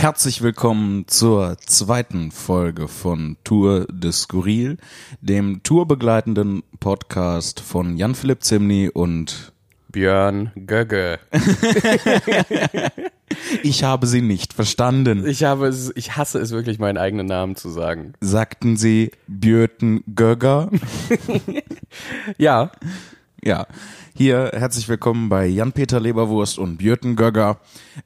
Herzlich 0.00 0.42
willkommen 0.42 1.08
zur 1.08 1.56
zweiten 1.66 2.30
Folge 2.30 2.86
von 2.86 3.36
Tour 3.42 3.84
de 3.90 4.12
Skurril, 4.12 4.76
dem 5.20 5.64
tourbegleitenden 5.64 6.62
Podcast 6.78 7.58
von 7.58 7.96
Jan-Philipp 7.96 8.44
Zimny 8.44 8.90
und 8.94 9.52
Björn 9.88 10.52
Gögge. 10.54 11.18
ich 13.64 13.82
habe 13.82 14.06
sie 14.06 14.22
nicht 14.22 14.52
verstanden. 14.52 15.26
Ich 15.26 15.42
habe 15.42 15.66
es, 15.66 15.90
ich 15.96 16.16
hasse 16.16 16.38
es 16.38 16.52
wirklich, 16.52 16.78
meinen 16.78 16.96
eigenen 16.96 17.26
Namen 17.26 17.56
zu 17.56 17.68
sagen. 17.68 18.12
Sagten 18.20 18.76
sie 18.76 19.10
Björten 19.26 20.04
Gögger? 20.14 20.70
Ja, 22.36 22.70
Ja, 23.44 23.66
hier 24.16 24.50
herzlich 24.52 24.88
willkommen 24.88 25.28
bei 25.28 25.46
Jan-Peter 25.46 26.00
Leberwurst 26.00 26.58
und 26.58 26.78
Björten 26.78 27.14
Gögger 27.14 27.58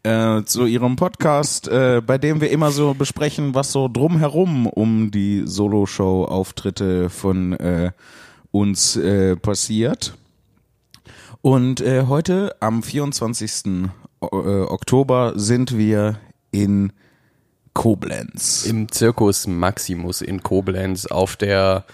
äh, 0.02 0.42
zu 0.42 0.66
ihrem 0.66 0.96
Podcast, 0.96 1.68
äh, 1.68 2.02
bei 2.06 2.18
dem 2.18 2.40
wir 2.42 2.50
immer 2.50 2.70
so 2.70 2.92
besprechen, 2.94 3.54
was 3.54 3.72
so 3.72 3.88
drumherum 3.88 4.66
um 4.66 5.10
die 5.10 5.42
Solo-Show-Auftritte 5.46 7.08
von 7.08 7.54
äh, 7.54 7.92
uns 8.50 8.96
äh, 8.96 9.36
passiert. 9.36 10.14
Und 11.40 11.80
äh, 11.80 12.04
heute 12.08 12.54
am 12.60 12.82
24. 12.82 13.80
O- 14.20 14.26
äh, 14.26 14.62
Oktober 14.68 15.32
sind 15.36 15.76
wir 15.78 16.18
in 16.50 16.92
Koblenz. 17.72 18.66
im 18.66 18.92
Zirkus 18.92 19.46
Maximus 19.46 20.20
in 20.20 20.42
Koblenz 20.42 21.06
auf 21.06 21.36
der 21.36 21.84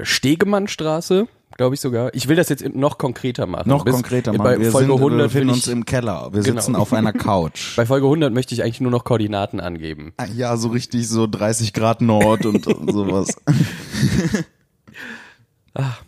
Stegemannstraße, 0.00 1.28
glaube 1.56 1.74
ich 1.74 1.80
sogar. 1.80 2.14
Ich 2.14 2.28
will 2.28 2.36
das 2.36 2.48
jetzt 2.48 2.64
noch 2.74 2.98
konkreter 2.98 3.46
machen. 3.46 3.68
Noch 3.68 3.84
Bis- 3.84 3.94
konkreter 3.94 4.32
Bei 4.32 4.38
machen. 4.38 4.60
Wir, 4.62 4.70
Folge 4.70 4.88
sind, 4.88 4.98
wir 5.00 5.06
100 5.06 5.26
befinden 5.28 5.50
uns 5.50 5.68
im 5.68 5.84
Keller. 5.84 6.28
Wir 6.32 6.42
Genau. 6.42 6.60
sitzen 6.60 6.76
auf 6.76 6.92
einer 6.92 7.12
Couch. 7.12 7.76
bei 7.76 7.86
Folge 7.86 8.06
100 8.06 8.32
möchte 8.32 8.54
ich 8.54 8.62
eigentlich 8.62 8.80
nur 8.80 8.90
noch 8.90 9.04
Koordinaten 9.04 9.60
angeben. 9.60 10.12
Ja, 10.34 10.56
so 10.56 10.68
richtig 10.68 11.08
so 11.08 11.26
30 11.26 11.72
Grad 11.72 12.00
Nord 12.02 12.46
und 12.46 12.64
sowas. 12.64 13.28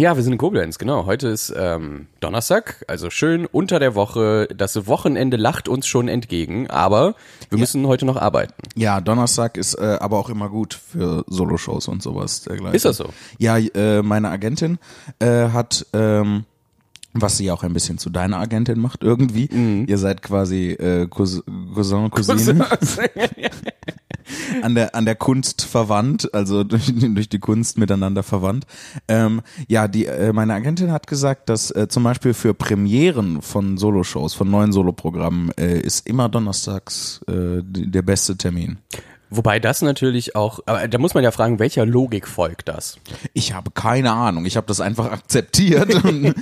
Ja, 0.00 0.16
wir 0.16 0.22
sind 0.22 0.32
in 0.32 0.38
Koblenz, 0.38 0.78
genau. 0.78 1.04
Heute 1.04 1.28
ist 1.28 1.52
ähm, 1.54 2.06
Donnerstag, 2.20 2.86
also 2.88 3.10
schön 3.10 3.44
unter 3.44 3.78
der 3.78 3.94
Woche. 3.94 4.48
Das 4.56 4.86
Wochenende 4.86 5.36
lacht 5.36 5.68
uns 5.68 5.86
schon 5.86 6.08
entgegen, 6.08 6.70
aber 6.70 7.14
wir 7.50 7.58
müssen 7.58 7.86
heute 7.86 8.06
noch 8.06 8.16
arbeiten. 8.16 8.54
Ja, 8.76 9.02
Donnerstag 9.02 9.58
ist 9.58 9.74
äh, 9.74 9.98
aber 10.00 10.18
auch 10.18 10.30
immer 10.30 10.48
gut 10.48 10.72
für 10.72 11.22
Soloshows 11.26 11.86
und 11.86 12.02
sowas 12.02 12.44
dergleichen. 12.44 12.74
Ist 12.76 12.86
das 12.86 12.96
so? 12.96 13.10
Ja, 13.36 13.58
äh, 13.58 14.00
meine 14.00 14.30
Agentin 14.30 14.78
äh, 15.18 15.50
hat, 15.50 15.84
ähm, 15.92 16.46
was 17.12 17.36
sie 17.36 17.50
auch 17.50 17.62
ein 17.62 17.74
bisschen 17.74 17.98
zu 17.98 18.08
deiner 18.08 18.38
Agentin 18.38 18.80
macht 18.80 19.02
irgendwie. 19.02 19.50
Mhm. 19.52 19.84
Ihr 19.86 19.98
seid 19.98 20.22
quasi 20.22 20.70
äh, 20.70 21.08
Cousin, 21.08 21.42
Cousin 21.74 22.08
Cousine. 22.08 22.64
an 24.62 24.74
der 24.74 24.94
an 24.94 25.04
der 25.04 25.14
Kunst 25.14 25.62
verwandt, 25.62 26.32
also 26.34 26.64
durch, 26.64 26.92
durch 26.94 27.28
die 27.28 27.38
Kunst 27.38 27.78
miteinander 27.78 28.22
verwandt. 28.22 28.66
Ähm, 29.08 29.42
ja, 29.68 29.88
die 29.88 30.06
äh, 30.06 30.32
meine 30.32 30.54
Agentin 30.54 30.92
hat 30.92 31.06
gesagt, 31.06 31.48
dass 31.48 31.70
äh, 31.70 31.88
zum 31.88 32.02
Beispiel 32.02 32.34
für 32.34 32.54
Premieren 32.54 33.42
von 33.42 33.78
Soloshows, 33.78 34.34
von 34.34 34.50
neuen 34.50 34.72
Soloprogrammen 34.72 35.50
äh, 35.58 35.80
ist 35.80 36.06
immer 36.06 36.28
donnerstags 36.28 37.20
äh, 37.28 37.62
der 37.62 38.02
beste 38.02 38.36
Termin. 38.36 38.78
Wobei 39.30 39.60
das 39.60 39.80
natürlich 39.82 40.34
auch, 40.34 40.60
aber 40.66 40.88
da 40.88 40.98
muss 40.98 41.14
man 41.14 41.22
ja 41.22 41.30
fragen, 41.30 41.58
welcher 41.60 41.86
Logik 41.86 42.26
folgt 42.26 42.68
das? 42.68 42.98
Ich 43.32 43.52
habe 43.54 43.70
keine 43.70 44.10
Ahnung. 44.12 44.44
Ich 44.44 44.56
habe 44.56 44.66
das 44.66 44.80
einfach 44.80 45.10
akzeptiert. 45.12 45.94
und, 46.04 46.34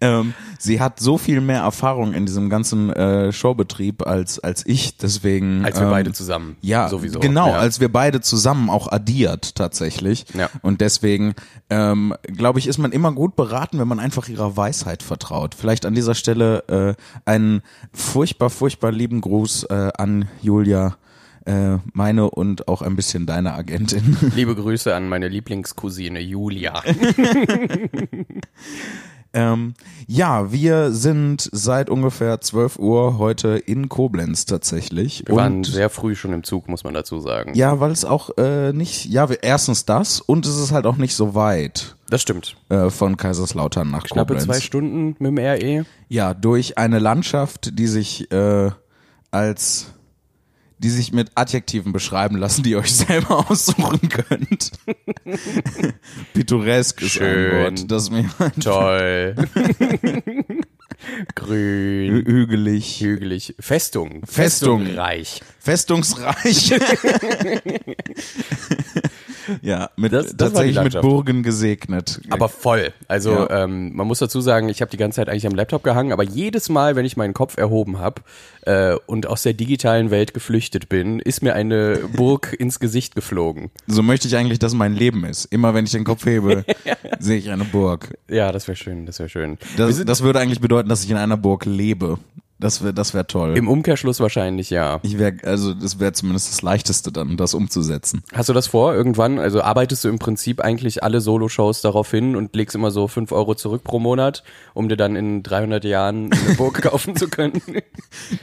ähm, 0.00 0.32
sie 0.58 0.80
hat 0.80 1.00
so 1.00 1.18
viel 1.18 1.40
mehr 1.40 1.60
Erfahrung 1.62 2.14
in 2.14 2.24
diesem 2.24 2.48
ganzen 2.48 2.90
äh, 2.90 3.32
Showbetrieb 3.32 4.06
als 4.06 4.38
als 4.38 4.64
ich. 4.64 4.96
Deswegen 4.96 5.64
Als 5.64 5.76
wir 5.78 5.86
ähm, 5.86 5.90
beide 5.90 6.12
zusammen. 6.12 6.56
Ja, 6.60 6.88
sowieso. 6.88 7.18
genau, 7.18 7.48
Ja. 7.48 7.58
als 7.58 7.80
wir 7.80 7.90
beide 7.92 8.20
zusammen 8.20 8.70
auch 8.70 8.90
addiert 8.92 9.56
tatsächlich. 9.56 10.24
Ja. 10.34 10.48
Und 10.62 10.80
deswegen, 10.80 11.34
ähm, 11.68 12.14
glaube 12.26 12.58
ich, 12.60 12.66
ist 12.68 12.78
man 12.78 12.92
immer 12.92 13.10
gut 13.12 13.34
beraten, 13.36 13.78
wenn 13.80 13.88
man 13.88 13.98
einfach 13.98 14.28
ihrer 14.28 14.56
Weisheit 14.56 15.02
vertraut. 15.02 15.54
Vielleicht 15.54 15.84
an 15.84 15.94
dieser 15.94 16.14
Stelle 16.14 16.62
äh, 16.68 17.02
einen 17.24 17.62
furchtbar, 17.92 18.50
furchtbar 18.50 18.92
lieben 18.92 19.20
Gruß 19.20 19.64
äh, 19.64 19.90
an 19.98 20.28
Julia, 20.42 20.96
äh, 21.46 21.78
meine 21.92 22.30
und 22.30 22.68
auch 22.68 22.82
ein 22.82 22.96
bisschen 22.96 23.26
deine 23.26 23.54
Agentin. 23.54 24.16
Liebe 24.34 24.54
Grüße 24.54 24.94
an 24.94 25.08
meine 25.08 25.28
Lieblingscousine 25.28 26.20
Julia. 26.20 26.82
Ähm, 29.32 29.74
ja, 30.06 30.50
wir 30.50 30.92
sind 30.92 31.50
seit 31.52 31.90
ungefähr 31.90 32.40
12 32.40 32.78
Uhr 32.78 33.18
heute 33.18 33.48
in 33.58 33.90
Koblenz 33.90 34.46
tatsächlich. 34.46 35.24
Wir 35.26 35.36
waren 35.36 35.56
und 35.56 35.66
sehr 35.66 35.90
früh 35.90 36.14
schon 36.14 36.32
im 36.32 36.42
Zug, 36.42 36.68
muss 36.68 36.84
man 36.84 36.94
dazu 36.94 37.20
sagen. 37.20 37.52
ja, 37.54 37.78
weil 37.78 37.90
es 37.90 38.06
auch 38.06 38.30
äh, 38.38 38.72
nicht, 38.72 39.04
ja, 39.06 39.28
wir, 39.28 39.42
erstens 39.42 39.84
das 39.84 40.22
und 40.22 40.46
es 40.46 40.56
ist 40.56 40.72
halt 40.72 40.86
auch 40.86 40.96
nicht 40.96 41.14
so 41.14 41.34
weit 41.34 41.96
Das 42.08 42.22
stimmt. 42.22 42.56
äh, 42.70 42.88
von 42.88 43.18
Kaiserslautern 43.18 43.90
nach 43.90 44.04
Knappe 44.04 44.34
Koblenz. 44.34 44.44
zwei 44.46 44.60
Stunden 44.64 45.16
mit 45.18 45.36
dem. 45.36 45.38
RE. 45.38 45.84
Ja, 46.08 46.32
durch 46.32 46.78
eine 46.78 46.98
Landschaft, 46.98 47.78
die 47.78 47.88
sich 47.88 48.30
äh, 48.32 48.70
als 49.30 49.92
die 50.78 50.90
sich 50.90 51.12
mit 51.12 51.30
Adjektiven 51.34 51.92
beschreiben 51.92 52.36
lassen, 52.36 52.62
die 52.62 52.70
ihr 52.70 52.78
euch 52.78 52.94
selber 52.94 53.46
aussuchen 53.50 54.08
könnt. 54.08 54.72
Pittoresk 56.34 57.02
ist 57.02 57.12
Schön. 57.12 57.50
ein 57.52 57.62
Wort, 57.62 57.90
das 57.90 58.10
mir 58.10 58.28
Toll. 58.60 59.34
Grün. 61.34 62.24
hügelig, 62.26 63.00
Hügelig. 63.00 63.54
Festung. 63.60 64.22
Festung. 64.26 64.86
Reich. 64.86 65.40
Festungsreich. 65.58 66.74
Ja, 69.62 69.90
mit, 69.96 70.12
Das- 70.12 70.26
das 70.36 70.52
tatsächlich 70.52 70.82
mit. 70.82 71.00
Burgen 71.00 71.42
gesegnet. 71.42 72.20
Aber 72.30 72.48
voll. 72.48 72.92
Also 73.08 73.30
Ja. 73.32 73.64
ähm, 73.64 73.94
man 73.94 74.06
muss 74.06 74.18
dazu 74.18 74.40
sagen, 74.40 74.68
ich 74.68 74.80
habe 74.80 74.90
die 74.90 74.96
ganze 74.96 75.16
Zeit 75.16 75.28
eigentlich 75.28 75.46
am 75.46 75.54
Laptop 75.54 75.82
gehangen, 75.82 76.12
aber 76.12 76.22
jedes 76.22 76.68
Mal, 76.68 76.96
wenn 76.96 77.04
ich 77.04 77.16
meinen 77.16 77.34
Kopf 77.34 77.56
erhoben 77.56 77.98
habe 77.98 78.22
äh, 78.62 78.94
und 79.06 79.26
aus 79.26 79.42
der 79.42 79.52
digitalen 79.54 80.10
Welt 80.10 80.34
geflüchtet 80.34 80.88
bin, 80.88 81.20
ist 81.20 81.42
mir 81.42 81.54
eine 81.54 81.98
Burg 82.14 82.52
ins 82.58 82.80
Gesicht 82.80 83.14
geflogen. 83.14 83.70
so 83.86 84.02
möchte 84.02 84.28
ich 84.28 84.36
eigentlich, 84.36 84.58
dass 84.58 84.74
mein 84.74 84.94
Leben 84.94 85.24
ist. 85.24 85.44
Immer 85.46 85.74
wenn 85.74 85.84
ich 85.84 85.92
den 85.92 86.04
Kopf 86.04 86.26
hebe, 86.26 86.64
sehe 87.18 87.38
ich 87.38 87.50
eine 87.50 87.64
Burg. 87.64 88.16
Ja, 88.28 88.52
das 88.52 88.66
wäre 88.68 88.76
schön, 88.76 89.06
das 89.06 89.18
wäre 89.18 89.28
schön. 89.28 89.58
Das, 89.76 90.04
das 90.04 90.22
würde 90.22 90.40
eigentlich 90.40 90.60
bedeuten, 90.60 90.88
dass 90.88 91.04
ich 91.04 91.10
in 91.10 91.16
einer 91.16 91.36
Burg 91.36 91.64
lebe. 91.64 92.18
Das 92.58 92.82
wäre 92.82 92.94
das 92.94 93.12
wär 93.12 93.26
toll. 93.26 93.54
Im 93.54 93.68
Umkehrschluss 93.68 94.18
wahrscheinlich 94.18 94.70
ja. 94.70 94.98
ich 95.02 95.18
wäre, 95.18 95.36
also 95.42 95.74
das 95.74 96.00
wäre 96.00 96.14
zumindest 96.14 96.50
das 96.50 96.62
Leichteste 96.62 97.12
dann, 97.12 97.36
das 97.36 97.52
umzusetzen. 97.52 98.22
Hast 98.32 98.48
du 98.48 98.54
das 98.54 98.68
vor 98.68 98.94
irgendwann? 98.94 99.38
Also 99.38 99.60
arbeitest 99.60 100.04
du 100.04 100.08
im 100.08 100.18
Prinzip 100.18 100.62
eigentlich 100.62 101.02
alle 101.02 101.20
Solo-Shows 101.20 101.82
darauf 101.82 102.10
hin 102.10 102.34
und 102.34 102.56
legst 102.56 102.74
immer 102.74 102.90
so 102.90 103.08
fünf 103.08 103.30
Euro 103.32 103.54
zurück 103.56 103.84
pro 103.84 103.98
Monat, 103.98 104.42
um 104.72 104.88
dir 104.88 104.96
dann 104.96 105.16
in 105.16 105.42
300 105.42 105.84
Jahren 105.84 106.32
eine 106.32 106.54
Burg 106.56 106.80
kaufen 106.80 107.14
zu 107.14 107.28
können? 107.28 107.60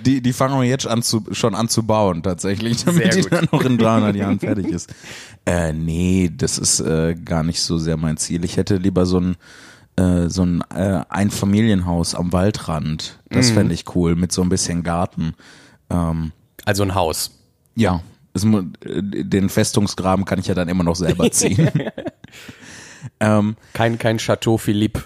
Die, 0.06 0.22
die 0.22 0.34
fangen 0.34 0.62
wir 0.62 0.68
jetzt 0.68 0.86
an 0.86 1.02
zu, 1.02 1.26
schon 1.32 1.56
an 1.56 1.68
zu 1.68 1.82
bauen, 1.82 2.22
tatsächlich, 2.22 2.86
damit 2.86 3.16
die 3.16 3.22
dann 3.22 3.48
noch 3.52 3.66
in 3.66 3.80
300 3.80 4.16
Jahren 4.16 4.40
fertig 4.40 4.68
ist. 4.68 4.94
Äh, 5.48 5.74
nee, 5.74 6.32
das 6.36 6.60
ist 6.60 6.82
äh, 6.82 7.16
gar 7.16 7.44
nicht 7.44 7.62
so 7.62 7.80
sehr 7.80 7.98
mein 7.98 8.18
Ziel. 8.18 8.46
Ich 8.46 8.58
hätte 8.58 8.78
lieber 8.78 9.08
so 9.08 9.20
ein, 9.20 9.38
äh, 9.96 10.28
so 10.30 10.44
ein 10.44 10.62
äh, 10.74 11.04
Einfamilienhaus 11.10 12.16
am 12.16 12.32
Waldrand. 12.34 13.20
Das 13.30 13.50
Mhm. 13.50 13.54
fände 13.56 13.74
ich 13.74 13.96
cool, 13.96 14.16
mit 14.16 14.32
so 14.32 14.42
ein 14.42 14.50
bisschen 14.50 14.84
Garten. 14.84 15.34
Ähm, 15.90 16.32
Also 16.66 16.84
ein 16.84 16.96
Haus. 16.96 17.32
ja, 17.76 18.02
es, 18.34 18.44
äh, 18.46 18.64
den 18.84 19.50
Festungsgraben 19.50 20.26
kann 20.26 20.40
ich 20.40 20.48
ja 20.48 20.56
dann 20.56 20.70
immer 20.70 20.84
noch 20.84 20.96
selber 20.96 21.30
ziehen. 21.32 21.70
ähm, 23.20 23.56
Kein, 23.74 23.98
kein 23.98 24.18
Chateau 24.18 24.58
Philippe. 24.58 25.04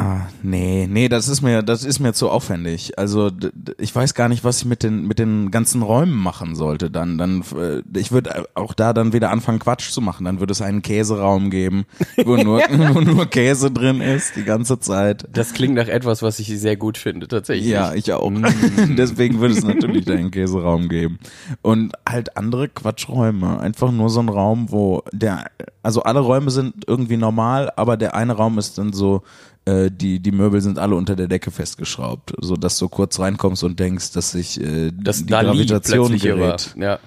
Ah, 0.00 0.28
nee, 0.42 0.88
nee, 0.90 1.10
das 1.10 1.28
ist 1.28 1.42
mir, 1.42 1.62
das 1.62 1.84
ist 1.84 2.00
mir 2.00 2.14
zu 2.14 2.30
aufwendig. 2.30 2.98
Also 2.98 3.30
ich 3.76 3.94
weiß 3.94 4.14
gar 4.14 4.30
nicht, 4.30 4.44
was 4.44 4.60
ich 4.60 4.64
mit 4.64 4.82
den 4.82 5.06
mit 5.06 5.18
den 5.18 5.50
ganzen 5.50 5.82
Räumen 5.82 6.16
machen 6.16 6.54
sollte. 6.54 6.90
Dann, 6.90 7.18
dann, 7.18 7.44
äh, 7.54 7.82
ich 7.98 8.10
würde 8.10 8.46
auch 8.54 8.72
da 8.72 8.94
dann 8.94 9.12
wieder 9.12 9.30
anfangen 9.30 9.58
Quatsch 9.58 9.90
zu 9.90 10.00
machen. 10.00 10.24
Dann 10.24 10.40
würde 10.40 10.52
es 10.52 10.62
einen 10.62 10.80
Käseraum 10.80 11.50
geben, 11.50 11.84
wo 12.24 12.36
nur, 12.36 12.60
wo 12.60 13.00
nur 13.02 13.26
Käse 13.26 13.70
drin 13.70 14.00
ist 14.00 14.36
die 14.36 14.44
ganze 14.44 14.80
Zeit. 14.80 15.28
Das 15.34 15.52
klingt 15.52 15.74
nach 15.74 15.88
etwas, 15.88 16.22
was 16.22 16.38
ich 16.38 16.48
sehr 16.58 16.76
gut 16.76 16.96
finde, 16.96 17.28
tatsächlich. 17.28 17.68
Ja, 17.68 17.92
ich 17.92 18.10
auch. 18.14 18.32
Deswegen 18.96 19.40
würde 19.40 19.54
es 19.54 19.64
natürlich 19.64 20.10
einen 20.10 20.30
Käseraum 20.30 20.88
geben. 20.88 21.18
Und 21.60 21.92
halt 22.08 22.38
andere 22.38 22.70
Quatschräume. 22.70 23.60
Einfach 23.60 23.92
nur 23.92 24.08
so 24.08 24.20
ein 24.20 24.30
Raum, 24.30 24.72
wo 24.72 25.02
der, 25.12 25.50
also 25.82 26.04
alle 26.04 26.20
Räume 26.20 26.50
sind 26.50 26.84
irgendwie 26.86 27.18
normal, 27.18 27.70
aber 27.76 27.98
der 27.98 28.14
eine 28.14 28.32
Raum 28.32 28.58
ist 28.58 28.78
dann 28.78 28.94
so, 28.94 29.22
äh, 29.70 29.90
die, 29.90 30.20
die 30.20 30.32
Möbel 30.32 30.60
sind 30.60 30.78
alle 30.78 30.94
unter 30.94 31.16
der 31.16 31.28
Decke 31.28 31.50
festgeschraubt, 31.50 32.32
so 32.40 32.56
dass 32.56 32.78
du 32.78 32.88
kurz 32.88 33.18
reinkommst 33.18 33.62
und 33.64 33.78
denkst, 33.78 34.12
dass 34.12 34.32
sich 34.32 34.60
äh, 34.60 34.92
Das 34.92 35.18
die 35.18 35.26
Dali 35.26 35.48
Gravitation 35.48 36.12
hier 36.14 36.38
war. 36.38 36.56
gerät. 36.56 36.74
Ja. 36.78 36.98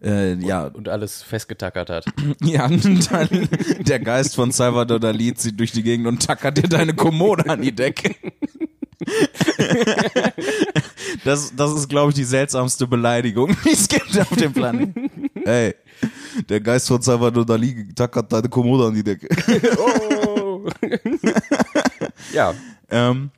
Äh, 0.00 0.34
ja, 0.34 0.66
Und 0.66 0.88
alles 0.88 1.22
festgetackert 1.22 1.90
hat. 1.90 2.04
ja, 2.42 2.66
und 2.66 3.10
dann 3.10 3.28
der 3.80 3.98
Geist 4.00 4.36
von 4.36 4.52
Salvador 4.52 5.00
Dali 5.00 5.34
zieht 5.34 5.58
durch 5.58 5.72
die 5.72 5.82
Gegend 5.82 6.06
und 6.06 6.24
tackert 6.24 6.58
dir 6.58 6.68
deine 6.68 6.94
Kommode 6.94 7.48
an 7.50 7.62
die 7.62 7.72
Decke. 7.72 8.14
Das, 11.24 11.54
das 11.56 11.72
ist, 11.72 11.88
glaube 11.88 12.10
ich, 12.10 12.16
die 12.16 12.24
seltsamste 12.24 12.86
Beleidigung, 12.86 13.56
die 13.64 13.70
es 13.70 13.88
gibt 13.88 14.18
auf 14.18 14.36
dem 14.36 14.52
Planeten. 14.52 15.10
Ey, 15.44 15.74
der 16.48 16.60
Geist 16.60 16.88
von 16.88 17.00
Salvador 17.00 17.46
Dali 17.46 17.88
tackert 17.94 18.32
deine 18.32 18.48
Kommode 18.48 18.86
an 18.86 18.94
die 18.94 19.02
Decke. 19.04 19.28
Oh. 19.78 20.68
Ja, 22.32 22.54
Ähm, 22.90 23.32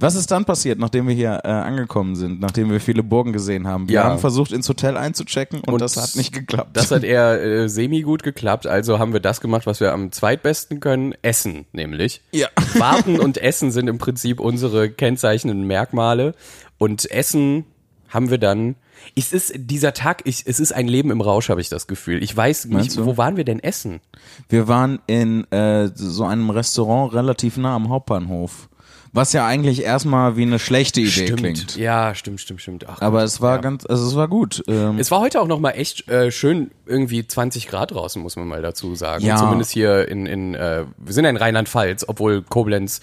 was 0.00 0.16
ist 0.16 0.32
dann 0.32 0.44
passiert, 0.44 0.80
nachdem 0.80 1.06
wir 1.06 1.14
hier 1.14 1.40
äh, 1.44 1.48
angekommen 1.48 2.16
sind, 2.16 2.40
nachdem 2.40 2.72
wir 2.72 2.80
viele 2.80 3.04
Burgen 3.04 3.32
gesehen 3.32 3.68
haben? 3.68 3.88
Wir 3.88 3.94
Ja. 3.94 4.04
haben 4.04 4.18
versucht, 4.18 4.50
ins 4.50 4.68
Hotel 4.68 4.96
einzuchecken 4.96 5.60
und, 5.60 5.74
Und 5.74 5.80
das 5.80 5.96
hat 5.96 6.16
nicht 6.16 6.32
geklappt. 6.34 6.76
das 6.76 6.90
hat 6.90 7.04
eher 7.04 7.40
äh, 7.40 7.68
semi 7.68 8.02
gut 8.02 8.24
geklappt. 8.24 8.66
Also 8.66 8.98
haben 8.98 9.12
wir 9.12 9.20
das 9.20 9.40
gemacht, 9.40 9.64
was 9.64 9.78
wir 9.78 9.92
am 9.92 10.10
zweitbesten 10.10 10.80
können. 10.80 11.14
Essen, 11.22 11.66
nämlich. 11.72 12.20
ja. 12.32 12.48
Warten 12.74 13.20
und 13.20 13.38
Essen 13.38 13.70
sind 13.70 13.86
im 13.86 13.98
Prinzip 13.98 14.40
unsere 14.40 14.90
kennzeichnenden 14.90 15.68
Merkmale. 15.68 16.34
Und 16.78 17.08
Essen 17.08 17.64
haben 18.08 18.28
wir 18.28 18.38
dann. 18.38 18.74
Es 19.14 19.32
ist 19.32 19.52
dieser 19.56 19.92
Tag, 19.94 20.22
ich, 20.24 20.44
es 20.46 20.60
ist 20.60 20.72
ein 20.72 20.88
Leben 20.88 21.10
im 21.10 21.20
Rausch, 21.20 21.48
habe 21.48 21.60
ich 21.60 21.68
das 21.68 21.86
Gefühl. 21.86 22.22
Ich 22.22 22.36
weiß 22.36 22.66
nicht, 22.66 22.96
wo 23.04 23.16
waren 23.16 23.36
wir 23.36 23.44
denn 23.44 23.60
essen? 23.60 24.00
Wir 24.48 24.68
waren 24.68 25.00
in 25.06 25.50
äh, 25.52 25.90
so 25.94 26.24
einem 26.24 26.50
Restaurant 26.50 27.14
relativ 27.14 27.56
nah 27.56 27.74
am 27.74 27.88
Hauptbahnhof. 27.88 28.68
Was 29.12 29.32
ja 29.32 29.46
eigentlich 29.46 29.82
erstmal 29.82 30.36
wie 30.36 30.42
eine 30.42 30.58
schlechte 30.58 31.00
Idee 31.00 31.30
klingt. 31.32 31.76
Ja, 31.76 32.14
stimmt, 32.14 32.38
stimmt, 32.40 32.60
stimmt. 32.60 32.86
Ach, 32.86 33.00
Aber 33.00 33.22
es 33.24 33.40
war 33.40 33.60
ganz, 33.60 33.86
also 33.86 34.06
es 34.06 34.14
war 34.14 34.28
gut. 34.28 34.62
Ähm, 34.68 34.98
Es 34.98 35.10
war 35.10 35.20
heute 35.20 35.40
auch 35.40 35.46
noch 35.46 35.58
mal 35.58 35.70
echt 35.70 36.06
äh, 36.10 36.30
schön, 36.30 36.70
irgendwie 36.84 37.26
20 37.26 37.66
Grad 37.66 37.92
draußen, 37.92 38.20
muss 38.20 38.36
man 38.36 38.46
mal 38.46 38.60
dazu 38.60 38.94
sagen. 38.94 39.24
Ja. 39.24 39.36
Zumindest 39.36 39.70
hier 39.70 40.06
in, 40.08 40.26
in 40.26 40.54
äh, 40.54 40.84
wir 40.98 41.14
sind 41.14 41.24
ja 41.24 41.30
in 41.30 41.38
Rheinland-Pfalz, 41.38 42.04
obwohl 42.08 42.42
Koblenz 42.42 43.00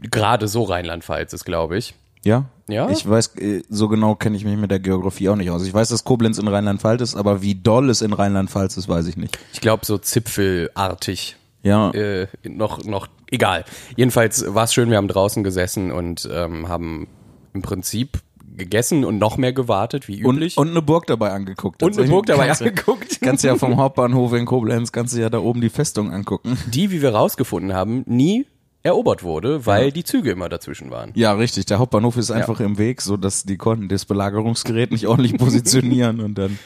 gerade 0.00 0.48
so 0.48 0.64
Rheinland-Pfalz 0.64 1.32
ist, 1.32 1.44
glaube 1.44 1.78
ich. 1.78 1.94
Ja? 2.28 2.44
Ja? 2.68 2.90
Ich 2.90 3.08
weiß, 3.08 3.34
äh, 3.38 3.62
so 3.70 3.88
genau 3.88 4.14
kenne 4.14 4.36
ich 4.36 4.44
mich 4.44 4.56
mit 4.58 4.70
der 4.70 4.78
Geografie 4.78 5.28
auch 5.30 5.36
nicht 5.36 5.50
aus. 5.50 5.66
Ich 5.66 5.72
weiß, 5.72 5.88
dass 5.88 6.04
Koblenz 6.04 6.38
in 6.38 6.46
Rheinland-Pfalz 6.48 7.00
ist, 7.02 7.16
aber 7.16 7.40
wie 7.42 7.54
doll 7.54 7.88
es 7.90 8.02
in 8.02 8.12
Rheinland-Pfalz 8.12 8.76
ist, 8.76 8.88
weiß 8.88 9.06
ich 9.06 9.16
nicht. 9.16 9.38
Ich 9.54 9.60
glaube 9.62 9.84
so 9.86 9.96
zipfelartig. 9.98 11.36
Ja. 11.62 11.90
Äh, 11.90 12.28
noch, 12.44 12.84
noch, 12.84 13.08
egal. 13.30 13.64
Jedenfalls 13.96 14.44
war 14.54 14.64
es 14.64 14.74
schön, 14.74 14.90
wir 14.90 14.96
haben 14.96 15.08
draußen 15.08 15.42
gesessen 15.44 15.90
und 15.92 16.28
ähm, 16.32 16.68
haben 16.68 17.08
im 17.54 17.62
Prinzip 17.62 18.18
gegessen 18.56 19.04
und 19.04 19.18
noch 19.18 19.36
mehr 19.36 19.52
gewartet, 19.52 20.08
wie 20.08 20.24
Und, 20.24 20.36
üblich. 20.36 20.56
und 20.58 20.68
eine 20.68 20.82
Burg 20.82 21.06
dabei 21.06 21.30
angeguckt. 21.32 21.82
Und 21.82 21.96
eine 21.98 22.08
Burg 22.08 22.26
dabei 22.26 22.46
kannst 22.46 22.60
du- 22.60 22.64
angeguckt. 22.66 23.20
Kannst 23.22 23.44
du 23.44 23.48
ja 23.48 23.56
vom 23.56 23.76
Hauptbahnhof 23.76 24.32
in 24.34 24.46
Koblenz, 24.46 24.90
kannst 24.92 25.14
du 25.16 25.20
ja 25.20 25.30
da 25.30 25.38
oben 25.38 25.60
die 25.60 25.68
Festung 25.70 26.12
angucken. 26.12 26.56
die, 26.72 26.90
wie 26.90 27.02
wir 27.02 27.14
rausgefunden 27.14 27.72
haben, 27.74 28.02
nie 28.06 28.46
erobert 28.82 29.22
wurde, 29.22 29.66
weil 29.66 29.92
die 29.92 30.04
Züge 30.04 30.30
immer 30.30 30.48
dazwischen 30.48 30.90
waren. 30.90 31.10
Ja, 31.14 31.32
richtig. 31.32 31.66
Der 31.66 31.78
Hauptbahnhof 31.78 32.16
ist 32.16 32.30
einfach 32.30 32.60
im 32.60 32.78
Weg, 32.78 33.02
so 33.02 33.16
dass 33.16 33.42
die 33.44 33.56
konnten 33.56 33.88
das 33.88 34.04
Belagerungsgerät 34.04 34.90
nicht 34.92 35.06
ordentlich 35.06 35.36
positionieren 35.38 36.20
und 36.20 36.36
dann 36.36 36.58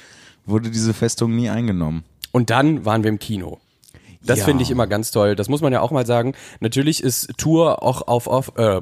wurde 0.45 0.71
diese 0.71 0.95
Festung 0.95 1.35
nie 1.35 1.49
eingenommen. 1.49 2.05
Und 2.33 2.51
dann 2.51 2.85
waren 2.85 3.03
wir 3.03 3.11
im 3.11 3.19
Kino. 3.19 3.61
Das 4.25 4.41
Ja. 4.41 4.45
finde 4.45 4.63
ich 4.63 4.71
immer 4.71 4.87
ganz 4.87 5.11
toll. 5.11 5.35
Das 5.37 5.49
muss 5.49 5.63
man 5.63 5.73
ja 5.73 5.81
auch 5.81 5.91
mal 5.91 6.07
sagen. 6.07 6.35
Natürlich 6.61 7.03
ist 7.03 7.33
Tour 7.39 7.83
auch 7.83 8.07
auf, 8.07 8.27
auf 8.29 8.53
äh, 8.57 8.81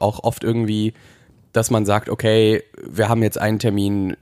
auch 0.00 0.22
oft 0.22 0.44
irgendwie, 0.44 0.92
dass 1.52 1.70
man 1.70 1.86
sagt, 1.86 2.08
okay, 2.08 2.62
wir 2.86 3.08
haben 3.08 3.22
jetzt 3.22 3.38
einen 3.38 3.58
Termin 3.58 4.16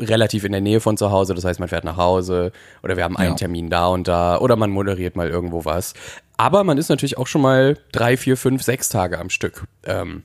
relativ 0.00 0.44
in 0.44 0.52
der 0.52 0.60
Nähe 0.60 0.80
von 0.80 0.96
zu 0.96 1.10
Hause, 1.10 1.34
das 1.34 1.44
heißt, 1.44 1.60
man 1.60 1.68
fährt 1.68 1.84
nach 1.84 1.96
Hause 1.96 2.52
oder 2.82 2.96
wir 2.96 3.04
haben 3.04 3.16
einen 3.16 3.30
Ja. 3.32 3.36
Termin 3.36 3.70
da 3.70 3.86
und 3.88 4.08
da 4.08 4.38
oder 4.38 4.56
man 4.56 4.70
moderiert 4.70 5.16
mal 5.16 5.28
irgendwo 5.28 5.64
was. 5.64 5.94
Aber 6.36 6.64
man 6.64 6.78
ist 6.78 6.88
natürlich 6.88 7.18
auch 7.18 7.26
schon 7.26 7.42
mal 7.42 7.76
drei, 7.92 8.16
vier, 8.16 8.36
fünf, 8.36 8.62
sechs 8.62 8.88
Tage 8.88 9.18
am 9.18 9.30
Stück 9.30 9.64
ähm, 9.84 10.22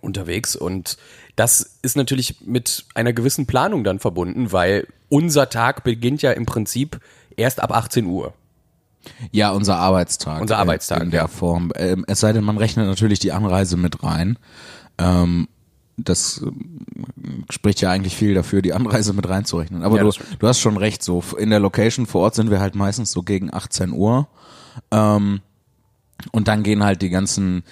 unterwegs 0.00 0.56
und 0.56 0.96
das 1.36 1.78
ist 1.82 1.96
natürlich 1.96 2.36
mit 2.44 2.84
einer 2.94 3.12
gewissen 3.12 3.46
Planung 3.46 3.84
dann 3.84 3.98
verbunden, 3.98 4.52
weil 4.52 4.86
unser 5.08 5.48
Tag 5.50 5.84
beginnt 5.84 6.22
ja 6.22 6.32
im 6.32 6.46
Prinzip 6.46 7.00
erst 7.36 7.60
ab 7.60 7.72
18 7.72 8.06
Uhr. 8.06 8.32
Ja, 9.32 9.50
unser 9.50 9.76
Arbeitstag. 9.76 10.40
Unser 10.40 10.54
äh, 10.54 10.58
Arbeitstag, 10.58 11.02
In 11.02 11.10
der. 11.10 11.28
Form. 11.28 11.72
Ähm, 11.76 12.04
es 12.08 12.20
sei 12.20 12.32
denn, 12.32 12.44
man 12.44 12.56
rechnet 12.56 12.86
natürlich 12.86 13.18
die 13.18 13.32
Anreise 13.32 13.76
mit 13.76 14.02
rein. 14.02 14.38
Ähm, 14.96 15.48
das 15.96 16.42
ähm, 16.42 17.44
spricht 17.50 17.80
ja 17.80 17.90
eigentlich 17.90 18.16
viel 18.16 18.34
dafür, 18.34 18.62
die 18.62 18.72
Anreise 18.72 19.12
mit 19.12 19.28
reinzurechnen. 19.28 19.82
Aber 19.82 19.96
Ja, 19.96 20.02
du, 20.04 20.10
du 20.38 20.46
hast 20.46 20.60
schon 20.60 20.76
recht, 20.76 21.02
so 21.02 21.22
in 21.38 21.50
der 21.50 21.60
Location 21.60 22.06
vor 22.06 22.22
Ort 22.22 22.34
sind 22.34 22.50
wir 22.50 22.60
halt 22.60 22.74
meistens 22.74 23.12
so 23.12 23.22
gegen 23.22 23.52
18 23.52 23.92
Uhr. 23.92 24.28
Ähm, 24.90 25.40
und 26.32 26.48
dann 26.48 26.62
gehen 26.62 26.84
halt 26.84 27.02
die 27.02 27.10
ganzen 27.10 27.64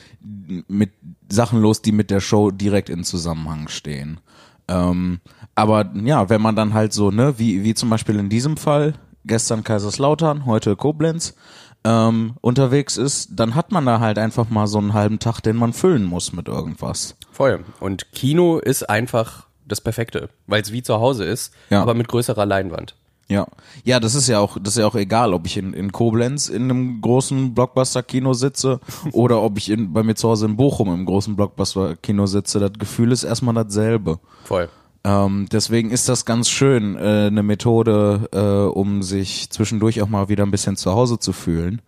mit 0.69 0.91
Sachen 1.29 1.61
los, 1.61 1.83
die 1.83 1.93
mit 1.93 2.11
der 2.11 2.21
Show 2.21 2.51
direkt 2.51 2.91
in 2.91 3.05
Zusammenhang 3.05 3.69
stehen. 3.69 4.21
Ähm, 4.69 5.21
aber 5.55 5.91
ja, 5.95 6.29
wenn 6.29 6.43
man 6.43 6.57
dann 6.57 6.75
halt 6.75 6.93
so, 6.93 7.11
ne, 7.11 7.39
wie, 7.39 7.65
wie 7.65 7.75
zum 7.75 7.91
Beispiel 7.91 8.19
in 8.19 8.29
diesem 8.29 8.57
Fall, 8.57 8.95
gestern 9.25 9.65
Kaiserslautern, 9.65 10.47
heute 10.47 10.77
Koblenz, 10.77 11.35
ähm, 11.85 12.35
unterwegs 12.41 12.97
ist, 12.97 13.31
dann 13.33 13.55
hat 13.55 13.73
man 13.73 13.87
da 13.87 14.01
halt 14.01 14.19
einfach 14.19 14.49
mal 14.51 14.67
so 14.67 14.79
einen 14.79 14.93
halben 14.95 15.19
Tag, 15.19 15.41
den 15.41 15.57
man 15.57 15.73
füllen 15.73 16.05
muss 16.05 16.33
mit 16.33 16.49
irgendwas. 16.49 17.17
Voll. 17.31 17.65
Und 17.81 18.13
Kino 18.13 18.59
ist 18.59 18.89
einfach 18.89 19.47
das 19.67 19.81
Perfekte, 19.81 20.29
weil 20.47 20.63
es 20.63 20.73
wie 20.73 20.83
zu 20.83 21.01
Hause 21.01 21.25
ist, 21.25 21.53
Ja. 21.71 21.83
aber 21.83 21.95
mit 21.95 22.09
größerer 22.09 22.47
Leinwand. 22.47 22.95
Ja, 23.29 23.47
ja, 23.85 23.99
das 23.99 24.15
ist 24.15 24.29
ja 24.29 24.41
auch, 24.41 24.59
das 24.61 24.75
ist 24.75 24.81
ja 24.81 24.87
auch 24.87 24.95
egal, 24.97 25.33
ob 25.33 25.47
ich 25.47 25.57
in, 25.57 25.73
in 25.73 25.91
Koblenz 25.93 26.49
in 26.51 26.65
einem 26.65 27.01
großen 27.01 27.55
Blockbuster-Kino 27.55 28.35
sitze 28.35 28.81
oder 29.13 29.41
ob 29.43 29.57
ich 29.57 29.71
in, 29.71 29.93
bei 29.93 30.03
mir 30.03 30.15
zu 30.17 30.29
Hause 30.29 30.47
in 30.47 30.57
Bochum 30.57 30.93
im 30.93 31.07
großen 31.07 31.35
Blockbuster-Kino 31.37 32.27
sitze. 32.27 32.61
Das 32.61 32.73
Gefühl 32.79 33.11
ist 33.13 33.25
erstmal 33.25 33.55
dasselbe. 33.55 34.19
Voll. 34.45 34.69
Ähm, 35.05 35.47
deswegen 35.51 35.91
ist 35.91 36.09
das 36.09 36.25
ganz 36.25 36.49
schön, 36.49 36.97
äh, 36.97 37.27
eine 37.27 37.43
Methode, 37.43 38.29
äh, 38.33 38.71
um 38.73 39.03
sich 39.03 39.51
zwischendurch 39.51 40.01
auch 40.01 40.09
mal 40.09 40.29
wieder 40.29 40.45
ein 40.45 40.51
bisschen 40.51 40.77
zu 40.77 40.93
Hause 40.93 41.19
zu 41.19 41.33
fühlen. 41.33 41.83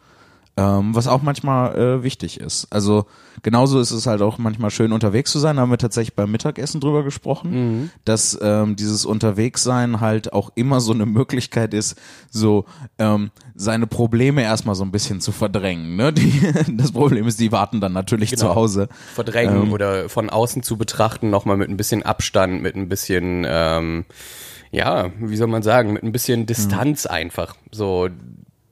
Ähm, 0.56 0.94
was 0.94 1.08
auch 1.08 1.20
manchmal 1.20 1.74
äh, 1.76 2.02
wichtig 2.04 2.38
ist. 2.38 2.68
Also 2.70 3.06
genauso 3.42 3.80
ist 3.80 3.90
es 3.90 4.06
halt 4.06 4.22
auch 4.22 4.38
manchmal 4.38 4.70
schön 4.70 4.92
unterwegs 4.92 5.32
zu 5.32 5.40
sein. 5.40 5.56
Da 5.56 5.62
haben 5.62 5.70
wir 5.72 5.78
tatsächlich 5.78 6.14
beim 6.14 6.30
Mittagessen 6.30 6.80
drüber 6.80 7.02
gesprochen, 7.02 7.90
dass 8.04 8.38
ähm, 8.40 8.76
dieses 8.76 9.04
Unterwegssein 9.04 9.98
halt 10.00 10.32
auch 10.32 10.52
immer 10.54 10.80
so 10.80 10.92
eine 10.92 11.06
Möglichkeit 11.06 11.74
ist, 11.74 12.00
so 12.30 12.66
ähm, 12.98 13.32
seine 13.56 13.88
Probleme 13.88 14.42
erstmal 14.42 14.76
so 14.76 14.84
ein 14.84 14.92
bisschen 14.92 15.20
zu 15.20 15.32
verdrängen. 15.32 15.96
Ne? 15.96 16.12
Die, 16.12 16.40
das 16.76 16.92
Problem 16.92 17.26
ist, 17.26 17.40
die 17.40 17.50
warten 17.50 17.80
dann 17.80 17.92
natürlich 17.92 18.30
Genau. 18.30 18.42
zu 18.50 18.54
Hause. 18.54 18.88
Verdrängen 19.14 19.62
Ähm. 19.64 19.72
oder 19.72 20.08
von 20.08 20.30
außen 20.30 20.62
zu 20.62 20.76
betrachten, 20.76 21.30
nochmal 21.30 21.56
mit 21.56 21.68
ein 21.68 21.76
bisschen 21.76 22.04
Abstand, 22.04 22.62
mit 22.62 22.76
ein 22.76 22.88
bisschen, 22.88 23.44
ähm, 23.44 24.04
ja, 24.70 25.10
wie 25.18 25.36
soll 25.36 25.48
man 25.48 25.64
sagen, 25.64 25.92
mit 25.94 26.04
ein 26.04 26.12
bisschen 26.12 26.46
Distanz 26.46 27.06
einfach. 27.06 27.56
So 27.72 28.08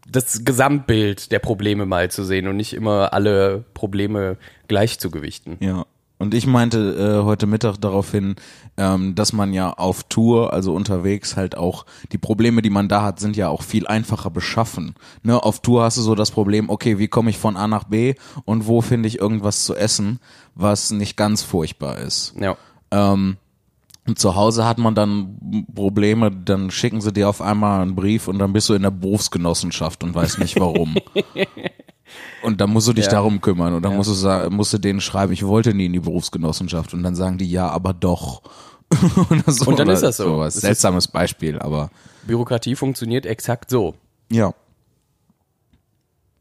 das 0.08 0.44
Gesamtbild 0.44 1.32
der 1.32 1.38
Probleme 1.38 1.86
mal 1.86 2.10
zu 2.10 2.24
sehen 2.24 2.48
und 2.48 2.56
nicht 2.56 2.74
immer 2.74 3.12
alle 3.12 3.64
Probleme 3.74 4.36
gleich 4.68 4.98
zu 4.98 5.10
gewichten. 5.10 5.56
Ja. 5.60 5.86
Und 6.22 6.34
ich 6.34 6.46
meinte 6.46 7.20
äh, 7.20 7.24
heute 7.24 7.48
Mittag 7.48 7.78
darauf 7.78 8.12
hin, 8.12 8.36
ähm, 8.76 9.16
dass 9.16 9.32
man 9.32 9.52
ja 9.52 9.72
auf 9.72 10.04
Tour, 10.04 10.52
also 10.52 10.72
unterwegs, 10.72 11.34
halt 11.36 11.56
auch 11.56 11.84
die 12.12 12.18
Probleme, 12.18 12.62
die 12.62 12.70
man 12.70 12.86
da 12.86 13.02
hat, 13.02 13.18
sind 13.18 13.36
ja 13.36 13.48
auch 13.48 13.62
viel 13.62 13.88
einfacher 13.88 14.30
beschaffen. 14.30 14.94
Ne, 15.24 15.42
auf 15.42 15.62
Tour 15.62 15.82
hast 15.82 15.96
du 15.96 16.02
so 16.02 16.14
das 16.14 16.30
Problem, 16.30 16.70
okay, 16.70 16.98
wie 17.00 17.08
komme 17.08 17.30
ich 17.30 17.38
von 17.38 17.56
A 17.56 17.66
nach 17.66 17.82
B 17.82 18.14
und 18.44 18.68
wo 18.68 18.82
finde 18.82 19.08
ich 19.08 19.18
irgendwas 19.18 19.64
zu 19.64 19.74
essen, 19.74 20.20
was 20.54 20.92
nicht 20.92 21.16
ganz 21.16 21.42
furchtbar 21.42 21.98
ist. 21.98 22.34
Ja. 22.38 22.56
Ähm, 22.92 23.36
und 24.06 24.18
zu 24.18 24.34
Hause 24.34 24.64
hat 24.66 24.78
man 24.78 24.94
dann 24.94 25.64
Probleme, 25.74 26.30
dann 26.30 26.70
schicken 26.70 27.00
sie 27.00 27.12
dir 27.12 27.28
auf 27.28 27.40
einmal 27.40 27.80
einen 27.82 27.94
Brief 27.94 28.26
und 28.28 28.38
dann 28.38 28.52
bist 28.52 28.68
du 28.68 28.74
in 28.74 28.82
der 28.82 28.90
Berufsgenossenschaft 28.90 30.02
und 30.02 30.14
weißt 30.14 30.38
nicht 30.40 30.58
warum. 30.58 30.96
und 32.42 32.60
dann 32.60 32.70
musst 32.70 32.88
du 32.88 32.92
dich 32.92 33.04
Ja. 33.06 33.12
darum 33.12 33.40
kümmern 33.40 33.74
und 33.74 33.82
dann 33.82 33.96
musst 33.96 34.10
du 34.10 34.14
sagen, 34.14 34.54
musst 34.56 34.72
du 34.72 34.78
denen 34.78 35.00
schreiben, 35.00 35.32
ich 35.32 35.46
wollte 35.46 35.72
nie 35.72 35.86
in 35.86 35.92
die 35.92 36.00
Berufsgenossenschaft 36.00 36.94
und 36.94 37.02
dann 37.04 37.14
sagen 37.14 37.38
die 37.38 37.48
ja, 37.50 37.68
aber 37.68 37.92
doch. 37.92 38.42
Oder 39.30 39.50
so, 39.52 39.66
Und 39.70 39.78
dann 39.78 39.88
ist 39.88 40.02
das 40.02 40.16
so. 40.18 40.24
sowas. 40.24 40.54
Seltsames 40.54 41.08
Beispiel, 41.08 41.58
aber 41.58 41.90
Bürokratie 42.26 42.74
funktioniert 42.76 43.24
exakt 43.26 43.70
so. 43.70 43.94
ja. 44.30 44.52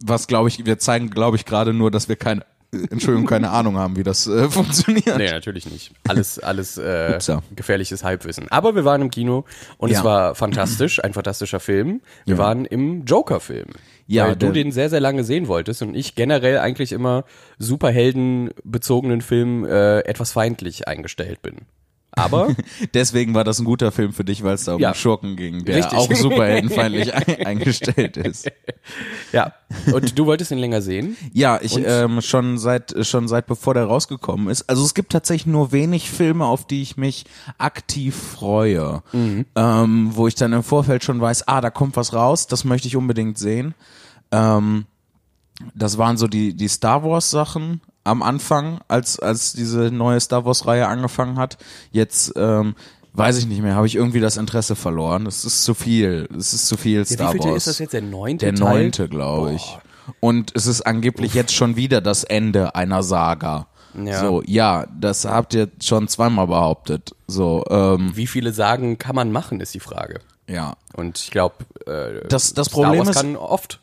Was 0.04 0.26
glaube 0.26 0.50
ich, 0.50 0.66
wir 0.66 0.80
zeigen, 0.80 1.12
glaube 1.12 1.38
ich, 1.38 1.46
gerade 1.46 1.74
nur, 1.74 1.92
dass 1.92 2.10
wir 2.10 2.16
keine, 2.16 2.44
Entschuldigung, 2.72 3.28
keine 3.28 3.50
Ahnung 3.50 3.78
haben, 3.78 3.98
wie 3.98 4.04
das 4.04 4.28
äh, 4.28 4.50
funktioniert. 4.50 5.18
Nee, 5.18 5.30
natürlich 5.30 5.70
nicht. 5.70 5.92
Alles, 6.08 6.40
alles 6.40 6.78
äh, 6.78 7.20
gefährliches 7.56 8.04
Halbwissen. 8.04 8.48
Aber 8.50 8.76
wir 8.76 8.86
waren 8.86 9.02
im 9.02 9.12
Kino 9.12 9.44
und 9.78 9.92
Ja. 9.92 10.00
es 10.00 10.04
war 10.06 10.36
fantastisch, 10.36 11.04
ein 11.04 11.14
fantastischer 11.14 11.60
Film. 11.60 12.02
Wir 12.26 12.36
Ja. 12.36 12.42
waren 12.42 12.64
im 12.66 13.04
Joker-Film. 13.04 13.68
Ja, 14.08 14.28
weil 14.28 14.36
du 14.36 14.52
den 14.52 14.72
sehr, 14.72 14.90
sehr 14.90 15.00
lange 15.00 15.24
sehen 15.24 15.48
wolltest 15.48 15.82
und 15.82 15.96
ich 15.96 16.16
generell 16.16 16.60
eigentlich 16.60 16.92
immer 16.92 17.24
superheldenbezogenen 17.60 19.22
Filmen 19.22 19.66
äh, 19.66 20.00
etwas 20.00 20.32
feindlich 20.34 20.88
eingestellt 20.88 21.42
bin. 21.42 21.58
Aber 22.14 22.50
Deswegen 22.94 23.34
war 23.34 23.44
das 23.46 23.60
ein 23.60 23.66
guter 23.66 23.92
Film 23.92 24.12
für 24.12 24.26
dich, 24.26 24.44
weil 24.44 24.56
es 24.56 24.66
da 24.66 24.76
um 24.76 24.82
Ja. 24.82 24.94
Schurken 24.94 25.36
ging, 25.38 25.64
der 25.64 25.78
Richtig. 25.78 25.98
auch 25.98 26.12
superheldenfeindlich 26.14 27.14
ein, 27.14 27.46
eingestellt 27.46 28.18
ist. 28.18 28.52
ja, 29.32 29.54
und 29.94 30.20
du 30.20 30.26
wolltest 30.26 30.52
ihn 30.52 30.58
länger 30.58 30.82
sehen? 30.82 31.16
Ja, 31.32 31.60
ich 31.62 31.74
Und? 31.76 31.86
ähm, 31.88 32.22
schon 32.22 32.58
seit 32.58 32.94
schon 33.08 33.28
seit 33.30 33.48
bevor 33.48 33.74
der 33.76 33.86
rausgekommen 33.86 34.50
ist. 34.50 34.70
Also 34.70 34.84
es 34.84 34.94
gibt 34.94 35.14
tatsächlich 35.14 35.46
nur 35.48 35.72
wenig 35.72 36.10
Filme, 36.10 36.46
auf 36.46 36.68
die 36.68 36.82
ich 36.82 36.98
mich 36.98 37.26
aktiv 37.58 38.16
freue, 38.16 39.04
ähm, 39.14 40.10
wo 40.14 40.28
ich 40.28 40.36
dann 40.36 40.52
im 40.54 40.64
Vorfeld 40.64 41.04
schon 41.06 41.22
weiß, 41.22 41.48
ah, 41.48 41.62
da 41.62 41.70
kommt 41.70 41.96
was 41.96 42.14
raus, 42.14 42.48
das 42.48 42.66
möchte 42.66 42.88
ich 42.90 42.96
unbedingt 42.98 43.38
sehen. 43.38 43.74
Ähm, 44.32 44.86
das 45.76 45.98
waren 45.98 46.18
so 46.18 46.28
die 46.28 46.54
die 46.56 46.68
Star 46.68 47.04
Wars 47.04 47.30
Sachen 47.32 47.82
am 48.04 48.24
Anfang, 48.24 48.80
als 48.88 49.20
als 49.20 49.54
diese 49.54 49.92
neue 49.92 50.20
Star 50.20 50.46
Wars 50.46 50.66
Reihe 50.66 50.88
angefangen 50.88 51.38
hat. 51.38 51.58
Jetzt 51.92 52.34
ähm, 52.36 52.76
weiß 53.14 53.38
ich 53.38 53.46
nicht 53.48 53.62
mehr, 53.62 53.76
habe 53.76 53.88
ich 53.88 53.96
irgendwie 53.96 54.20
das 54.22 54.38
Interesse 54.38 54.76
verloren. 54.76 55.26
Das 55.26 55.46
ist 55.46 55.64
zu 55.64 55.74
viel. 55.74 56.28
Das 56.32 56.54
ist 56.54 56.68
zu 56.68 56.78
viel 56.78 57.06
Star 57.06 57.30
wievielte 57.30 57.50
Wars. 57.50 57.58
ist 57.58 57.68
das 57.68 57.80
jetzt? 57.80 57.94
Der 57.94 58.02
neunte 58.02 58.46
Der 58.46 58.56
Teil? 58.56 58.84
neunte, 58.84 59.08
glaube 59.10 59.54
ich. 59.54 59.78
Und 60.20 60.52
es 60.56 60.66
ist 60.68 60.82
angeblich 60.82 61.34
jetzt 61.36 61.54
schon 61.54 61.76
wieder 61.76 62.02
das 62.02 62.24
Ende 62.24 62.74
einer 62.76 63.04
Saga. 63.04 63.68
Ja. 63.94 64.20
So, 64.22 64.42
ja, 64.46 64.88
das 65.00 65.26
habt 65.26 65.54
ihr 65.54 65.68
schon 65.82 66.08
zweimal 66.08 66.48
behauptet. 66.48 67.14
So, 67.28 67.64
ähm, 67.70 68.12
Wie 68.16 68.26
viele 68.28 68.54
Sagen 68.54 68.98
kann 68.98 69.16
man 69.16 69.32
machen, 69.32 69.60
ist 69.60 69.74
die 69.74 69.80
Frage. 69.82 70.22
ja. 70.48 70.76
Und 70.94 71.20
ich 71.20 71.30
glaube, 71.32 71.56
äh, 71.86 72.28
Das, 72.30 72.54
das 72.54 72.68
Star 72.68 72.82
Problem 72.84 73.00
Wars 73.00 73.10
ist, 73.10 73.16
kann 73.22 73.36
oft 73.36 73.80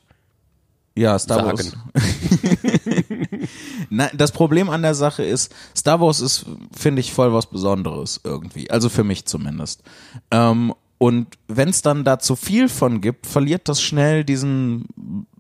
ja, 0.95 1.19
Star 1.19 1.45
Wars. 1.47 1.73
Nein, 3.91 4.11
das 4.15 4.33
Problem 4.33 4.71
an 4.71 4.83
der 4.83 4.95
Sache 4.95 5.23
ist, 5.23 5.55
Star 5.77 6.01
Wars 6.01 6.21
ist, 6.21 6.47
finde 6.77 7.01
ich, 7.01 7.13
voll 7.13 7.33
was 7.33 7.47
Besonderes 7.47 8.21
irgendwie. 8.25 8.71
Also 8.71 8.89
für 8.89 9.05
mich 9.05 9.27
zumindest. 9.27 9.83
Ähm, 10.31 10.75
und 10.99 11.39
wenn 11.47 11.69
es 11.69 11.81
dann 11.81 12.05
da 12.05 12.19
zu 12.19 12.35
viel 12.35 12.69
von 12.69 13.01
gibt, 13.01 13.27
verliert 13.27 13.69
das 13.69 13.81
schnell 13.81 14.25
diesen 14.25 14.87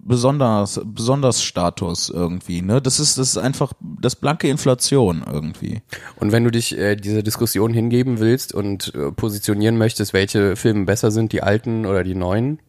besonders, 0.09 0.81
besonders 0.85 1.43
Status 1.43 2.09
irgendwie. 2.11 2.63
Ne? 2.63 2.81
Das 2.81 3.01
ist, 3.01 3.19
das 3.19 3.31
ist 3.31 3.39
einfach 3.39 3.73
das 3.81 4.15
blanke 4.15 4.49
Inflation 4.49 5.25
irgendwie. 5.31 5.83
Und 6.17 6.31
wenn 6.31 6.45
du 6.45 6.51
dich 6.53 6.79
äh, 6.79 6.95
dieser 6.95 7.23
Diskussion 7.23 7.73
hingeben 7.75 8.21
willst 8.21 8.55
und 8.55 8.95
äh, 8.95 9.11
positionieren 9.11 9.77
möchtest, 9.77 10.13
welche 10.13 10.55
Filme 10.55 10.85
besser 10.85 11.11
sind, 11.11 11.33
die 11.33 11.43
alten 11.43 11.87
oder 11.87 12.05
die 12.05 12.15
neuen? 12.15 12.61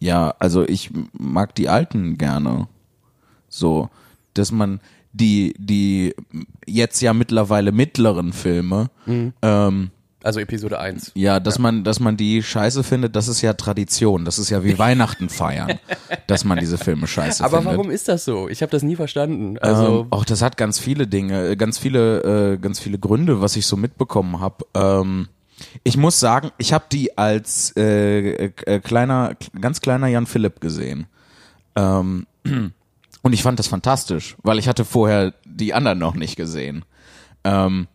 Ja, 0.00 0.34
also 0.40 0.66
ich 0.68 0.90
mag 1.12 1.54
die 1.54 1.68
alten 1.68 2.18
gerne. 2.18 2.66
So, 3.48 3.88
dass 4.34 4.50
man 4.50 4.80
die, 5.16 5.54
die 5.58 6.14
jetzt 6.66 7.00
ja 7.00 7.12
mittlerweile 7.12 7.72
mittleren 7.72 8.32
Filme, 8.32 8.90
ähm, 9.06 9.90
Also 10.22 10.40
Episode 10.40 10.78
1. 10.80 11.12
ja, 11.14 11.38
dass 11.40 11.58
man, 11.58 11.84
dass 11.84 12.00
man 12.00 12.16
die 12.16 12.42
scheiße 12.42 12.82
findet, 12.82 13.14
das 13.16 13.28
ist 13.28 13.42
ja 13.42 13.52
Tradition. 13.54 14.24
Das 14.24 14.38
ist 14.38 14.50
ja 14.50 14.64
wie 14.64 14.78
Weihnachten 14.86 15.28
feiern, 15.28 15.78
dass 16.26 16.44
man 16.44 16.58
diese 16.58 16.78
Filme 16.78 17.06
scheiße 17.06 17.44
Aber 17.44 17.58
findet. 17.58 17.72
warum 17.78 17.90
ist 17.90 18.08
das 18.08 18.24
so? 18.24 18.48
Ich 18.48 18.60
habe 18.62 18.70
das 18.72 18.82
nie 18.82 18.96
verstanden. 18.96 19.56
Also 19.58 20.00
ähm, 20.02 20.06
auch 20.10 20.24
das 20.24 20.42
hat 20.42 20.56
ganz 20.56 20.78
viele 20.78 21.06
Dinge, 21.06 21.50
äh, 21.50 21.56
ganz 21.56 21.78
viele, 21.78 22.54
äh, 22.54 22.56
ganz 22.58 22.80
viele 22.80 22.98
Gründe, 22.98 23.40
was 23.40 23.56
ich 23.56 23.66
so 23.66 23.76
mitbekommen 23.76 24.40
habe. 24.40 24.64
Ähm, 24.74 25.28
ich 25.84 25.96
muss 25.96 26.20
sagen, 26.20 26.50
ich 26.58 26.72
habe 26.74 26.84
die 26.92 27.16
als 27.16 27.72
äh, 27.76 28.46
äh, 28.46 28.80
kleiner, 28.80 29.36
ganz 29.58 29.80
kleiner 29.80 30.08
Jan 30.08 30.26
Philipp 30.26 30.60
gesehen. 30.60 31.06
Ähm, 31.76 32.26
und 33.26 33.32
ich 33.32 33.42
fand 33.42 33.58
das 33.58 33.66
fantastisch, 33.66 34.36
weil 34.44 34.60
ich 34.60 34.68
hatte 34.68 34.84
vorher 34.84 35.34
die 35.44 35.74
anderen 35.74 35.98
noch 35.98 36.14
nicht 36.14 36.36
gesehen. 36.36 36.84
Ähm, 37.42 37.88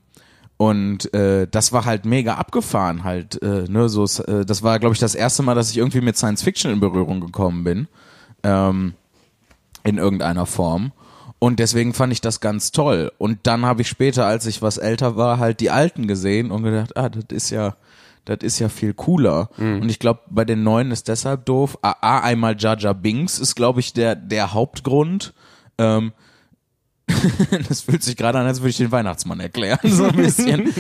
und 0.58 1.14
äh, 1.14 1.48
das 1.50 1.72
war 1.72 1.86
halt 1.86 2.04
mega 2.04 2.34
abgefahren 2.36 3.06
halt. 3.06 3.42
Äh, 3.42 3.64
ne, 3.70 3.88
so, 3.88 4.04
äh, 4.24 4.44
das 4.46 4.62
war, 4.62 4.78
glaube 4.78 4.94
ich, 4.94 5.00
das 5.00 5.16
erste 5.16 5.42
Mal, 5.42 5.56
dass 5.56 5.72
ich 5.72 5.78
irgendwie 5.78 6.02
mit 6.02 6.18
Science 6.18 6.44
Fiction 6.44 6.70
in 6.70 6.82
Berührung 6.82 7.22
gekommen 7.22 7.64
bin. 7.64 7.88
Ähm, 8.44 8.94
in 9.86 10.00
irgendeiner 10.00 10.46
Form. 10.46 10.92
Und 11.40 11.60
deswegen 11.60 11.94
fand 11.94 12.12
ich 12.12 12.20
das 12.20 12.42
ganz 12.42 12.74
toll. 12.74 13.14
Und 13.18 13.40
dann 13.44 13.66
habe 13.66 13.84
ich 13.84 13.88
später, 13.88 14.26
als 14.26 14.46
ich 14.48 14.62
was 14.62 14.78
älter 14.78 15.16
war, 15.16 15.40
halt 15.40 15.62
die 15.62 15.72
alten 15.72 16.10
gesehen 16.10 16.52
und 16.52 16.64
gedacht, 16.64 16.98
ah, 16.98 17.08
das 17.08 17.24
ist 17.30 17.52
ja, 17.52 17.78
das 18.26 18.40
ist 18.42 18.60
ja 18.60 18.70
viel 18.70 18.94
cooler. 18.94 19.50
Und 19.58 19.90
ich 19.90 20.00
glaube, 20.00 20.22
bei 20.30 20.46
den 20.46 20.64
neuen 20.64 20.92
ist 20.92 21.08
deshalb 21.08 21.46
doof. 21.46 21.78
A, 21.82 21.96
A 22.02 22.20
einmal 22.20 22.56
Jar 22.58 22.94
Binks 22.94 23.40
ist, 23.40 23.56
glaube 23.56 23.80
ich, 23.80 23.94
der, 23.94 24.16
der 24.16 24.54
Hauptgrund. 24.54 25.34
Ähm, 25.78 26.14
das 27.68 27.82
fühlt 27.82 28.04
sich 28.04 28.16
gerade 28.16 28.40
an, 28.40 28.46
als 28.46 28.62
würde 28.62 28.70
ich 28.70 28.78
den 28.78 28.92
Weihnachtsmann 28.92 29.40
erklären, 29.40 29.80
so 29.84 30.06
ein 30.06 30.16
bisschen. 30.16 30.74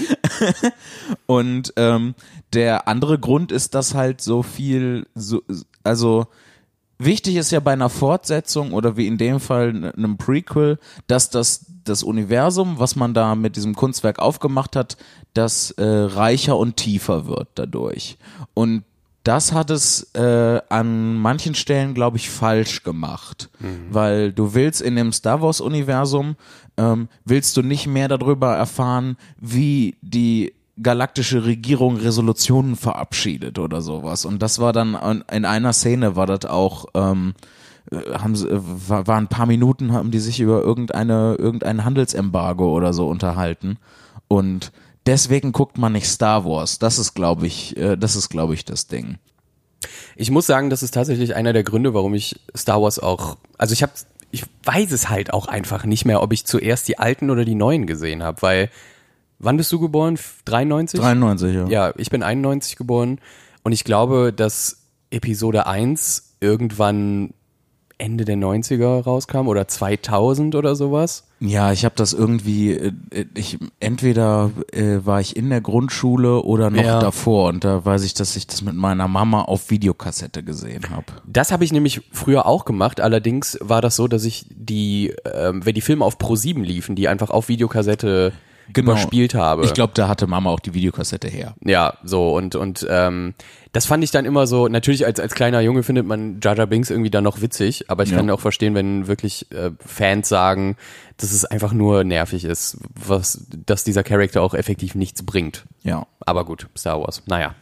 Und 1.26 1.74
ähm, 1.76 2.16
der 2.54 2.88
andere 2.88 3.20
Grund 3.20 3.52
ist, 3.52 3.76
dass 3.76 3.96
halt 3.96 4.22
so 4.22 4.44
viel, 4.44 5.08
so, 5.16 5.42
also 5.84 6.28
wichtig 6.98 7.36
ist 7.36 7.52
ja 7.52 7.60
bei 7.60 7.74
einer 7.74 7.90
Fortsetzung 7.90 8.74
oder 8.74 8.98
wie 8.98 9.08
in 9.08 9.18
dem 9.18 9.40
Fall 9.40 9.94
einem 9.96 10.18
Prequel, 10.18 10.80
dass 11.08 11.30
das 11.30 11.66
das 11.84 12.04
Universum, 12.04 12.78
was 12.78 12.96
man 12.96 13.14
da 13.14 13.34
mit 13.36 13.56
diesem 13.56 13.76
Kunstwerk 13.76 14.20
aufgemacht 14.20 14.76
hat, 14.76 14.98
das 15.34 15.72
äh, 15.72 15.84
reicher 15.84 16.58
und 16.58 16.78
tiefer 16.78 17.26
wird 17.28 17.50
dadurch. 17.56 18.18
Und 18.54 18.84
das 19.24 19.54
hat 19.54 19.70
es 19.70 20.14
äh, 20.16 20.62
an 20.70 21.16
manchen 21.20 21.54
Stellen, 21.54 21.94
glaube 21.94 22.18
ich, 22.18 22.30
falsch 22.30 22.84
gemacht, 22.84 23.50
weil 23.92 24.34
du 24.34 24.56
willst 24.56 24.82
in 24.82 24.96
dem 24.96 25.14
Star 25.14 25.42
Wars 25.42 25.62
Universum 25.62 26.36
ähm, 26.78 27.08
willst 27.24 27.56
du 27.56 27.62
nicht 27.62 27.86
mehr 27.86 28.08
darüber 28.08 28.56
erfahren, 28.56 29.18
wie 29.40 29.96
die 30.02 30.54
galaktische 30.82 31.46
Regierung 31.46 31.98
Resolutionen 31.98 32.76
verabschiedet 32.76 33.60
oder 33.60 33.82
sowas. 33.84 34.26
Und 34.26 34.42
das 34.42 34.58
war 34.58 34.74
dann 34.74 34.96
an- 34.96 35.24
in 35.32 35.46
einer 35.46 35.74
Szene 35.74 36.16
war 36.16 36.26
das 36.26 36.46
auch 36.50 36.86
ähm, 36.96 37.34
äh, 37.92 37.98
haben 38.18 38.36
sie, 38.36 38.48
äh, 38.50 38.60
war, 38.60 39.06
war 39.06 39.18
ein 39.18 39.28
paar 39.28 39.46
Minuten 39.46 39.94
haben 39.94 40.10
die 40.10 40.20
sich 40.20 40.40
über 40.40 40.62
irgendeine 40.64 41.36
irgendein 41.38 41.86
Handelsembargo 41.86 42.72
oder 42.74 42.94
so 42.94 43.08
unterhalten 43.08 43.78
und 44.28 44.72
deswegen 45.06 45.52
guckt 45.52 45.78
man 45.78 45.94
nicht 45.94 46.08
Star 46.08 46.46
Wars. 46.46 46.80
Das 46.80 47.00
ist 47.00 47.14
glaube 47.14 47.48
ich, 47.48 47.78
äh, 47.78 47.98
das 47.98 48.16
ist 48.16 48.30
glaube 48.30 48.54
ich 48.54 48.66
das 48.66 48.88
Ding. 48.88 49.18
ich 50.16 50.32
muss 50.32 50.48
sagen, 50.48 50.70
das 50.70 50.84
ist 50.84 50.94
tatsächlich 50.94 51.36
einer 51.36 51.54
der 51.54 51.64
Gründe, 51.64 51.94
warum 51.94 52.14
ich 52.14 52.40
Star 52.56 52.82
Wars 52.82 53.00
auch, 53.00 53.38
also 53.58 53.74
ich 53.74 53.84
habe, 53.84 53.94
ich 54.32 54.44
weiß 54.64 54.92
es 54.92 55.10
halt 55.10 55.34
auch 55.34 55.48
einfach 55.48 55.86
nicht 55.86 56.06
mehr, 56.06 56.22
ob 56.22 56.34
ich 56.34 56.46
zuerst 56.46 56.88
die 56.88 57.00
alten 57.00 57.30
oder 57.30 57.46
die 57.46 57.56
neuen 57.56 57.88
gesehen 57.88 58.24
habe, 58.24 58.42
weil 58.42 58.70
wann 59.40 59.58
bist 59.58 59.72
du 59.72 59.80
geboren? 59.80 60.18
93? 60.46 61.00
93 61.00 61.56
ja. 61.56 61.68
Ja, 61.68 61.94
ich 61.98 62.10
bin 62.10 62.24
91 62.24 62.76
geboren 62.76 63.20
und 63.64 63.72
ich 63.72 63.84
glaube, 63.84 64.32
dass 64.32 64.84
Episode 65.10 65.66
1 65.66 66.36
irgendwann 66.40 67.34
Ende 68.02 68.26
der 68.26 68.36
90er 68.36 69.04
rauskam 69.04 69.48
oder 69.48 69.68
2000 69.68 70.56
oder 70.56 70.76
sowas. 70.76 71.24
Ja, 71.40 71.72
ich 71.72 71.86
habe 71.86 71.96
das 71.96 72.14
irgendwie, 72.14 72.72
äh, 72.74 72.92
ich 73.36 73.58
entweder 73.80 74.52
äh, 74.74 75.00
war 75.06 75.22
ich 75.22 75.36
in 75.36 75.50
der 75.50 75.62
Grundschule 75.62 76.42
oder 76.44 76.70
noch 76.70 76.84
Ja. 76.84 77.00
davor 77.00 77.50
und 77.50 77.64
da 77.64 77.84
weiß 77.86 78.04
ich, 78.04 78.14
dass 78.14 78.36
ich 78.36 78.48
das 78.48 78.62
mit 78.62 78.76
meiner 78.76 79.08
Mama 79.08 79.44
auf 79.44 79.70
Videokassette 79.70 80.44
gesehen 80.44 80.90
habe. 80.90 81.06
Das 81.26 81.52
habe 81.52 81.64
ich 81.64 81.72
nämlich 81.72 82.02
früher 82.12 82.46
auch 82.46 82.66
gemacht. 82.66 83.00
Allerdings 83.02 83.58
war 83.62 83.82
das 83.82 83.96
so, 83.96 84.08
dass 84.08 84.24
ich 84.26 84.46
die, 84.50 85.14
ähm, 85.34 85.66
wenn 85.66 85.74
die 85.76 85.82
Filme 85.82 86.04
auf 86.06 86.18
Pro 86.18 86.36
7 86.36 86.64
liefen, 86.64 86.96
die 86.96 87.08
einfach 87.08 87.30
auf 87.30 87.48
Videokassette 87.50 88.34
überspielt 88.76 89.34
habe. 89.34 89.62
Genau. 89.62 89.70
Ich 89.70 89.74
glaube, 89.74 89.94
da 89.96 90.08
hatte 90.08 90.28
Mama 90.28 90.50
auch 90.50 90.60
die 90.60 90.74
Videokassette 90.74 91.28
her. 91.28 91.56
Ja, 91.64 91.94
so 92.04 92.36
und 92.36 92.56
und 92.56 92.86
ähm, 92.90 93.34
das 93.74 93.86
fand 93.86 94.04
ich 94.04 94.12
dann 94.12 94.26
immer 94.26 94.48
so. 94.48 94.68
Natürlich 94.68 95.06
als 95.06 95.20
als 95.20 95.34
kleiner 95.34 95.62
Junge 95.62 95.84
findet 95.84 96.06
man 96.06 96.40
Jar 96.42 96.56
Binks 96.68 96.90
irgendwie 96.90 97.10
dann 97.10 97.24
noch 97.24 97.42
witzig, 97.42 97.90
aber 97.90 98.04
ich 98.04 98.12
Ja. 98.12 98.18
kann 98.18 98.30
auch 98.30 98.40
verstehen, 98.40 98.76
wenn 98.76 99.08
wirklich 99.08 99.52
äh, 99.52 99.72
Fans 99.86 100.28
sagen, 100.30 100.76
dass 101.18 101.32
es 101.32 101.46
einfach 101.46 101.74
nur 101.74 102.04
nervig 102.04 102.44
ist, 102.46 102.78
was 102.96 103.46
dass 103.66 103.84
dieser 103.84 104.04
Charakter 104.04 104.42
auch 104.42 104.54
effektiv 104.54 104.96
nichts 104.96 105.24
bringt. 105.24 105.66
Ja, 105.84 106.06
Aber 106.26 106.46
gut, 106.46 106.68
Star 106.78 107.00
Wars. 107.02 107.24
Naja, 107.28 107.56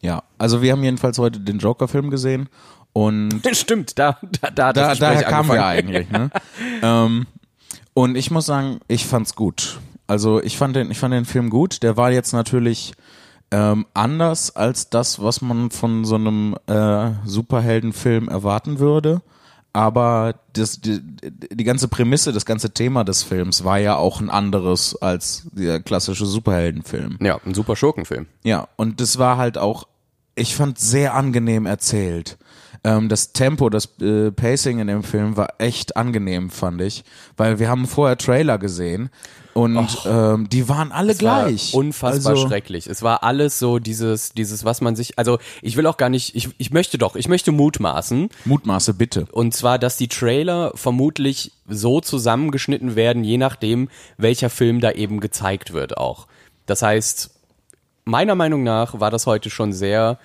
ja. 0.00 0.22
Also 0.38 0.62
wir 0.62 0.72
haben 0.72 0.82
jedenfalls 0.84 1.18
heute 1.18 1.40
den 1.40 1.58
Joker-Film 1.58 2.10
gesehen 2.10 2.48
und 2.92 3.42
stimmt. 3.52 3.98
Da 3.98 4.18
da 4.40 4.50
da, 4.50 4.72
da, 4.72 4.94
daher 4.94 5.22
kamen 5.24 5.50
wir 5.50 5.64
eigentlich. 5.64 6.10
Ne? 6.10 6.30
ähm, 6.82 7.26
und 7.94 8.16
ich 8.16 8.30
muss 8.30 8.46
sagen, 8.46 8.80
ich 8.88 9.04
fand's 9.06 9.34
gut. 9.34 9.78
Also 10.08 10.42
ich 10.42 10.56
fand 10.56 10.74
den, 10.74 10.90
ich 10.90 10.98
fand 10.98 11.14
den 11.14 11.26
Film 11.26 11.50
gut. 11.50 11.82
Der 11.84 11.96
war 11.96 12.10
jetzt 12.10 12.32
natürlich 12.32 12.94
ähm, 13.50 13.86
anders 13.94 14.56
als 14.56 14.90
das, 14.90 15.22
was 15.22 15.40
man 15.40 15.70
von 15.70 16.04
so 16.04 16.16
einem 16.16 16.56
äh, 16.66 17.10
Superheldenfilm 17.24 18.28
erwarten 18.28 18.78
würde. 18.80 19.22
Aber 19.74 20.34
das, 20.54 20.80
die, 20.80 21.00
die 21.02 21.64
ganze 21.64 21.88
Prämisse, 21.88 22.32
das 22.32 22.46
ganze 22.46 22.70
Thema 22.72 23.04
des 23.04 23.22
Films 23.22 23.64
war 23.64 23.78
ja 23.78 23.96
auch 23.96 24.20
ein 24.20 24.30
anderes 24.30 24.96
als 25.00 25.46
der 25.52 25.80
klassische 25.80 26.26
Superheldenfilm. 26.26 27.18
Ja, 27.20 27.38
ein 27.44 27.54
super 27.54 27.76
Schurkenfilm. 27.76 28.26
Ja, 28.42 28.66
und 28.76 29.00
das 29.00 29.18
war 29.18 29.36
halt 29.36 29.58
auch, 29.58 29.86
ich 30.34 30.56
fand 30.56 30.78
sehr 30.78 31.14
angenehm 31.14 31.66
erzählt. 31.66 32.38
Ähm, 32.82 33.08
das 33.08 33.32
Tempo, 33.32 33.68
das 33.68 34.00
äh, 34.00 34.30
Pacing 34.30 34.78
in 34.78 34.86
dem 34.86 35.02
Film 35.02 35.36
war 35.36 35.54
echt 35.58 35.96
angenehm, 35.96 36.50
fand 36.50 36.80
ich, 36.80 37.04
weil 37.36 37.58
wir 37.58 37.68
haben 37.68 37.86
vorher 37.86 38.16
Trailer 38.16 38.58
gesehen 38.58 39.10
und 39.58 39.88
ähm, 40.06 40.48
die 40.48 40.68
waren 40.68 40.92
alle 40.92 41.12
Es 41.12 41.22
war 41.22 41.44
gleich. 41.46 41.74
unfassbar 41.74 42.32
also, 42.34 42.46
schrecklich. 42.46 42.86
Es 42.86 43.02
war 43.02 43.24
alles 43.24 43.58
so 43.58 43.78
dieses, 43.80 44.32
dieses, 44.32 44.64
was 44.64 44.80
man 44.80 44.94
sich, 44.94 45.18
also 45.18 45.38
ich 45.62 45.76
will 45.76 45.86
auch 45.86 45.96
gar 45.96 46.08
nicht, 46.10 46.36
ich, 46.36 46.50
ich 46.58 46.70
möchte 46.70 46.96
doch, 46.96 47.16
ich 47.16 47.28
möchte 47.28 47.50
mutmaßen. 47.50 48.28
Mutmaße 48.44 48.94
bitte. 48.94 49.26
Und 49.32 49.54
zwar, 49.54 49.78
dass 49.78 49.96
die 49.96 50.06
Trailer 50.08 50.70
vermutlich 50.76 51.52
so 51.66 52.00
zusammengeschnitten 52.00 52.94
werden, 52.94 53.24
je 53.24 53.36
nachdem, 53.36 53.88
welcher 54.16 54.48
Film 54.48 54.80
da 54.80 54.92
eben 54.92 55.18
gezeigt 55.18 55.72
wird 55.72 55.96
auch. 55.98 56.28
Das 56.66 56.82
heißt, 56.82 57.30
meiner 58.04 58.36
Meinung 58.36 58.62
nach 58.62 59.00
war 59.00 59.10
das 59.10 59.26
heute 59.26 59.50
schon 59.50 59.72
sehr 59.72 60.18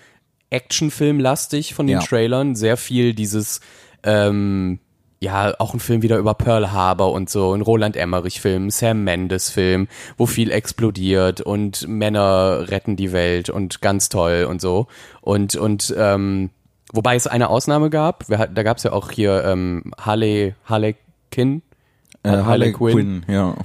Actionfilmlastig 0.52 1.74
von 1.74 1.88
den 1.88 2.00
Ja. 2.00 2.06
Trailern. 2.06 2.56
Sehr 2.56 2.78
viel 2.78 3.16
dieses, 3.16 3.62
ähm, 4.04 4.80
ja, 5.24 5.54
auch 5.60 5.74
ein 5.74 5.80
Film 5.80 6.02
wieder 6.02 6.18
über 6.18 6.34
Pearl 6.34 6.72
Harbor 6.72 7.12
und 7.14 7.30
so, 7.30 7.54
ein 7.54 7.62
Roland 7.62 7.96
Emmerich-Film, 7.96 8.70
Sam 8.70 9.04
Mendes-Film, 9.04 9.88
wo 10.18 10.26
viel 10.26 10.52
explodiert 10.52 11.42
und 11.42 11.88
Männer 11.88 12.66
retten 12.70 12.96
die 12.96 13.12
Welt 13.14 13.50
und 13.50 13.82
ganz 13.82 14.10
toll 14.10 14.46
und 14.50 14.62
so. 14.62 14.88
Und, 15.22 15.56
und 15.56 15.94
ähm, 15.98 16.50
wobei 16.92 17.16
es 17.16 17.28
eine 17.28 17.50
Ausnahme 17.50 17.90
gab, 17.90 18.26
da 18.28 18.64
gab 18.64 18.78
es 18.78 18.84
ja 18.84 18.92
auch 18.92 19.12
hier 19.12 19.44
ähm, 19.46 19.92
Harley, 20.00 20.56
Harley 20.66 20.96
Quinn, 21.32 21.62
Äh, 22.24 22.30
Harley 22.30 22.74
Quinn. 22.74 23.24
ja. 23.28 23.56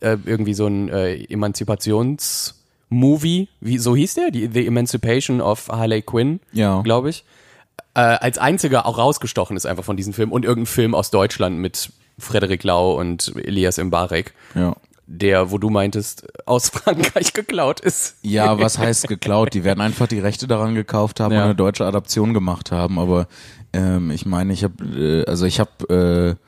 äh, 0.00 0.16
irgendwie 0.26 0.54
so 0.54 0.66
ein 0.66 0.88
äh, 0.90 1.14
Emanzipations-Movie, 1.24 3.48
wie 3.60 3.78
so 3.78 3.96
hieß 3.96 4.14
der, 4.14 4.30
die 4.30 4.48
The 4.52 4.66
Emancipation 4.66 5.40
of 5.40 5.68
Harley 5.68 6.02
Quinn, 6.02 6.40
Ja. 6.52 6.82
glaube 6.82 7.10
ich. 7.10 7.24
Äh, 7.96 8.18
als 8.20 8.36
einziger 8.38 8.84
auch 8.86 8.98
rausgestochen 8.98 9.56
ist 9.56 9.64
einfach 9.66 9.84
von 9.84 9.96
diesem 9.96 10.12
Film 10.12 10.30
und 10.30 10.44
irgendein 10.44 10.66
Film 10.66 10.94
aus 10.94 11.10
Deutschland 11.10 11.58
mit 11.58 11.90
Frederik 12.18 12.62
Lau 12.62 12.92
und 12.98 13.32
Elias 13.42 13.78
Mbarek, 13.78 14.34
Ja. 14.54 14.76
der, 15.06 15.50
wo 15.50 15.56
du 15.56 15.70
meintest, 15.70 16.26
aus 16.46 16.68
Frankreich 16.74 17.32
geklaut 17.32 17.80
ist. 17.80 18.16
Ja, 18.22 18.58
was 18.60 18.78
heißt 18.78 19.08
geklaut? 19.08 19.54
Die 19.54 19.64
werden 19.64 19.80
einfach 19.80 20.06
die 20.08 20.18
Rechte 20.20 20.46
daran 20.46 20.74
gekauft 20.74 21.20
haben 21.20 21.32
Ja. 21.32 21.38
und 21.40 21.44
eine 21.46 21.54
deutsche 21.54 21.86
Adaption 21.86 22.34
gemacht 22.34 22.70
haben. 22.70 22.98
Aber 22.98 23.28
ähm, 23.72 24.10
ich 24.10 24.26
meine, 24.26 24.52
ich 24.52 24.62
habe, 24.62 24.84
äh, 24.84 25.24
also 25.30 25.46
ich 25.46 25.58
habe, 25.58 26.36
äh, 26.38 26.42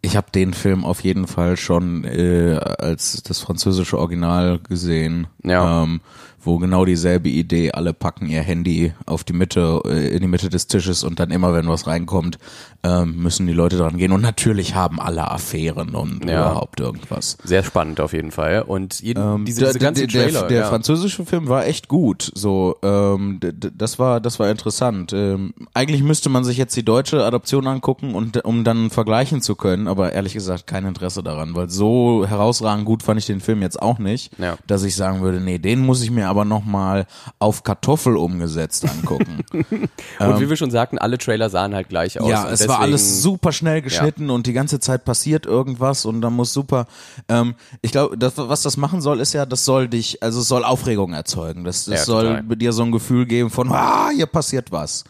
ich 0.00 0.16
habe 0.16 0.30
den 0.32 0.52
Film 0.54 0.84
auf 0.84 1.00
jeden 1.04 1.26
Fall 1.28 1.56
schon 1.56 2.04
äh, 2.04 2.58
als 2.78 3.22
das 3.22 3.40
französische 3.40 3.98
Original 3.98 4.58
gesehen, 4.60 5.26
Ja. 5.44 5.82
ähm, 5.84 6.00
wo 6.40 6.58
genau 6.58 6.84
dieselbe 6.84 7.28
Idee. 7.28 7.72
Alle 7.72 7.92
packen 7.92 8.26
ihr 8.26 8.42
Handy 8.42 8.92
auf 9.06 9.24
die 9.24 9.32
Mitte, 9.32 9.80
äh, 9.86 10.08
in 10.14 10.20
die 10.20 10.28
Mitte 10.28 10.48
des 10.48 10.66
Tisches 10.66 11.04
und 11.04 11.18
dann 11.20 11.30
immer, 11.30 11.52
wenn 11.52 11.68
was 11.68 11.86
reinkommt, 11.86 12.38
ähm, 12.84 13.16
müssen 13.16 13.46
die 13.46 13.52
Leute 13.52 13.76
dran 13.76 13.96
gehen. 13.98 14.12
Und 14.12 14.20
natürlich 14.22 14.74
haben 14.74 15.00
alle 15.00 15.30
Affären 15.30 15.94
und 15.94 16.24
Ja. 16.24 16.50
überhaupt 16.50 16.80
irgendwas. 16.80 17.36
Sehr 17.44 17.62
spannend 17.64 18.00
auf 18.00 18.12
jeden 18.12 18.30
Fall. 18.30 18.62
Und 18.62 19.00
jeden, 19.00 19.44
diese, 19.44 19.60
der, 19.62 19.68
diese 19.70 19.78
ganzen 19.80 20.08
der, 20.08 20.22
Trailer. 20.24 20.40
der, 20.40 20.48
der 20.48 20.58
ja. 20.60 20.68
französische 20.68 21.24
Film 21.26 21.48
war 21.48 21.66
echt 21.66 21.88
gut. 21.88 22.30
So, 22.34 22.76
ähm, 22.82 23.40
das 23.76 23.98
war, 23.98 24.20
das 24.20 24.38
war 24.38 24.48
interessant. 24.50 25.12
Ähm, 25.12 25.52
eigentlich 25.74 26.02
müsste 26.02 26.28
man 26.28 26.44
sich 26.44 26.56
jetzt 26.56 26.76
die 26.76 26.84
deutsche 26.84 27.24
Adaption 27.24 27.66
angucken 27.66 28.14
und 28.14 28.44
um 28.44 28.62
dann 28.64 28.90
vergleichen 28.90 29.42
zu 29.42 29.56
können, 29.56 29.88
aber 29.88 30.12
ehrlich 30.12 30.34
gesagt 30.34 30.66
kein 30.66 30.84
Interesse 30.86 31.22
daran, 31.22 31.54
weil 31.56 31.68
so 31.68 32.24
herausragend 32.26 32.84
gut 32.84 33.02
fand 33.02 33.18
ich 33.18 33.26
den 33.26 33.40
Film 33.40 33.60
jetzt 33.62 33.82
auch 33.82 33.98
nicht, 33.98 34.38
Ja. 34.38 34.56
dass 34.66 34.84
ich 34.84 34.94
sagen 34.94 35.20
würde, 35.20 35.40
nee, 35.40 35.58
den 35.58 35.80
muss 35.84 36.02
ich 36.02 36.10
mir 36.12 36.27
aber 36.28 36.44
noch 36.44 36.64
mal 36.64 37.06
auf 37.38 37.62
Kartoffel 37.64 38.16
umgesetzt 38.16 38.88
angucken. 38.88 39.44
und 39.52 40.40
wie 40.40 40.48
wir 40.48 40.56
schon 40.56 40.70
sagten, 40.70 40.98
alle 40.98 41.18
Trailer 41.18 41.50
sahen 41.50 41.74
halt 41.74 41.88
gleich 41.88 42.20
aus. 42.20 42.26
ähm, 42.26 42.30
Ja, 42.30 42.44
es 42.44 42.60
deswegen, 42.60 42.68
war 42.70 42.80
alles 42.80 43.22
super 43.22 43.52
schnell 43.52 43.82
geschnitten 43.82 44.30
und 44.30 44.46
die 44.46 44.52
ganze 44.52 44.80
Zeit 44.80 45.04
passiert 45.04 45.46
irgendwas 45.46 46.04
und 46.04 46.20
dann 46.20 46.34
muss 46.34 46.52
super. 46.52 46.86
Ähm, 47.28 47.54
ich 47.82 47.92
glaube, 47.92 48.16
was 48.20 48.62
das 48.62 48.76
machen 48.76 49.00
soll, 49.00 49.20
ist 49.20 49.32
ja, 49.32 49.46
das 49.46 49.64
soll 49.64 49.88
dich, 49.88 50.22
also 50.22 50.40
es 50.40 50.48
soll 50.48 50.64
Aufregung 50.64 51.12
erzeugen. 51.12 51.64
Das, 51.64 51.86
das 51.86 52.00
Ja, 52.00 52.04
soll 52.04 52.42
dir 52.42 52.72
so 52.72 52.82
ein 52.82 52.92
Gefühl 52.92 53.26
geben 53.26 53.50
von, 53.50 53.70
ah, 53.72 54.10
hier 54.14 54.26
passiert 54.26 54.72
was. 54.72 55.04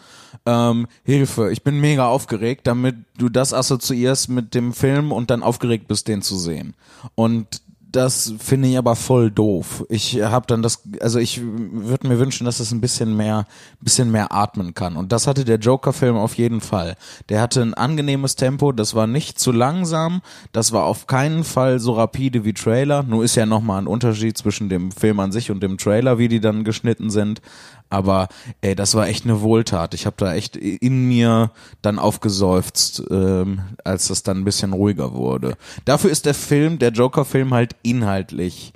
Ähm, 0.46 0.86
Hilfe, 1.04 1.50
ich 1.52 1.62
bin 1.62 1.80
mega 1.80 2.06
aufgeregt, 2.06 2.66
damit 2.66 2.96
du 3.16 3.28
das 3.28 3.52
assoziierst 3.52 4.28
mit 4.28 4.54
dem 4.54 4.72
Film 4.72 5.12
und 5.12 5.30
dann 5.30 5.42
aufgeregt 5.42 5.88
bist, 5.88 6.08
den 6.08 6.22
zu 6.22 6.38
sehen. 6.38 6.74
Und 7.14 7.62
das 7.90 8.34
finde 8.38 8.68
ich 8.68 8.76
aber 8.76 8.96
voll 8.96 9.30
doof. 9.30 9.84
Ich 9.88 10.20
habe 10.20 10.46
dann 10.46 10.62
das, 10.62 10.82
also 11.00 11.18
ich 11.18 11.40
würde 11.42 12.06
mir 12.06 12.18
wünschen, 12.18 12.44
dass 12.44 12.60
es 12.60 12.70
ein 12.70 12.82
bisschen 12.82 13.16
mehr, 13.16 13.46
bisschen 13.80 14.10
mehr 14.10 14.32
atmen 14.32 14.74
kann. 14.74 14.96
Und 14.96 15.10
das 15.10 15.26
hatte 15.26 15.44
der 15.44 15.58
Joker-Film 15.58 16.16
auf 16.16 16.34
jeden 16.34 16.60
Fall. 16.60 16.96
Der 17.30 17.40
hatte 17.40 17.62
ein 17.62 17.72
angenehmes 17.72 18.36
Tempo, 18.36 18.72
das 18.72 18.94
war 18.94 19.06
nicht 19.06 19.38
zu 19.38 19.52
langsam, 19.52 20.20
das 20.52 20.72
war 20.72 20.84
auf 20.84 21.06
keinen 21.06 21.44
Fall 21.44 21.78
so 21.78 21.92
rapide 21.92 22.44
wie 22.44 22.52
Trailer. 22.52 23.02
Nur 23.02 23.24
ist 23.24 23.36
ja 23.36 23.46
nochmal 23.46 23.80
ein 23.80 23.86
Unterschied 23.86 24.36
zwischen 24.36 24.68
dem 24.68 24.92
Film 24.92 25.18
an 25.18 25.32
sich 25.32 25.50
und 25.50 25.62
dem 25.62 25.78
Trailer, 25.78 26.18
wie 26.18 26.28
die 26.28 26.40
dann 26.40 26.64
geschnitten 26.64 27.08
sind. 27.08 27.40
Aber 27.90 28.28
ey, 28.60 28.74
das 28.74 28.94
war 28.94 29.08
echt 29.08 29.24
eine 29.24 29.40
Wohltat. 29.40 29.94
Ich 29.94 30.04
habe 30.06 30.16
da 30.18 30.34
echt 30.34 30.56
in 30.56 31.08
mir 31.08 31.50
dann 31.82 31.98
aufgeseufzt, 31.98 33.02
ähm, 33.10 33.60
als 33.84 34.08
das 34.08 34.22
dann 34.22 34.38
ein 34.40 34.44
bisschen 34.44 34.72
ruhiger 34.72 35.14
wurde. 35.14 35.56
Dafür 35.84 36.10
ist 36.10 36.26
der 36.26 36.34
Film, 36.34 36.78
der 36.78 36.90
Joker-Film 36.90 37.54
halt 37.54 37.76
inhaltlich 37.82 38.72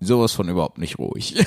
sowas 0.00 0.32
von 0.32 0.48
überhaupt 0.48 0.78
nicht 0.78 0.98
ruhig. 0.98 1.34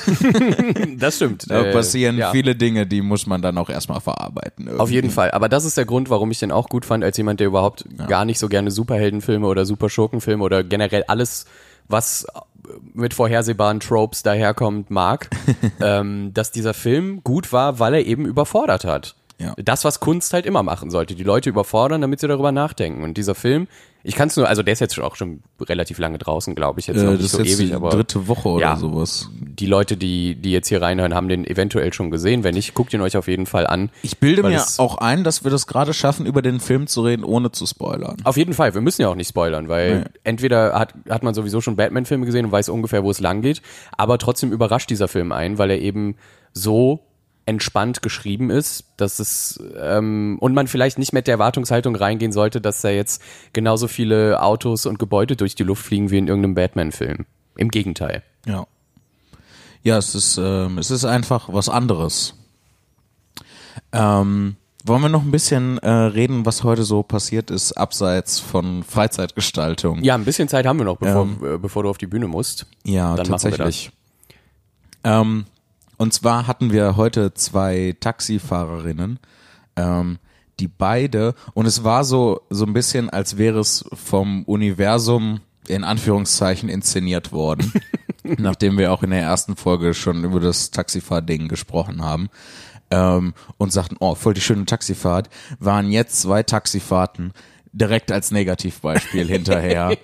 Das 0.97 1.15
stimmt. 1.15 1.49
Da 1.49 1.63
Äh, 1.65 1.71
passieren 1.73 2.17
ja. 2.17 2.31
viele 2.31 2.55
Dinge, 2.55 2.85
die 2.85 3.01
muss 3.01 3.25
man 3.25 3.41
dann 3.41 3.57
auch 3.57 3.69
erstmal 3.69 4.01
verarbeiten. 4.01 4.65
Irgendwie. 4.67 4.81
Auf 4.81 4.91
jeden 4.91 5.09
Fall. 5.09 5.31
Aber 5.31 5.49
das 5.49 5.65
ist 5.65 5.77
der 5.77 5.85
Grund, 5.85 6.09
warum 6.09 6.29
ich 6.31 6.39
den 6.39 6.51
auch 6.51 6.69
gut 6.69 6.85
fand, 6.85 7.03
als 7.03 7.17
jemand, 7.17 7.39
der 7.39 7.47
überhaupt 7.47 7.85
gar 8.07 8.25
nicht 8.25 8.39
so 8.39 8.47
gerne 8.49 8.71
Superheldenfilme 8.71 9.47
oder 9.47 9.65
Superschurkenfilme 9.65 10.43
oder 10.43 10.63
generell 10.63 11.03
alles, 11.07 11.45
was 11.87 12.27
mit 12.93 13.13
vorhersehbaren 13.13 13.79
Tropes 13.79 14.23
daherkommt, 14.23 14.91
mag, 14.91 15.29
ähm, 15.81 16.31
dass 16.33 16.51
dieser 16.51 16.73
Film 16.73 17.23
gut 17.23 17.51
war, 17.53 17.79
weil 17.79 17.93
er 17.95 18.05
eben 18.05 18.25
überfordert 18.25 18.85
hat. 18.85 19.15
Ja. 19.39 19.55
Das, 19.57 19.83
was 19.83 19.99
Kunst 19.99 20.33
halt 20.33 20.45
immer 20.45 20.61
machen 20.61 20.91
sollte. 20.91 21.15
Die 21.15 21.23
Leute 21.23 21.49
überfordern, 21.49 22.01
damit 22.01 22.19
sie 22.19 22.27
darüber 22.27 22.51
nachdenken. 22.51 23.03
Und 23.03 23.17
dieser 23.17 23.33
Film, 23.33 23.67
ich 24.03 24.15
kann 24.15 24.27
es 24.29 24.35
nur, 24.37 24.47
also 24.47 24.63
der 24.63 24.73
ist 24.73 24.79
jetzt 24.79 24.99
auch 24.99 25.15
schon 25.15 25.41
relativ 25.61 25.97
lange 25.99 26.17
draußen, 26.17 26.55
glaube 26.55 26.79
ich, 26.79 26.87
jetzt 26.87 26.97
äh, 26.97 27.05
nicht 27.05 27.19
das 27.19 27.25
ist 27.25 27.31
so 27.33 27.37
jetzt 27.39 27.59
ewig, 27.59 27.69
die 27.69 27.73
aber 27.75 27.89
dritte 27.91 28.27
Woche 28.27 28.49
oder 28.49 28.61
Ja. 28.61 28.75
sowas. 28.77 29.29
die 29.39 29.65
Leute, 29.65 29.97
die, 29.97 30.35
die 30.35 30.51
jetzt 30.51 30.67
hier 30.69 30.81
reinhören, 30.81 31.13
haben 31.13 31.27
den 31.27 31.45
eventuell 31.45 31.93
schon 31.93 32.09
gesehen. 32.11 32.43
Wenn 32.43 32.55
nicht, 32.55 32.73
guckt 32.73 32.93
ihn 32.93 33.01
euch 33.01 33.15
auf 33.17 33.27
jeden 33.27 33.45
Fall 33.45 33.67
an. 33.67 33.89
Ich 34.01 34.17
bilde 34.19 34.43
mir 34.43 34.63
auch 34.77 34.97
ein, 34.97 35.23
dass 35.23 35.43
wir 35.43 35.51
das 35.51 35.67
gerade 35.67 35.93
schaffen, 35.93 36.25
über 36.25 36.41
den 36.41 36.59
Film 36.59 36.87
zu 36.87 37.01
reden, 37.03 37.23
ohne 37.23 37.51
zu 37.51 37.65
spoilern. 37.65 38.17
Auf 38.23 38.37
jeden 38.37 38.53
Fall, 38.53 38.73
wir 38.73 38.81
müssen 38.81 39.01
ja 39.01 39.09
auch 39.09 39.15
nicht 39.15 39.29
spoilern, 39.29 39.67
weil 39.69 39.99
Nee. 39.99 40.05
entweder 40.23 40.77
hat, 40.79 40.93
hat 41.09 41.23
man 41.23 41.33
sowieso 41.33 41.61
schon 41.61 41.75
Batman-Filme 41.75 42.25
gesehen 42.25 42.45
und 42.45 42.51
weiß 42.51 42.69
ungefähr, 42.69 43.03
wo 43.03 43.11
es 43.11 43.19
lang 43.19 43.41
geht, 43.41 43.61
aber 43.97 44.17
trotzdem 44.17 44.51
überrascht 44.51 44.89
dieser 44.89 45.07
Film 45.07 45.31
ein, 45.31 45.57
weil 45.57 45.69
er 45.71 45.79
eben 45.79 46.15
so 46.53 46.99
entspannt 47.45 48.01
geschrieben 48.01 48.49
ist, 48.49 48.85
dass 48.97 49.19
es 49.19 49.61
ähm, 49.79 50.37
und 50.39 50.53
man 50.53 50.67
vielleicht 50.67 50.99
nicht 50.99 51.13
mit 51.13 51.27
der 51.27 51.33
Erwartungshaltung 51.33 51.95
reingehen 51.95 52.31
sollte, 52.31 52.61
dass 52.61 52.81
da 52.81 52.89
jetzt 52.89 53.21
genauso 53.53 53.87
viele 53.87 54.41
Autos 54.41 54.85
und 54.85 54.99
Gebäude 54.99 55.35
durch 55.35 55.55
die 55.55 55.63
Luft 55.63 55.83
fliegen 55.83 56.11
wie 56.11 56.17
in 56.17 56.27
irgendeinem 56.27 56.55
Batman-Film. 56.55 57.25
Im 57.57 57.69
Gegenteil. 57.69 58.23
Ja. 58.45 58.65
Ja, 59.83 59.97
es 59.97 60.13
ist, 60.13 60.37
ähm, 60.37 60.77
es 60.77 60.91
ist 60.91 61.05
einfach 61.05 61.49
was 61.51 61.67
anderes. 61.67 62.35
Ähm, 63.91 64.57
wollen 64.83 65.01
wir 65.01 65.09
noch 65.09 65.23
ein 65.23 65.31
bisschen 65.31 65.77
äh, 65.79 65.89
reden, 65.89 66.45
was 66.45 66.63
heute 66.63 66.83
so 66.83 67.03
passiert 67.03 67.51
ist, 67.51 67.73
abseits 67.73 68.39
von 68.39 68.83
Freizeitgestaltung? 68.83 70.03
Ja, 70.03 70.15
ein 70.15 70.25
bisschen 70.25 70.47
Zeit 70.47 70.65
haben 70.65 70.77
wir 70.77 70.85
noch, 70.85 70.97
bevor, 70.97 71.27
äh, 71.43 71.57
bevor 71.57 71.83
du 71.83 71.89
auf 71.89 71.97
die 71.97 72.07
Bühne 72.07 72.27
musst. 72.27 72.65
Ja, 72.83 73.15
Dann 73.15 73.27
machen 73.27 73.43
wir 73.43 73.51
tatsächlich. 73.51 73.91
Ähm, 75.03 75.45
und 76.01 76.13
zwar 76.13 76.47
hatten 76.47 76.71
wir 76.71 76.97
heute 76.97 77.35
zwei 77.35 77.95
Taxifahrerinnen, 77.99 79.19
ähm, 79.75 80.17
die 80.59 80.67
beide, 80.67 81.35
und 81.53 81.67
es 81.67 81.83
war 81.83 82.05
so, 82.05 82.41
so 82.49 82.65
ein 82.65 82.73
bisschen, 82.73 83.11
als 83.11 83.37
wäre 83.37 83.59
es 83.59 83.85
vom 83.93 84.43
Universum 84.45 85.41
in 85.67 85.83
Anführungszeichen 85.83 86.69
inszeniert 86.69 87.31
worden, 87.31 87.71
nachdem 88.23 88.79
wir 88.79 88.91
auch 88.91 89.03
in 89.03 89.11
der 89.11 89.21
ersten 89.21 89.55
Folge 89.55 89.93
schon 89.93 90.23
über 90.23 90.39
das 90.39 90.71
Taxifahrding 90.71 91.47
gesprochen 91.47 92.03
haben. 92.03 92.29
Ähm, 92.89 93.35
und 93.59 93.71
sagten, 93.71 93.97
oh, 93.99 94.15
voll 94.15 94.33
die 94.33 94.41
schöne 94.41 94.65
Taxifahrt, 94.65 95.29
waren 95.59 95.91
jetzt 95.91 96.19
zwei 96.19 96.41
Taxifahrten 96.41 97.31
direkt 97.73 98.11
als 98.11 98.31
Negativbeispiel 98.31 99.27
hinterher, 99.27 99.95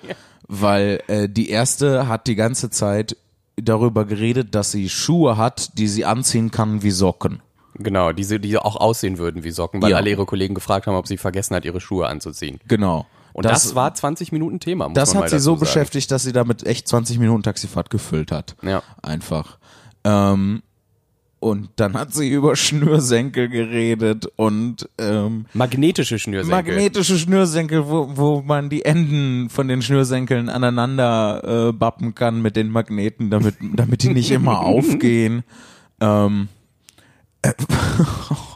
weil 0.48 1.02
äh, 1.08 1.28
die 1.28 1.50
erste 1.50 2.08
hat 2.08 2.28
die 2.28 2.36
ganze 2.36 2.70
Zeit 2.70 3.18
darüber 3.62 4.06
geredet, 4.06 4.56
dass 4.56 4.72
sie 4.72 4.90
Schuhe 4.90 5.38
hat, 5.38 5.78
die 5.78 5.88
sie 5.88 6.06
anziehen 6.06 6.52
kann 6.52 6.84
wie 6.84 6.92
Socken. 6.92 7.42
Genau, 7.76 8.12
diese, 8.12 8.40
die 8.40 8.58
auch 8.58 8.76
aussehen 8.76 9.18
würden 9.18 9.44
wie 9.44 9.52
Socken, 9.52 9.82
weil 9.82 9.92
Ja. 9.92 9.98
alle 9.98 10.10
ihre 10.10 10.26
Kollegen 10.26 10.56
gefragt 10.56 10.88
haben, 10.88 10.96
ob 10.96 11.08
sie 11.08 11.18
vergessen 11.18 11.56
hat, 11.56 11.66
ihre 11.66 11.80
Schuhe 11.82 12.08
anzuziehen. 12.08 12.60
Genau. 12.68 13.06
Und 13.34 13.46
das, 13.46 13.76
war 13.76 13.94
20 13.94 14.32
Minuten 14.32 14.60
Thema, 14.60 14.90
das 14.90 15.14
hat 15.14 15.30
sie 15.30 15.38
so 15.38 15.52
sagen. 15.52 15.60
beschäftigt, 15.60 16.10
dass 16.10 16.24
sie 16.24 16.32
damit 16.34 16.66
echt 16.66 16.88
20 16.88 17.20
Minuten 17.20 17.44
Taxifahrt 17.44 17.92
gefüllt 17.92 18.32
hat. 18.32 18.56
Ja. 18.64 18.82
Einfach. 19.04 19.60
Ähm, 20.04 20.64
und 21.40 21.70
dann 21.76 21.94
hat 21.94 22.14
sie 22.14 22.30
über 22.30 22.56
Schnürsenkel 22.56 23.48
geredet 23.50 24.28
und 24.38 24.90
ähm, 24.98 25.46
Magnetische 25.54 26.18
Schnürsenkel. 26.18 26.56
magnetische 26.56 27.18
Schnürsenkel, 27.18 27.88
wo, 27.88 28.10
wo 28.16 28.42
man 28.42 28.70
die 28.70 28.86
Enden 28.86 29.50
von 29.50 29.68
den 29.68 29.82
Schnürsenkeln 29.82 30.50
aneinander 30.50 31.70
äh, 31.70 31.74
bappen 31.74 32.16
kann 32.16 32.42
mit 32.42 32.56
den 32.56 32.70
Magneten, 32.70 33.30
damit, 33.30 33.56
damit 33.62 34.04
die 34.04 34.14
nicht 34.14 34.32
immer 34.32 34.60
aufgehen. 34.66 35.44
Ähm, 36.02 36.48
äh, 37.44 37.54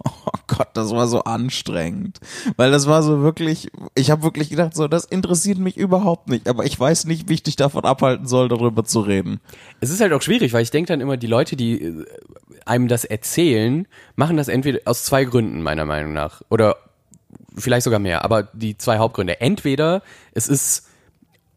oh 0.03 0.31
Gott, 0.47 0.69
das 0.73 0.89
war 0.91 1.07
so 1.07 1.23
anstrengend, 1.23 2.19
weil 2.57 2.71
das 2.71 2.87
war 2.87 3.03
so 3.03 3.21
wirklich, 3.21 3.69
ich 3.95 4.11
habe 4.11 4.23
wirklich 4.23 4.49
gedacht, 4.49 4.75
so 4.75 4.87
das 4.87 5.05
interessiert 5.05 5.59
mich 5.59 5.77
überhaupt 5.77 6.29
nicht, 6.29 6.49
aber 6.49 6.65
ich 6.65 6.79
weiß 6.79 7.05
nicht, 7.05 7.29
wie 7.29 7.35
ich 7.35 7.43
dich 7.43 7.55
davon 7.55 7.85
abhalten 7.85 8.27
soll, 8.27 8.49
darüber 8.49 8.83
zu 8.83 9.01
reden. 9.01 9.39
Es 9.79 9.91
ist 9.91 10.01
halt 10.01 10.13
auch 10.13 10.21
schwierig, 10.21 10.51
weil 10.53 10.63
ich 10.63 10.71
denke 10.71 10.87
dann 10.91 10.99
immer, 11.01 11.17
die 11.17 11.27
Leute, 11.27 11.55
die 11.55 11.81
äh, 11.81 12.05
einem 12.65 12.87
das 12.87 13.05
erzählen, 13.05 13.87
machen 14.15 14.37
das 14.37 14.47
entweder 14.47 14.79
aus 14.85 15.03
zwei 15.05 15.23
Gründen, 15.25 15.61
meiner 15.61 15.85
Meinung 15.85 16.13
nach. 16.13 16.41
Oder 16.49 16.77
vielleicht 17.55 17.83
sogar 17.83 17.99
mehr, 17.99 18.23
aber 18.23 18.43
die 18.53 18.77
zwei 18.77 18.97
Hauptgründe. 18.97 19.41
Entweder 19.41 20.01
es 20.33 20.47
ist 20.47 20.87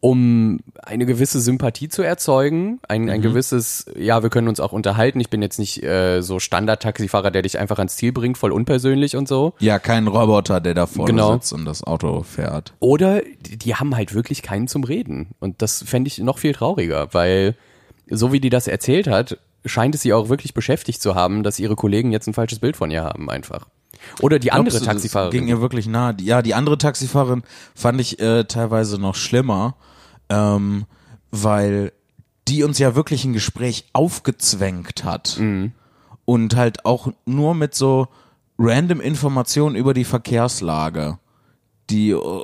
um 0.01 0.59
eine 0.83 1.07
gewisse 1.07 1.39
Sympathie 1.41 1.89
zu 1.89 2.03
erzeugen, 2.03 2.79
ein, 2.87 3.09
ein 3.09 3.23
gewisses, 3.23 3.87
ja, 3.97 4.21
wir 4.21 4.29
können 4.29 4.47
uns 4.47 4.59
auch 4.59 4.71
unterhalten. 4.71 5.19
Ich 5.19 5.31
bin 5.31 5.41
jetzt 5.41 5.57
nicht 5.57 5.81
äh, 5.83 6.21
so 6.21 6.37
Standard-Taxifahrer, 6.37 7.31
der 7.31 7.41
dich 7.41 7.57
einfach 7.57 7.79
ans 7.79 7.95
Ziel 7.95 8.11
bringt, 8.11 8.37
voll 8.37 8.51
unpersönlich 8.51 9.15
und 9.15 9.27
so. 9.27 9.53
Ja, 9.57 9.79
kein 9.79 10.07
Roboter, 10.07 10.61
der 10.61 10.75
da 10.75 10.85
vorne 10.85 11.11
Genau. 11.11 11.33
sitzt 11.33 11.53
und 11.53 11.65
das 11.65 11.83
Auto 11.83 12.21
fährt. 12.21 12.75
Oder 12.79 13.21
die, 13.21 13.57
die 13.57 13.73
haben 13.75 13.95
halt 13.95 14.13
wirklich 14.13 14.43
keinen 14.43 14.67
zum 14.67 14.83
Reden. 14.83 15.29
Und 15.39 15.63
das 15.63 15.81
fände 15.81 16.07
ich 16.07 16.19
noch 16.19 16.37
viel 16.37 16.53
trauriger, 16.53 17.07
weil 17.13 17.55
so 18.07 18.31
wie 18.31 18.39
die 18.39 18.51
das 18.51 18.67
erzählt 18.67 19.07
hat, 19.07 19.39
scheint 19.65 19.95
es 19.95 20.01
sie 20.01 20.13
auch 20.13 20.29
wirklich 20.29 20.53
beschäftigt 20.53 21.01
zu 21.01 21.15
haben, 21.15 21.43
dass 21.43 21.59
ihre 21.59 21.75
Kollegen 21.75 22.11
jetzt 22.11 22.27
ein 22.27 22.33
falsches 22.33 22.59
Bild 22.59 22.77
von 22.77 22.91
ihr 22.91 23.03
haben 23.03 23.29
einfach. 23.29 23.67
Oder 24.21 24.39
die 24.39 24.51
andere 24.51 24.69
Glaubst 24.69 24.81
du, 24.81 24.85
das 24.85 24.93
Taxifahrerin. 24.95 25.31
Ging 25.31 25.47
ihr 25.47 25.61
wirklich 25.61 25.87
nah. 25.87 26.15
Ja, 26.19 26.41
die 26.41 26.53
andere 26.53 26.77
Taxifahrerin 26.77 27.43
fand 27.73 27.99
ich 28.01 28.19
äh, 28.19 28.43
teilweise 28.45 28.99
noch 28.99 29.15
schlimmer, 29.15 29.75
ähm, 30.29 30.85
weil 31.31 31.91
die 32.47 32.63
uns 32.63 32.77
ja 32.77 32.95
wirklich 32.95 33.25
ein 33.25 33.33
Gespräch 33.33 33.85
aufgezwängt 33.93 35.03
hat. 35.03 35.37
Und 36.25 36.55
halt 36.55 36.85
auch 36.85 37.11
nur 37.25 37.55
mit 37.55 37.75
so 37.75 38.07
random 38.57 39.01
Informationen 39.01 39.75
über 39.75 39.93
die 39.93 40.05
Verkehrslage, 40.05 41.19
die 41.89 42.11
äh, 42.11 42.43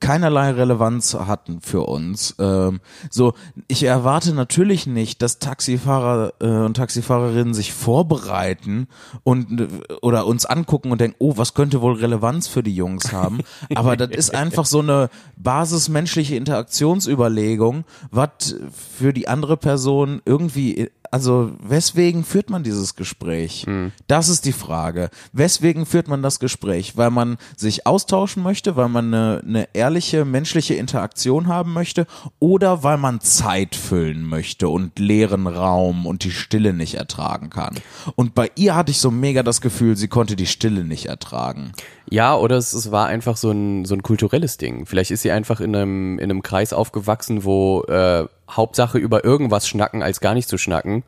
keinerlei 0.00 0.50
Relevanz 0.50 1.14
hatten 1.14 1.60
für 1.60 1.82
uns. 1.82 2.34
Ähm, 2.38 2.80
so, 3.10 3.34
ich 3.66 3.82
erwarte 3.82 4.32
natürlich 4.32 4.86
nicht, 4.86 5.22
dass 5.22 5.38
Taxifahrer 5.38 6.32
äh, 6.40 6.46
und 6.46 6.76
Taxifahrerinnen 6.76 7.54
sich 7.54 7.72
vorbereiten 7.72 8.88
und 9.24 9.60
äh, 9.60 9.68
oder 10.02 10.26
uns 10.26 10.46
angucken 10.46 10.90
und 10.92 11.00
denken, 11.00 11.16
oh, 11.18 11.34
was 11.36 11.54
könnte 11.54 11.80
wohl 11.80 11.94
Relevanz 11.94 12.48
für 12.48 12.62
die 12.62 12.74
Jungs 12.74 13.12
haben? 13.12 13.40
Aber 13.74 13.96
das 13.96 14.10
ist 14.10 14.34
einfach 14.34 14.66
so 14.66 14.80
eine 14.80 15.10
basismenschliche 15.36 16.36
Interaktionsüberlegung, 16.36 17.84
was 18.10 18.56
für 18.96 19.12
die 19.12 19.28
andere 19.28 19.56
Person 19.56 20.22
irgendwie 20.24 20.90
also 21.10 21.52
weswegen 21.60 22.24
führt 22.24 22.50
man 22.50 22.62
dieses 22.62 22.96
Gespräch? 22.96 23.64
Das 24.06 24.28
ist 24.28 24.44
die 24.44 24.52
Frage. 24.52 25.10
Weswegen 25.32 25.86
führt 25.86 26.08
man 26.08 26.22
das 26.22 26.38
Gespräch? 26.38 26.96
Weil 26.96 27.10
man 27.10 27.38
sich 27.56 27.86
austauschen 27.86 28.42
möchte, 28.42 28.76
weil 28.76 28.88
man 28.88 29.12
eine, 29.12 29.42
eine 29.46 29.68
ehrliche 29.74 30.24
menschliche 30.24 30.74
Interaktion 30.74 31.46
haben 31.46 31.72
möchte 31.72 32.06
oder 32.38 32.82
weil 32.82 32.98
man 32.98 33.20
Zeit 33.20 33.74
füllen 33.74 34.24
möchte 34.24 34.68
und 34.68 34.98
leeren 34.98 35.46
Raum 35.46 36.06
und 36.06 36.24
die 36.24 36.30
Stille 36.30 36.72
nicht 36.72 36.94
ertragen 36.94 37.50
kann. 37.50 37.74
Und 38.14 38.34
bei 38.34 38.50
ihr 38.54 38.74
hatte 38.74 38.90
ich 38.90 38.98
so 38.98 39.10
mega 39.10 39.42
das 39.42 39.60
Gefühl, 39.60 39.96
sie 39.96 40.08
konnte 40.08 40.36
die 40.36 40.46
Stille 40.46 40.84
nicht 40.84 41.06
ertragen. 41.06 41.72
Ja, 42.10 42.36
oder 42.36 42.56
es, 42.56 42.72
es 42.72 42.90
war 42.90 43.06
einfach 43.06 43.36
so 43.36 43.50
ein, 43.50 43.84
so 43.84 43.94
ein 43.94 44.02
kulturelles 44.02 44.56
Ding. 44.56 44.86
Vielleicht 44.86 45.10
ist 45.10 45.22
sie 45.22 45.30
einfach 45.30 45.60
in 45.60 45.74
einem, 45.74 46.18
in 46.18 46.30
einem 46.30 46.42
Kreis 46.42 46.72
aufgewachsen, 46.72 47.44
wo 47.44 47.82
äh, 47.84 48.26
Hauptsache 48.50 48.98
über 48.98 49.24
irgendwas 49.24 49.68
schnacken, 49.68 50.02
als 50.02 50.20
gar 50.20 50.34
nicht 50.34 50.48
zu 50.48 50.58
schnacken, 50.58 51.04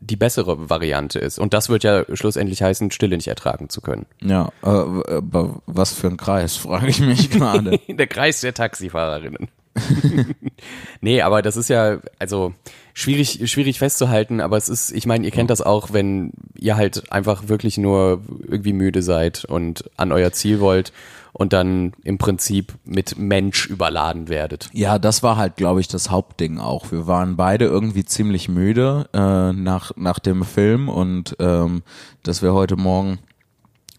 die 0.00 0.16
bessere 0.16 0.68
Variante 0.68 1.18
ist. 1.18 1.38
Und 1.38 1.54
das 1.54 1.68
wird 1.68 1.84
ja 1.84 2.04
schlussendlich 2.14 2.62
heißen, 2.62 2.90
Stille 2.90 3.16
nicht 3.16 3.28
ertragen 3.28 3.68
zu 3.68 3.80
können. 3.80 4.06
Ja, 4.20 4.50
äh, 4.62 4.68
aber 4.68 5.60
was 5.66 5.92
für 5.92 6.08
ein 6.08 6.16
Kreis, 6.16 6.56
frage 6.58 6.88
ich 6.88 7.00
mich 7.00 7.30
gerade. 7.30 7.78
Der 7.88 8.06
Kreis 8.06 8.40
der 8.40 8.54
Taxifahrerinnen. 8.54 9.48
nee, 11.00 11.22
aber 11.22 11.42
das 11.42 11.56
ist 11.56 11.68
ja, 11.68 11.98
also 12.18 12.54
schwierig, 12.94 13.50
schwierig 13.50 13.78
festzuhalten, 13.78 14.40
aber 14.40 14.56
es 14.56 14.68
ist, 14.68 14.92
ich 14.92 15.06
meine, 15.06 15.24
ihr 15.24 15.30
kennt 15.30 15.50
das 15.50 15.62
auch, 15.62 15.92
wenn 15.92 16.32
ihr 16.58 16.76
halt 16.76 17.10
einfach 17.10 17.48
wirklich 17.48 17.78
nur 17.78 18.22
irgendwie 18.46 18.72
müde 18.72 19.02
seid 19.02 19.44
und 19.44 19.84
an 19.96 20.12
euer 20.12 20.32
Ziel 20.32 20.60
wollt 20.60 20.92
und 21.32 21.52
dann 21.52 21.92
im 22.04 22.18
Prinzip 22.18 22.74
mit 22.84 23.18
Mensch 23.18 23.66
überladen 23.66 24.28
werdet. 24.28 24.68
Ja, 24.72 24.98
das 24.98 25.22
war 25.22 25.36
halt, 25.36 25.56
glaube 25.56 25.80
ich, 25.80 25.88
das 25.88 26.10
Hauptding 26.10 26.58
auch. 26.58 26.92
Wir 26.92 27.06
waren 27.06 27.36
beide 27.36 27.64
irgendwie 27.64 28.04
ziemlich 28.04 28.48
müde 28.48 29.08
äh, 29.14 29.52
nach, 29.52 29.92
nach 29.96 30.18
dem 30.18 30.44
Film 30.44 30.88
und 30.88 31.36
ähm, 31.40 31.82
dass 32.22 32.42
wir 32.42 32.52
heute 32.52 32.76
Morgen 32.76 33.18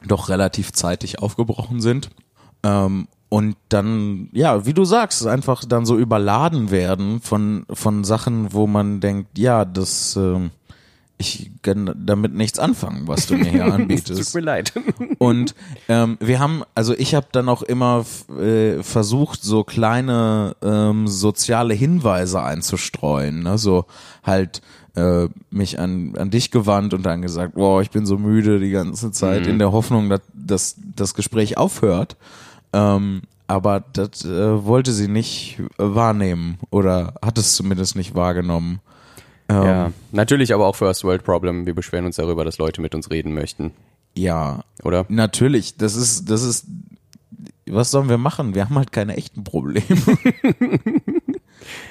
doch 0.05 0.29
relativ 0.29 0.73
zeitig 0.73 1.19
aufgebrochen 1.19 1.81
sind. 1.81 2.09
Ähm, 2.63 3.07
und 3.34 3.56
dann, 3.69 4.30
ja, 4.32 4.67
wie 4.67 4.76
du 4.76 4.86
sagst, 4.86 5.26
einfach 5.26 5.65
dann 5.65 5.88
so 5.88 5.98
überladen 5.98 6.69
werden 6.69 7.19
von, 7.19 7.65
von 7.74 8.04
Sachen, 8.04 8.54
wo 8.54 8.67
man 8.67 9.00
denkt, 9.00 9.39
ja, 9.39 9.65
das, 9.65 10.15
ähm, 10.15 10.52
ich 11.17 11.50
kann 11.63 11.96
damit 11.98 12.36
nichts 12.36 12.60
anfangen, 12.60 13.08
was 13.08 13.26
du 13.26 13.36
mir 13.36 13.50
hier 13.50 13.65
anbietest. 13.74 14.36
mir 14.36 14.41
leid. 14.41 14.74
Und 15.17 15.56
ähm, 15.89 16.19
wir 16.19 16.39
haben, 16.39 16.62
also 16.76 16.93
ich 16.93 17.15
habe 17.15 17.26
dann 17.32 17.50
auch 17.50 17.63
immer 17.63 18.06
äh, 18.39 18.84
versucht, 18.84 19.41
so 19.41 19.63
kleine 19.63 20.56
ähm, 20.62 21.08
soziale 21.08 21.74
Hinweise 21.74 22.43
einzustreuen. 22.43 23.41
Ne? 23.41 23.58
So 23.58 23.86
halt 24.22 24.62
äh, 24.96 25.28
mich 25.50 25.80
an, 25.80 26.13
an 26.17 26.30
dich 26.30 26.52
gewandt 26.52 26.93
und 26.93 27.04
dann 27.04 27.24
gesagt, 27.24 27.56
boah, 27.56 27.82
ich 27.82 27.89
bin 27.89 28.06
so 28.06 28.19
müde 28.19 28.60
die 28.60 28.69
ganze 28.69 29.10
Zeit, 29.12 29.48
in 29.48 29.58
der 29.58 29.72
Hoffnung, 29.72 30.08
dass, 30.08 30.22
dass 30.36 30.76
das 30.96 31.15
Gespräch 31.15 31.58
aufhört. 31.58 32.15
Ähm, 32.73 33.21
aber 33.47 33.83
das 33.93 34.25
äh, 34.25 34.65
wollte 34.65 34.91
sie 34.93 35.07
nicht 35.07 35.62
wahrnehmen 35.77 36.57
oder 36.69 37.13
hat 37.21 37.38
es 37.38 37.55
zumindest 37.55 37.95
nicht 37.95 38.15
wahrgenommen. 38.15 38.79
Ähm, 39.49 39.63
Ja, 39.63 39.91
natürlich 40.12 40.53
aber 40.53 40.65
auch 40.67 40.75
First 40.75 41.03
World 41.03 41.23
Problem. 41.23 41.65
Wir 41.65 41.75
beschweren 41.75 42.05
uns 42.05 42.15
darüber, 42.15 42.45
dass 42.45 42.57
Leute 42.57 42.81
mit 42.81 42.95
uns 42.95 43.12
reden 43.12 43.33
möchten, 43.33 43.71
ja, 44.15 44.63
oder? 44.83 45.05
Natürlich, 45.09 45.75
das 45.77 45.95
ist, 45.95 46.29
das 46.29 46.43
ist, 46.43 46.67
was 47.67 47.91
sollen 47.91 48.09
wir 48.09 48.17
machen? 48.17 48.53
Wir 48.53 48.65
haben 48.65 48.75
halt 48.75 48.91
keine 48.91 49.17
echten 49.17 49.43
Probleme. 49.43 49.83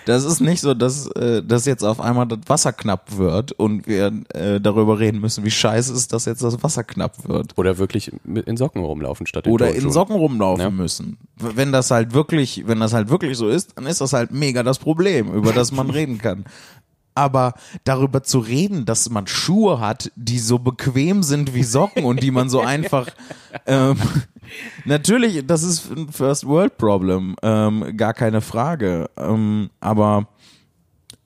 Das 0.07 0.25
ist 0.25 0.41
nicht 0.41 0.61
so, 0.61 0.75
dass, 0.75 1.07
äh, 1.13 1.43
dass 1.43 1.65
jetzt 1.67 1.85
auf 1.85 2.01
einmal 2.01 2.27
das 2.27 2.41
Wasser 2.47 2.73
knapp 2.73 3.17
wird 3.17 3.53
und 3.53 3.87
wir 3.87 4.13
äh, 4.35 4.61
darüber 4.61 4.99
reden 4.99 5.21
müssen, 5.21 5.45
wie 5.45 5.51
scheiße 5.51 5.93
ist, 5.93 6.13
dass 6.13 6.25
jetzt 6.25 6.43
das 6.43 6.63
Wasser 6.63 6.83
knapp 6.85 7.29
wird. 7.29 7.57
Oder 7.57 7.79
wirklich 7.79 8.11
in 8.25 8.57
Socken 8.57 8.83
rumlaufen 8.83 9.27
statt 9.27 9.47
in 9.47 9.53
Oder 9.53 9.75
in. 9.75 9.91
Socken 9.93 10.17
rumlaufen 10.17 10.61
Ja. 10.63 10.71
müssen. 10.71 11.19
Wenn 11.37 11.73
das 11.73 11.91
halt 11.91 12.15
wirklich, 12.15 12.65
wenn 12.67 12.81
das 12.81 12.93
halt 12.93 13.11
wirklich 13.11 13.37
so 13.37 13.49
ist, 13.49 13.77
dann 13.77 13.87
ist 13.87 14.01
das 14.01 14.13
halt 14.13 14.33
mega 14.33 14.63
das 14.63 14.79
Problem, 14.79 15.33
über 15.33 15.53
das 15.53 15.71
man 15.73 15.91
reden 15.91 16.19
kann. 16.19 16.45
Aber 17.15 17.55
darüber 17.85 18.23
zu 18.23 18.39
reden, 18.39 18.85
dass 18.85 19.11
man 19.11 19.27
Schuhe 19.27 19.81
hat, 19.81 20.11
die 20.17 20.39
so 20.39 20.59
bequem 20.59 21.23
sind 21.23 21.55
wie 21.55 21.63
Socken 21.63 22.05
und 22.05 22.23
die 22.23 22.31
man 22.31 22.49
so 22.49 22.61
einfach 22.61 23.09
ähm, 23.67 23.99
natürlich, 24.85 25.47
das 25.47 25.63
ist 25.63 25.91
ein 25.91 26.11
First 26.11 26.47
World 26.47 26.79
Problem, 26.79 27.37
ähm, 27.43 27.97
gar 27.97 28.15
keine 28.15 28.41
Frage. 28.41 29.11
Ähm, 29.17 29.71
aber 29.81 30.29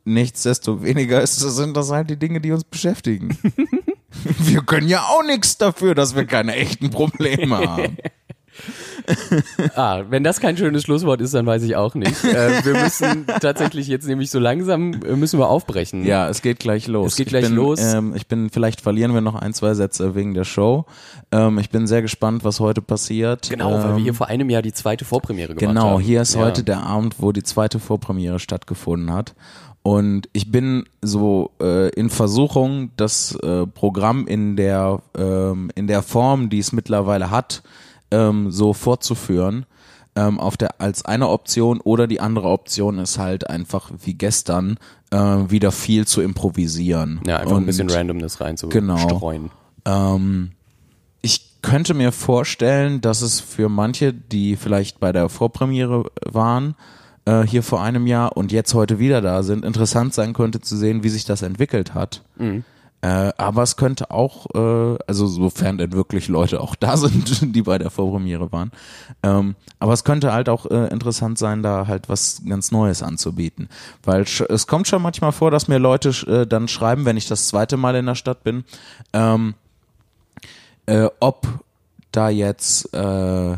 nichtsdestoweniger 0.05 1.21
ist, 1.21 1.37
sind 1.37 1.77
das 1.77 1.91
halt 1.91 2.11
die 2.11 2.19
Dinge, 2.19 2.41
die 2.41 2.53
uns 2.53 2.65
beschäftigen. 2.65 3.37
wir 4.39 4.63
können 4.63 4.89
ja 4.89 5.03
auch 5.03 5.25
nichts 5.25 5.59
dafür, 5.59 5.95
dass 5.95 6.15
wir 6.15 6.25
keine 6.25 6.55
echten 6.55 6.91
Probleme 6.91 7.59
haben. 7.59 7.97
Ah, 9.75 10.03
wenn 10.09 10.25
das 10.25 10.41
kein 10.41 10.57
schönes 10.57 10.83
Schlusswort 10.83 11.21
ist, 11.21 11.35
dann 11.35 11.47
weiß 11.47 11.63
ich 11.63 11.77
auch 11.77 11.95
nicht. 11.95 12.25
äh, 12.25 12.65
wir 12.65 12.75
müssen 12.83 13.27
tatsächlich 13.41 13.87
jetzt 13.89 14.07
nämlich 14.07 14.31
so 14.31 14.39
langsam 14.39 14.95
äh, 15.05 15.17
müssen 15.17 15.39
wir 15.39 15.49
aufbrechen. 15.49 16.05
Ja, 16.05 16.29
es 16.29 16.43
geht 16.43 16.59
gleich 16.61 16.87
los. 16.87 17.13
Es 17.13 17.17
geht 17.17 17.27
ich 17.27 17.31
gleich 17.31 17.45
bin, 17.47 17.55
los. 17.55 17.81
Ähm, 17.83 18.15
ich 18.17 18.27
bin, 18.27 18.51
vielleicht 18.51 18.81
verlieren 18.81 19.13
wir 19.15 19.21
noch 19.21 19.35
ein, 19.35 19.53
zwei 19.55 19.75
Sätze 19.75 20.15
wegen 20.15 20.35
der 20.35 20.45
Show. 20.45 20.87
Ähm, 21.33 21.59
ich 21.59 21.71
bin 21.71 21.87
sehr 21.87 22.03
gespannt, 22.03 22.45
was 22.45 22.61
heute 22.61 22.83
passiert. 22.83 23.49
Genau, 23.51 23.73
weil 23.73 23.83
wir 23.85 23.97
ähm, 23.97 24.03
hier 24.03 24.15
vor 24.15 24.29
einem 24.29 24.51
Jahr 24.51 24.63
die 24.63 24.73
zweite 24.73 25.05
Vorpremiere 25.05 25.55
gemacht 25.55 25.77
haben. 25.77 25.85
Genau, 25.87 26.01
hier 26.01 26.23
ist 26.23 26.35
Ja. 26.35 26.41
heute 26.43 26.63
der 26.65 26.83
Abend, 26.83 27.17
wo 27.19 27.33
die 27.33 27.43
zweite 27.43 27.79
Vorpremiere 27.79 28.39
stattgefunden 28.39 29.13
hat. 29.13 29.35
Und 29.83 30.29
ich 30.33 30.51
bin 30.51 30.85
so 31.01 31.53
äh, 31.61 31.91
in 31.91 32.11
Versuchung, 32.11 32.91
das 32.97 33.37
äh, 33.37 33.67
Programm 33.69 34.27
in 34.27 34.57
der, 34.57 35.01
ähm, 35.17 35.71
in 35.77 35.87
der 35.87 36.03
Form, 36.03 36.49
die 36.51 36.59
es 36.59 36.73
mittlerweile 36.73 37.31
hat, 37.31 37.63
ähm, 38.11 38.51
so 38.51 38.73
fortzuführen. 38.73 39.67
ähm, 40.17 40.41
auf 40.41 40.57
der 40.57 40.81
als 40.81 41.05
eine 41.05 41.29
Option 41.29 41.81
oder 41.81 42.07
die 42.07 42.21
andere 42.21 42.49
Option 42.49 42.99
ist 42.99 43.19
halt 43.19 43.49
einfach 43.49 43.91
wie 44.03 44.15
gestern 44.15 44.79
äh, 45.11 45.17
wieder 45.19 45.71
viel 45.71 46.07
zu 46.07 46.23
improvisieren. 46.23 47.21
Ja, 47.27 47.37
einfach 47.37 47.57
Und, 47.57 47.65
ein 47.65 47.67
bisschen 47.67 47.91
Randomness 47.91 48.41
rein 48.41 48.57
zu 48.57 48.69
Genau. 48.71 49.33
Ähm, 49.85 50.53
ich 51.21 51.61
könnte 51.63 51.95
mir 51.95 52.13
vorstellen, 52.13 53.01
dass 53.01 53.21
es 53.21 53.41
für 53.41 53.69
manche, 53.69 54.13
die 54.15 54.57
vielleicht 54.57 55.01
bei 55.01 55.13
der 55.13 55.29
Vorpremiere 55.29 56.05
waren, 56.25 56.77
äh, 57.27 57.43
hier 57.43 57.63
vor 57.63 57.83
einem 57.83 58.07
Jahr 58.07 58.37
und 58.37 58.53
jetzt 58.53 58.73
heute 58.73 58.99
wieder 58.99 59.21
da 59.21 59.43
sind, 59.43 59.65
interessant 59.65 60.15
sein 60.15 60.33
könnte 60.33 60.61
zu 60.61 60.77
sehen, 60.77 61.03
wie 61.03 61.09
sich 61.09 61.25
das 61.25 61.43
entwickelt 61.43 61.93
hat. 61.93 62.23
Äh, 63.03 63.33
aber 63.37 63.63
es 63.63 63.77
könnte 63.77 64.11
auch, 64.11 64.47
äh, 64.55 64.99
also 65.07 65.27
sofern 65.27 65.79
denn 65.79 65.93
wirklich 65.93 66.29
Leute 66.29 66.61
auch 66.61 66.75
da 66.75 66.97
sind, 66.97 67.55
die 67.55 67.63
bei 67.63 67.79
der 67.79 67.91
Vorpremiere 67.91 68.51
waren, 68.53 68.73
ähm, 69.23 69.55
aber 69.79 69.93
es 69.93 70.03
könnte 70.05 70.33
halt 70.33 70.49
auch 70.49 70.67
äh, 70.67 70.89
interessant 70.89 71.39
sein, 71.39 71.63
da 71.63 71.87
halt 71.87 72.09
was 72.09 72.43
ganz 72.49 72.73
Neues 72.73 73.03
anzubieten. 73.03 73.69
Weil 74.03 74.23
es 74.23 74.67
kommt 74.67 74.89
schon 74.89 75.03
manchmal 75.03 75.33
vor, 75.33 75.51
dass 75.51 75.69
mir 75.69 75.79
Leute 75.79 76.09
äh, 76.27 76.47
dann 76.47 76.69
schreiben, 76.69 77.05
wenn 77.05 77.19
ich 77.19 77.29
das 77.29 77.49
zweite 77.49 77.77
Mal 77.77 77.97
in 77.97 78.07
der 78.07 78.15
Stadt 78.15 78.43
bin, 78.43 78.65
ähm, 79.13 79.55
äh, 80.87 81.09
ob 81.21 81.47
da 82.13 82.31
jetzt 82.31 82.95
äh, 82.95 83.57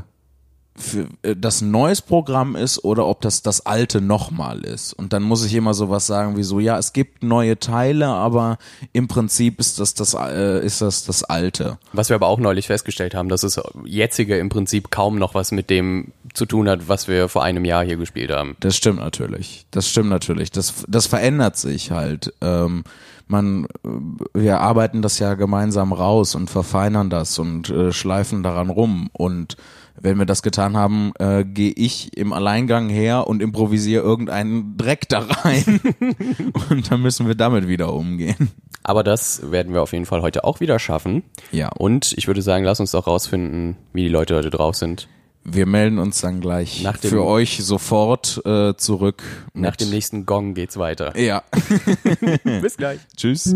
für, 0.79 1.09
äh, 1.23 1.37
das 1.37 1.61
neues 1.61 2.03
Programm 2.03 2.57
ist 2.57 2.85
oder 2.85 3.07
ob 3.07 3.21
das 3.21 3.43
das 3.43 3.67
alte 3.67 4.01
nochmal 4.01 4.61
ist. 4.61 4.93
Und 4.93 5.13
dann 5.13 5.23
muss 5.23 5.45
ich 5.45 5.55
immer 5.55 5.75
sowas 5.75 6.07
sagen 6.07 6.37
wie 6.37 6.43
so, 6.43 6.61
ja, 6.61 6.79
es 6.79 6.93
gibt 6.93 7.23
neue 7.23 7.59
Teile, 7.59 8.07
aber 8.07 8.59
im 8.93 9.09
Prinzip 9.09 9.59
ist 9.61 9.79
das 9.81 9.95
das, 9.95 10.15
äh, 10.15 10.65
ist 10.65 10.81
das, 10.81 11.05
das 11.05 11.25
alte. 11.25 11.79
Was 11.93 12.09
wir 12.09 12.17
aber 12.17 12.29
auch 12.29 12.39
neulich 12.39 12.67
festgestellt 12.67 13.15
haben, 13.15 13.29
dass 13.29 13.43
das 13.43 13.61
jetzige 13.85 14.39
im 14.39 14.49
Prinzip 14.49 14.91
kaum 14.91 15.19
noch 15.19 15.35
was 15.35 15.53
mit 15.53 15.71
dem 15.71 16.13
zu 16.35 16.47
tun 16.47 16.69
hat, 16.69 16.89
was 16.89 17.09
wir 17.09 17.29
vor 17.29 17.43
einem 17.43 17.65
Jahr 17.65 17.85
hier 17.85 17.97
gespielt 17.97 18.31
haben. 18.31 18.57
Das 18.61 18.77
stimmt 18.77 19.01
natürlich. 19.01 19.67
Das 19.71 19.89
stimmt 19.89 20.11
natürlich. 20.11 20.51
Das, 20.51 20.85
das 20.87 21.07
verändert 21.07 21.57
sich 21.57 21.91
halt. 21.91 22.33
Ähm, 22.41 22.85
man, 23.29 23.65
äh, 23.65 23.89
wir 24.35 24.61
arbeiten 24.61 25.03
das 25.03 25.19
ja 25.19 25.35
gemeinsam 25.35 25.93
raus 25.93 26.35
und 26.35 26.51
verfeinern 26.51 27.11
das 27.11 27.39
und 27.39 27.71
äh, 27.71 27.93
schleifen 27.93 28.43
daran 28.43 28.71
rum. 28.71 29.11
Und 29.13 29.57
wenn 30.01 30.19
wir 30.19 30.27
das 30.27 30.43
getan 30.43 30.77
haben, 30.77 31.13
äh, 31.19 31.45
gehe 31.45 31.73
ich 31.73 32.17
im 32.17 32.33
Alleingang 32.33 32.89
her 32.89 33.27
und 33.27 33.43
improvisiere 33.43 34.03
irgendeinen 34.03 34.77
Dreck 34.77 35.09
da 35.09 35.21
rein. 35.21 35.81
und 36.71 36.91
dann 36.91 37.03
müssen 37.03 37.27
wir 37.27 37.35
damit 37.35 37.69
wieder 37.69 37.93
umgehen. 37.93 38.51
Aber 38.83 39.03
das 39.03 39.51
werden 39.51 39.75
wir 39.75 39.83
auf 39.83 39.93
jeden 39.93 40.07
Fall 40.07 40.23
heute 40.23 40.45
auch 40.45 40.61
wieder 40.61 40.79
schaffen. 40.79 41.23
Ja. 41.53 41.69
Und 41.69 42.15
ich 42.17 42.27
würde 42.27 42.43
sagen, 42.43 42.65
lass 42.65 42.81
uns 42.81 42.93
doch 42.93 43.07
rausfinden, 43.07 43.77
wie 43.93 44.03
die 44.03 44.09
Leute 44.09 44.35
heute 44.37 44.51
drauf 44.51 44.77
sind. 44.77 45.09
Wir 45.45 45.67
melden 45.67 45.99
uns 45.99 46.21
dann 46.21 46.41
gleich 46.41 46.87
für 47.01 47.25
euch 47.25 47.59
sofort 47.63 48.43
äh, 48.45 48.75
zurück. 48.77 49.23
Nach 49.55 49.77
dem 49.77 49.89
nächsten 49.91 50.27
Gong 50.27 50.55
geht's 50.55 50.77
weiter. 50.77 51.19
Ja. 51.19 51.43
Bis 52.61 52.77
gleich. 52.77 53.01
Tschüss. 53.17 53.55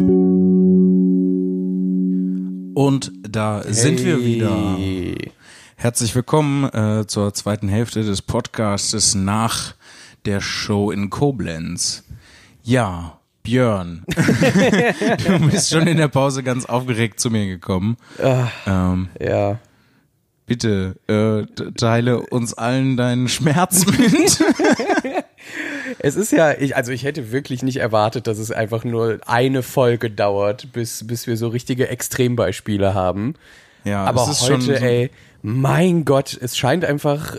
Und 2.75 3.13
da 3.29 3.63
sind 3.65 4.03
wir 4.05 4.25
wieder. 4.25 4.79
Herzlich 5.83 6.15
willkommen 6.15 6.63
äh, 6.73 7.09
zur 7.09 7.35
zweiten 7.35 7.67
Hälfte 7.67 8.05
des 8.05 8.23
Podcastes 8.23 9.17
nach 9.17 9.75
der 10.27 10.41
Show 10.41 10.93
in 10.93 11.11
Koblenz. 11.11 12.05
Ja, 12.63 13.19
Björn, 13.43 14.05
du 15.27 15.51
bist 15.51 15.71
schon 15.71 15.89
in 15.89 15.97
der 15.97 16.07
Pause 16.07 16.45
ganz 16.45 16.67
aufgeregt 16.67 17.19
zu 17.19 17.31
mir 17.31 17.47
gekommen. 17.49 17.97
Ähm, 18.65 19.09
Ja. 19.19 19.59
bitte 20.47 20.95
äh, 21.09 21.73
teile 21.73 22.21
uns 22.29 22.55
allen 22.55 22.97
deinen 22.97 23.29
Schmerz 23.29 23.85
mit. 23.99 24.39
Es 25.99 26.15
ist 26.15 26.31
ja, 26.31 26.53
ich, 26.53 26.77
also 26.77 26.93
ich 26.93 27.03
hätte 27.03 27.33
wirklich 27.33 27.65
nicht 27.65 27.79
erwartet, 27.79 28.29
dass 28.29 28.39
es 28.39 28.53
einfach 28.53 28.85
nur 28.85 29.19
eine 29.27 29.63
Folge 29.65 30.11
dauert, 30.11 30.73
bis, 30.73 31.05
bis 31.07 31.27
wir 31.27 31.37
so 31.37 31.49
richtige 31.49 31.89
Extrembeispiele 31.89 32.95
haben. 32.95 33.35
Ja, 33.85 34.05
Aber 34.05 34.23
es 34.23 34.29
ist 34.29 34.43
heute, 34.43 34.53
schon 34.53 34.61
so, 34.63 34.73
ey, 34.73 35.11
mein 35.43 36.05
Gott, 36.05 36.39
es 36.41 36.57
scheint 36.57 36.85
einfach, 36.85 37.37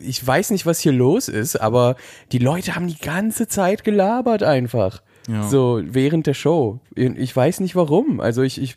ich 0.00 0.24
weiß 0.24 0.50
nicht, 0.50 0.64
was 0.64 0.80
hier 0.80 0.92
los 0.92 1.28
ist, 1.28 1.56
aber 1.56 1.96
die 2.32 2.38
Leute 2.38 2.74
haben 2.74 2.86
die 2.86 2.98
ganze 2.98 3.48
Zeit 3.48 3.84
gelabert 3.84 4.42
einfach. 4.42 5.02
Ja. 5.28 5.42
So, 5.42 5.80
während 5.82 6.26
der 6.28 6.34
Show. 6.34 6.78
Ich 6.94 7.34
weiß 7.34 7.58
nicht 7.60 7.74
warum. 7.74 8.20
Also 8.20 8.42
ich, 8.42 8.60
ich, 8.62 8.76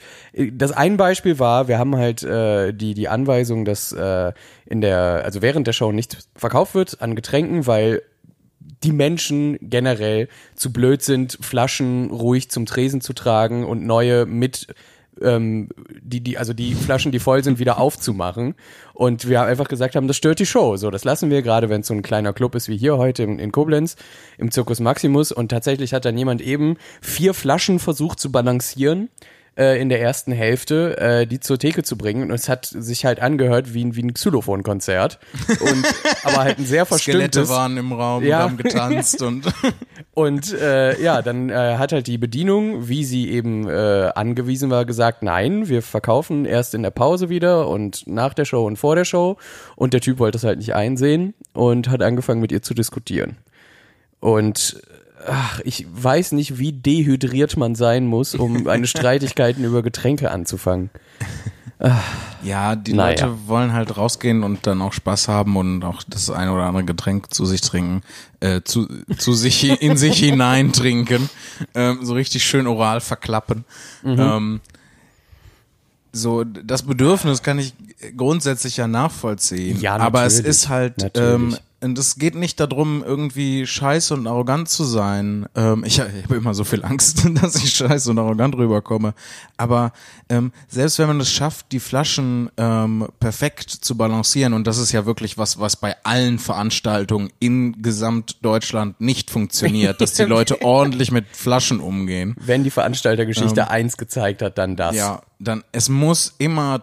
das 0.52 0.72
ein 0.72 0.98
Beispiel 0.98 1.38
war, 1.38 1.68
wir 1.68 1.78
haben 1.78 1.96
halt 1.96 2.24
äh, 2.24 2.74
die, 2.74 2.96
die 2.96 3.08
Anweisung, 3.08 3.66
dass 3.66 3.92
äh, 3.92 4.34
in 4.66 4.82
der, 4.82 5.22
also 5.24 5.44
während 5.44 5.68
der 5.68 5.74
Show 5.74 5.92
nichts 5.92 6.30
verkauft 6.36 6.74
wird 6.74 7.02
an 7.02 7.16
Getränken, 7.16 7.68
weil 7.68 8.02
die 8.84 8.92
Menschen 8.92 9.58
generell 9.62 10.28
zu 10.56 10.72
blöd 10.72 11.02
sind, 11.02 11.38
Flaschen 11.42 12.10
ruhig 12.12 12.50
zum 12.50 12.66
Tresen 12.66 13.02
zu 13.02 13.14
tragen 13.14 13.66
und 13.66 13.86
neue 13.86 14.26
mit 14.26 14.68
ähm, 15.22 15.70
die, 16.02 16.22
die, 16.22 16.38
also 16.38 16.54
die 16.54 16.74
Flaschen, 16.74 17.12
die 17.12 17.20
voll 17.20 17.44
sind, 17.44 17.60
wieder 17.60 17.80
aufzumachen. 17.80 18.56
Und 18.94 19.28
wir 19.28 19.42
einfach 19.44 19.68
gesagt 19.68 19.96
haben, 19.96 20.08
das 20.08 20.18
stört 20.18 20.40
die 20.40 20.46
Show. 20.46 20.78
So, 20.78 20.92
das 20.92 21.04
lassen 21.04 21.30
wir, 21.30 21.42
gerade 21.42 21.70
wenn 21.70 21.82
es 21.82 21.88
so 21.88 21.94
ein 21.94 22.02
kleiner 22.02 22.34
Club 22.34 22.56
ist 22.56 22.70
wie 22.70 22.78
hier 22.78 22.98
heute 22.98 23.24
in, 23.24 23.40
in 23.40 23.52
Koblenz, 23.52 23.96
im 24.38 24.52
Zirkus 24.52 24.80
Maximus. 24.80 25.32
Und 25.32 25.50
tatsächlich 25.50 25.94
hat 25.94 26.06
dann 26.06 26.18
jemand 26.18 26.42
eben 26.42 26.78
vier 27.02 27.34
Flaschen 27.34 27.80
versucht 27.80 28.20
zu 28.20 28.32
balancieren 28.32 29.10
äh, 29.60 29.80
in 29.82 29.90
der 29.90 30.02
ersten 30.02 30.32
Hälfte, 30.32 30.98
äh, 30.98 31.28
die 31.28 31.40
zur 31.42 31.60
Theke 31.60 31.84
zu 31.84 31.98
bringen. 31.98 32.24
Und 32.24 32.32
es 32.32 32.48
hat 32.50 32.66
sich 32.66 33.06
halt 33.06 33.20
angehört 33.22 33.74
wie 33.74 33.84
ein, 33.84 33.96
wie 33.96 34.04
ein 34.04 34.14
Xylophon-Konzert. 34.14 35.20
Und, 35.60 35.86
aber 36.24 36.38
halt 36.38 36.58
ein 36.60 36.66
sehr 36.66 36.86
Skelette 36.86 37.42
verstimmtes. 37.42 37.50
waren 37.50 37.78
im 37.78 37.92
Raum 37.92 38.24
Ja. 38.24 38.38
und 38.46 38.52
haben 38.52 38.58
getanzt 38.58 39.22
und 39.22 39.46
Und 40.16 40.52
äh, 40.54 41.02
ja, 41.02 41.22
dann 41.22 41.50
äh, 41.50 41.76
hat 41.78 41.94
halt 41.94 42.08
die 42.08 42.18
Bedienung, 42.18 42.90
wie 42.90 43.06
sie 43.06 43.30
eben 43.30 43.70
äh, 43.70 44.12
angewiesen 44.16 44.70
war, 44.70 44.84
gesagt, 44.84 45.24
nein, 45.24 45.70
wir 45.70 45.82
verkaufen 45.82 46.44
erst 46.44 46.74
in 46.74 46.84
der 46.84 46.90
Pause 46.90 47.30
wieder 47.30 47.70
und 47.70 48.06
nach 48.06 48.34
der 48.34 48.44
Show 48.44 48.66
und 48.66 48.76
vor 48.76 48.96
der 48.98 49.06
Show. 49.06 49.38
Und 49.78 49.94
der 49.94 50.02
Typ 50.02 50.20
wollte 50.20 50.38
es 50.38 50.44
halt 50.44 50.58
nicht 50.60 50.74
einsehen 50.76 51.36
und 51.54 51.90
hat 51.90 52.02
angefangen 52.02 52.42
mit 52.42 52.52
ihr 52.52 52.62
zu 52.62 52.74
diskutieren. 52.74 53.38
Und 54.20 54.82
ach, 55.28 55.60
ich 55.64 55.86
weiß 55.92 56.32
nicht, 56.34 56.58
wie 56.58 56.72
dehydriert 56.72 57.58
man 57.58 57.76
sein 57.76 58.06
muss, 58.08 58.36
um 58.36 58.68
eine 58.68 58.88
Streitigkeiten 58.88 59.64
über 59.64 59.82
Getränke 59.84 60.32
anzufangen. 60.32 60.90
Ja, 62.44 62.76
die 62.76 62.92
Naja. 62.94 63.26
Leute 63.28 63.48
wollen 63.48 63.72
halt 63.72 63.96
rausgehen 63.96 64.44
und 64.44 64.68
dann 64.68 64.82
auch 64.82 64.92
Spaß 64.92 65.30
haben 65.30 65.56
und 65.56 65.84
auch 65.86 66.04
das 66.04 66.30
ein 66.30 66.50
oder 66.50 66.64
andere 66.64 66.84
Getränk 66.84 67.34
zu 67.34 67.46
sich 67.46 67.62
trinken, 67.62 68.02
äh, 68.42 68.62
zu, 68.64 68.86
zu 69.18 69.34
sich 69.34 69.82
in 69.82 69.96
sich 69.96 70.20
hinein 70.20 70.74
trinken, 70.74 71.30
ähm, 71.76 72.00
so 72.02 72.16
richtig 72.16 72.44
schön 72.44 72.68
oral 72.68 73.00
verklappen. 73.00 73.64
Mhm. 74.04 74.20
Ähm, 74.20 74.62
so 76.12 76.44
das 76.44 76.84
Bedürfnis 76.84 77.44
kann 77.44 77.60
ich 77.60 77.74
grundsätzlich 78.18 78.76
ja 78.76 78.88
nachvollziehen. 78.88 79.80
Ja, 79.80 79.96
aber 79.98 80.26
es 80.26 80.40
ist 80.40 80.68
halt 80.68 80.98
Natürlich. 80.98 81.34
ähm, 81.34 81.58
und 81.82 81.98
es 81.98 82.16
geht 82.16 82.36
nicht 82.36 82.60
darum, 82.60 83.04
irgendwie 83.06 83.66
scheiße 83.66 84.14
und 84.14 84.28
arrogant 84.28 84.70
zu 84.70 84.84
sein. 84.84 85.48
Ähm, 85.56 85.84
ich, 85.86 86.00
ich 86.00 86.24
habe 86.24 86.36
immer 86.36 86.54
so 86.54 86.64
viel 86.64 86.84
Angst, 86.84 87.26
dass 87.42 87.56
ich 87.56 87.74
scheiße 87.74 88.12
und 88.12 88.20
arrogant 88.20 88.56
rüberkomme. 88.56 89.14
Aber 89.58 89.94
ähm, 90.30 90.52
selbst 90.68 91.00
wenn 91.00 91.08
man 91.08 91.20
es 91.20 91.32
schafft, 91.32 91.72
die 91.72 91.80
Flaschen 91.80 92.50
ähm, 92.58 93.08
perfekt 93.20 93.70
zu 93.70 93.96
balancieren, 93.96 94.54
und 94.54 94.68
das 94.68 94.78
ist 94.78 94.92
ja 94.92 95.06
wirklich 95.06 95.38
was, 95.38 95.60
was 95.60 95.76
bei 95.76 95.96
allen 96.04 96.40
Veranstaltungen 96.40 97.30
in 97.40 97.82
Gesamtdeutschland 97.82 99.00
nicht 99.00 99.32
funktioniert, 99.32 100.02
dass 100.02 100.14
die 100.14 100.24
Leute 100.26 100.62
ordentlich 100.62 101.12
mit 101.12 101.26
Flaschen 101.32 101.80
umgehen. 101.80 102.36
Wenn 102.40 102.64
die 102.64 102.72
Veranstaltergeschichte 102.72 103.70
eins 103.70 103.98
gezeigt 103.98 104.42
hat, 104.42 104.58
dann 104.58 104.76
das. 104.76 104.96
Ähm. 104.96 105.00
Ja, 105.00 105.22
dann 105.42 105.64
es 105.72 105.88
muss 105.88 106.36
immer, 106.38 106.82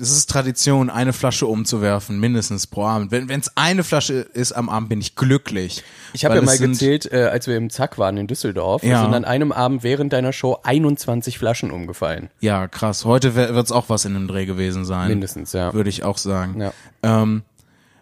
es 0.00 0.10
ist 0.16 0.30
Tradition, 0.30 0.88
eine 0.88 1.12
Flasche 1.12 1.46
umzuwerfen, 1.46 2.18
mindestens 2.18 2.66
pro 2.66 2.86
Abend. 2.86 3.10
Wenn 3.10 3.28
es 3.28 3.54
eine 3.54 3.84
Flasche 3.84 4.14
ist 4.14 4.52
am 4.52 4.70
Abend, 4.70 4.88
bin 4.88 5.00
ich 5.02 5.14
glücklich. 5.14 5.84
Ich 6.14 6.24
habe 6.24 6.36
ja 6.36 6.42
mal 6.42 6.56
gezählt, 6.56 7.12
äh, 7.12 7.24
als 7.24 7.46
wir 7.46 7.56
im 7.58 7.68
Zack 7.68 7.98
waren 7.98 8.16
in 8.16 8.26
Düsseldorf, 8.26 8.82
Ja. 8.82 9.02
sind 9.02 9.12
an 9.12 9.26
einem 9.26 9.52
Abend 9.52 9.82
während 9.82 10.14
deiner 10.14 10.32
Show 10.32 10.58
21 10.62 11.38
Flaschen 11.38 11.70
umgefallen. 11.70 12.30
Ja, 12.40 12.66
krass. 12.66 13.04
Heute 13.04 13.34
wird 13.34 13.54
es 13.66 13.72
auch 13.72 13.90
was 13.90 14.06
in 14.06 14.14
dem 14.14 14.26
Dreh 14.26 14.46
gewesen 14.46 14.86
sein. 14.86 15.08
Mindestens, 15.08 15.52
ja. 15.52 15.74
Würde 15.74 15.90
ich 15.90 16.02
auch 16.02 16.16
sagen. 16.16 16.58
Ja. 16.62 16.72
Ähm, 17.02 17.42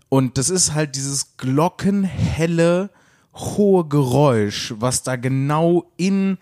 und 0.08 0.38
das 0.38 0.50
ist 0.50 0.72
halt 0.72 0.94
dieses 0.94 1.36
glockenhelle, 1.36 2.90
hohe 3.34 3.84
Geräusch, 3.86 4.72
was 4.78 5.02
da 5.02 5.16
genau 5.16 5.90
in 5.96 6.38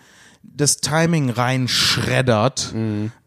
das 0.56 0.78
Timing 0.78 1.30
reinschreddert. 1.30 2.72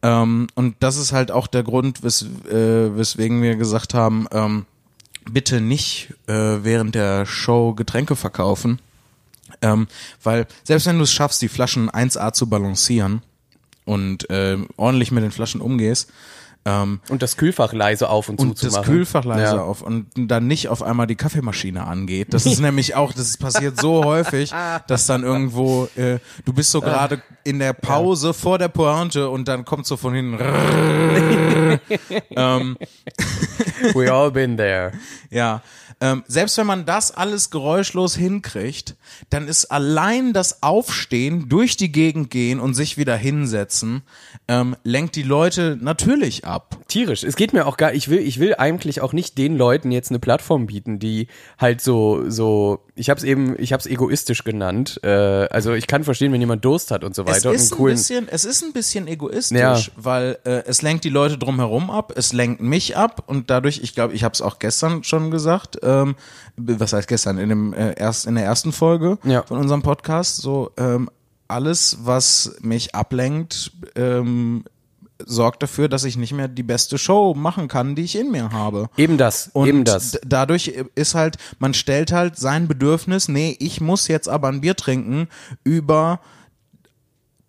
Ähm, 0.02 0.48
und 0.56 0.76
das 0.80 0.98
ist 0.98 1.12
halt 1.12 1.32
auch 1.32 1.48
der 1.48 1.64
Grund, 1.64 2.04
wes 2.04 2.24
äh, 2.50 2.96
weswegen 2.96 3.42
wir 3.42 3.56
gesagt 3.56 3.94
haben, 3.94 4.28
ähm, 4.32 4.66
bitte 5.30 5.62
nicht 5.62 6.14
äh, 6.28 6.34
während 6.34 6.96
der 6.96 7.26
Show 7.26 7.74
Getränke 7.74 8.16
verkaufen. 8.16 8.80
Ähm, 9.62 9.88
weil 10.24 10.48
selbst 10.64 10.88
wenn 10.88 10.98
du 10.98 11.04
es 11.04 11.12
schaffst, 11.12 11.42
die 11.42 11.48
Flaschen 11.48 11.90
1A 11.90 12.34
zu 12.34 12.48
balancieren 12.48 13.22
und 13.86 14.30
äh, 14.30 14.58
ordentlich 14.76 15.12
mit 15.12 15.24
den 15.24 15.32
Flaschen 15.32 15.62
umgehst, 15.62 16.12
Ähm, 16.70 17.00
Und 17.08 17.22
das 17.22 17.38
Kühlfach 17.38 17.72
leise 17.72 18.10
auf 18.10 18.28
und, 18.28 18.40
und 18.42 18.58
zu 18.58 18.66
das 18.66 18.74
machen. 18.76 18.86
Kühlfach 18.86 19.24
leise 19.24 19.56
Ja. 19.56 19.62
auf 19.62 19.82
und 19.82 20.08
dann 20.18 20.48
nicht 20.48 20.68
auf 20.68 20.84
einmal 20.84 21.08
die 21.08 21.16
Kaffeemaschine 21.16 21.88
angeht. 21.88 22.34
Das 22.34 22.46
ist 22.46 22.60
nämlich 22.68 22.94
auch, 22.96 23.14
das 23.14 23.38
passiert 23.38 23.80
so 23.80 24.04
häufig, 24.04 24.52
dass 24.88 25.06
dann 25.06 25.24
irgendwo, 25.24 25.88
äh, 25.96 26.20
du 26.44 26.52
bist 26.54 26.72
so 26.72 26.82
gerade 26.82 27.22
in 27.46 27.60
der 27.60 27.72
Pause 27.72 28.34
vor 28.34 28.58
der 28.58 28.68
Pointe 28.68 29.30
und 29.30 29.48
dann 29.48 29.64
kommt 29.64 29.86
so 29.86 29.96
von 29.96 30.14
hinten, 30.14 30.40
ähm, 32.32 32.78
We 33.94 34.12
all 34.12 34.32
been 34.32 34.58
there. 34.58 34.92
ja. 35.30 35.62
Ähm, 36.00 36.24
selbst 36.28 36.58
wenn 36.58 36.68
man 36.68 36.86
das 36.86 37.12
alles 37.12 37.50
geräuschlos 37.50 38.16
hinkriegt, 38.16 38.96
dann 39.32 39.48
ist 39.48 39.66
allein 39.66 40.32
das 40.32 40.62
Aufstehen, 40.62 41.50
durch 41.50 41.76
die 41.76 41.92
Gegend 41.92 42.30
gehen 42.30 42.60
und 42.60 42.76
sich 42.76 42.98
wieder 42.98 43.16
hinsetzen, 43.16 44.04
ähm, 44.48 44.76
lenkt 44.84 45.16
die 45.16 45.24
Leute 45.24 45.78
natürlich 45.82 46.46
ab. 46.46 46.78
Tierisch. 46.88 47.24
Es 47.24 47.36
geht 47.36 47.52
mir 47.54 47.66
auch 47.66 47.78
gar, 47.78 47.94
ich 47.94 48.10
will, 48.10 48.20
ich 48.20 48.40
will 48.40 48.54
eigentlich 48.56 49.02
auch 49.02 49.12
nicht 49.12 49.38
den 49.40 49.58
Leuten 49.58 49.92
jetzt 49.92 50.12
eine 50.12 50.20
Plattform 50.20 50.68
bieten, 50.68 51.00
die 51.00 51.28
halt 51.58 51.82
so, 51.82 52.30
so, 52.30 52.86
ich 52.96 53.10
habe 53.10 53.18
es 53.18 53.24
eben, 53.24 53.56
ich 53.58 53.74
habe 53.74 53.82
es 53.82 53.88
egoistisch 53.88 54.44
genannt. 54.44 55.00
Äh, 55.04 55.10
also 55.10 55.74
ich 55.74 55.88
kann 55.88 56.04
verstehen, 56.04 56.32
wenn 56.32 56.42
jemand 56.42 56.64
Durst 56.64 56.92
hat 56.92 57.04
und 57.04 57.16
so 57.16 57.24
Es 57.24 57.38
weiter 57.38 57.50
und 57.50 57.56
ist, 57.56 57.74
ein 57.74 57.84
bisschen, 57.86 58.28
es 58.30 58.46
ist 58.46 58.64
ein 58.64 58.72
bisschen 58.74 59.08
egoistisch, 59.08 59.58
Ja. 59.60 59.82
weil 59.96 60.38
äh, 60.46 60.64
es 60.68 60.82
lenkt 60.84 61.04
die 61.06 61.10
Leute 61.10 61.38
drumherum 61.38 61.90
ab, 61.90 62.14
es 62.16 62.34
lenkt 62.34 62.62
mich 62.62 62.96
ab 62.96 63.24
und 63.26 63.50
dadurch, 63.50 63.80
ich 63.82 63.96
glaube, 63.96 64.14
ich 64.14 64.24
habe 64.24 64.34
es 64.34 64.42
auch 64.42 64.60
gestern 64.60 65.04
schon 65.04 65.32
gesagt, 65.32 65.80
ähm, 65.88 66.16
was 66.58 66.94
heißt 66.94 67.08
gestern, 67.08 67.38
in, 67.38 67.50
dem, 67.50 67.74
äh, 67.74 67.94
erst, 67.98 68.26
in 68.28 68.36
der 68.36 68.44
ersten 68.46 68.72
Folge 68.72 69.18
Ja. 69.24 69.44
von 69.44 69.58
unserem 69.58 69.82
Podcast, 69.82 70.38
so 70.38 70.72
ähm, 70.78 71.10
alles, 71.48 71.98
was 72.04 72.56
mich 72.62 72.94
ablenkt, 72.94 73.72
ähm, 73.96 74.64
sorgt 75.26 75.64
dafür, 75.64 75.88
dass 75.90 76.04
ich 76.04 76.16
nicht 76.18 76.34
mehr 76.34 76.48
die 76.48 76.62
beste 76.62 76.98
Show 77.00 77.34
machen 77.34 77.68
kann, 77.68 77.96
die 77.96 78.04
ich 78.04 78.16
in 78.16 78.30
mir 78.30 78.52
habe. 78.52 78.90
Eben 78.98 79.18
das, 79.18 79.50
Und 79.54 79.68
eben 79.68 79.84
das. 79.84 80.20
dadurch 80.24 80.68
ist 80.94 81.16
halt, 81.16 81.38
man 81.58 81.74
stellt 81.74 82.12
halt 82.12 82.38
sein 82.38 82.68
Bedürfnis, 82.68 83.28
nee, 83.28 83.56
ich 83.60 83.82
muss 83.82 84.08
jetzt 84.08 84.30
aber 84.30 84.50
ein 84.50 84.62
Bier 84.62 84.76
trinken, 84.76 85.28
über 85.64 86.20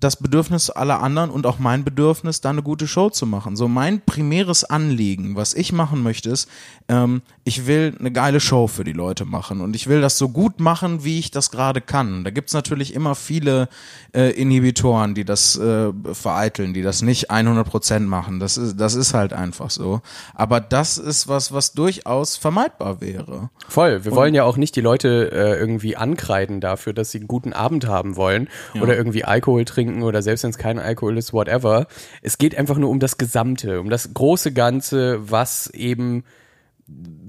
das 0.00 0.14
Bedürfnis 0.16 0.70
aller 0.70 1.02
anderen 1.02 1.30
und 1.30 1.44
auch 1.44 1.58
mein 1.58 1.82
Bedürfnis, 1.82 2.40
da 2.40 2.50
eine 2.50 2.62
gute 2.62 2.87
Show 2.87 3.11
zu 3.11 3.26
machen. 3.26 3.56
So 3.56 3.66
mein 3.66 4.00
primäres 4.00 4.62
Anliegen, 4.62 5.34
was 5.34 5.54
ich 5.54 5.72
machen 5.72 6.04
möchte, 6.04 6.30
ist, 6.30 6.48
ähm, 6.88 7.20
ich 7.42 7.66
will 7.66 7.96
eine 7.98 8.12
geile 8.12 8.38
Show 8.38 8.68
für 8.68 8.84
die 8.84 8.92
Leute 8.92 9.24
machen 9.24 9.61
und 9.61 9.74
ich 9.74 9.88
will 9.88 10.00
das 10.00 10.16
so 10.16 10.28
gut 10.28 10.61
machen, 10.61 11.02
wie 11.02 11.18
ich 11.18 11.32
das 11.32 11.50
gerade 11.50 11.80
kann. 11.80 12.22
Da 12.22 12.30
gibt's 12.30 12.52
natürlich 12.52 12.94
immer 12.94 13.16
viele 13.16 13.68
äh, 14.14 14.30
Inhibitoren, 14.40 15.14
die 15.14 15.24
das 15.24 15.58
äh, 15.58 15.92
vereiteln, 16.12 16.74
die 16.74 16.82
das 16.82 17.02
nicht 17.02 17.32
100 17.32 17.66
Prozent 17.66 18.08
machen. 18.08 18.38
Das 18.38 18.56
ist, 18.56 18.76
das 18.76 18.94
ist 18.94 19.14
halt 19.14 19.32
einfach 19.32 19.70
so. 19.70 20.00
Aber 20.34 20.61
das 20.61 20.98
ist 20.98 21.26
was, 21.26 21.52
was 21.52 21.72
durchaus 21.72 22.37
vermeidbar 22.37 23.00
wäre. 23.00 23.50
Voll. 23.68 24.04
Wir 24.04 24.12
wollen 24.12 24.34
ja 24.34 24.44
auch 24.44 24.56
nicht 24.58 24.76
die 24.76 24.80
Leute 24.80 25.32
äh, 25.32 25.58
irgendwie 25.58 25.96
ankreiden 25.96 26.61
dafür, 26.61 26.92
dass 26.92 27.11
sie 27.11 27.18
einen 27.18 27.28
guten 27.28 27.52
Abend 27.52 27.88
haben 27.88 28.14
wollen 28.14 28.48
oder 28.80 28.96
irgendwie 28.96 29.24
Alkohol 29.24 29.64
trinken 29.64 29.88
oder 30.03 30.22
selbst 30.22 30.44
wenn 30.44 30.51
es 30.51 30.59
kein 30.59 30.79
Alkohol 30.79 31.18
ist, 31.18 31.33
whatever. 31.33 31.87
Es 32.22 32.38
geht 32.38 32.57
einfach 32.57 32.77
nur 32.77 32.90
um 32.90 33.01
das 33.01 33.18
Gesamte, 33.18 33.81
um 33.81 33.90
das 33.90 34.14
große 34.14 34.53
Ganze, 34.53 35.31
was 35.31 35.68
eben 35.68 36.24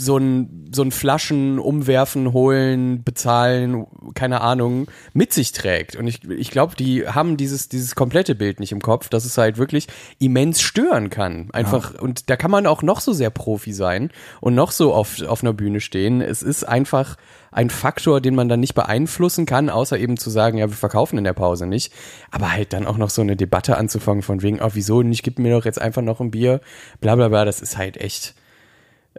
so 0.02 0.18
ein, 0.18 0.70
so 0.72 0.82
ein 0.82 0.92
Flaschen 0.92 1.60
umwerfen, 1.60 2.32
holen, 2.32 3.04
bezahlen, 3.04 3.86
keine 4.14 4.42
Ahnung, 4.42 4.88
mit 5.14 5.34
sich 5.34 5.52
trägt. 5.52 5.98
Und 5.98 6.08
ich, 6.08 6.24
ich 6.30 6.52
glaube, 6.52 6.76
die 6.76 7.08
haben 7.08 7.36
dieses, 7.36 7.68
dieses 7.68 7.96
komplette 7.96 8.34
Bild 8.36 8.62
nicht 8.62 8.72
im 8.72 8.82
Kopf, 8.82 9.10
dass 9.10 9.26
es 9.26 9.38
halt 9.38 9.58
wirklich 9.58 9.88
immens 10.20 10.62
stören 10.62 11.10
kann. 11.10 11.50
Einfach, 11.52 12.00
und 12.00 12.30
da 12.30 12.38
kann 12.38 12.52
man 12.52 12.66
auch 12.66 12.82
noch 12.82 13.02
so 13.02 13.12
sehr 13.12 13.30
Profi 13.30 13.74
sein 13.74 14.10
und 14.40 14.56
noch 14.56 14.72
so 14.72 14.94
auf, 14.94 15.22
auf 15.22 15.44
einer 15.44 15.54
Bühne 15.54 15.82
stehen. 15.82 16.22
Es 16.22 16.42
ist 16.42 16.64
einfach 16.64 17.18
ein 17.52 17.70
Faktor, 17.70 18.22
den 18.22 18.36
man 18.36 18.48
dann 18.48 18.62
nicht 18.62 18.76
beeinflussen 18.76 19.46
kann, 19.46 19.70
außer 19.70 20.00
eben 20.00 20.16
zu 20.18 20.30
sagen, 20.30 20.58
ja, 20.58 20.70
wir 20.70 20.78
verkaufen 20.78 21.18
in 21.18 21.24
der 21.26 21.34
Pause 21.34 21.66
nicht. 21.66 21.92
Aber 22.32 22.54
halt 22.54 22.72
dann 22.72 22.88
auch 22.88 22.98
noch 22.98 23.10
so 23.10 23.22
eine 23.22 23.36
Debatte 23.36 23.78
anzufangen 23.78 24.22
von 24.22 24.42
wegen, 24.42 24.62
oh, 24.62 24.70
wieso 24.74 25.02
nicht, 25.02 25.24
gib 25.24 25.40
mir 25.40 25.54
doch 25.54 25.66
jetzt 25.66 25.82
einfach 25.82 26.04
noch 26.04 26.22
ein 26.22 26.32
Bier, 26.32 26.62
bla 27.02 27.16
bla 27.16 27.28
bla, 27.28 27.44
das 27.44 27.62
ist 27.62 27.78
halt 27.78 27.98
echt 27.98 28.36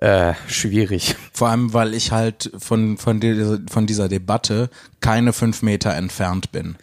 äh, 0.00 0.34
schwierig. 0.48 1.16
Vor 1.32 1.48
allem, 1.48 1.72
weil 1.74 1.94
ich 1.94 2.10
halt 2.12 2.50
von, 2.58 2.96
von, 2.98 3.20
dieser, 3.20 3.58
von 3.70 3.86
dieser 3.86 4.08
Debatte 4.08 4.70
keine 5.00 5.32
fünf 5.32 5.62
Meter 5.62 5.94
entfernt 5.94 6.52
bin. 6.52 6.76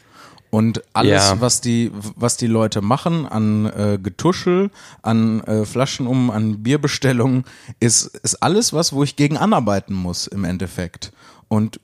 Und 0.50 0.82
alles, 0.94 1.12
Ja. 1.12 1.42
was 1.42 1.60
die, 1.60 1.92
was 2.16 2.38
die 2.38 2.48
Leute 2.48 2.82
machen 2.82 3.26
an 3.26 3.66
äh, 3.66 4.00
Getuschel, 4.02 4.72
an 5.02 5.42
äh, 5.42 5.66
Flaschen 5.66 6.08
um, 6.08 6.32
an 6.32 6.64
Bierbestellungen, 6.64 7.44
ist, 7.80 8.06
ist 8.06 8.36
alles 8.42 8.72
was, 8.72 8.94
wo 8.94 9.04
ich 9.04 9.16
gegen 9.18 9.38
anarbeiten 9.38 9.94
muss 9.94 10.26
im 10.28 10.46
Endeffekt. 10.46 11.12
Und 11.50 11.80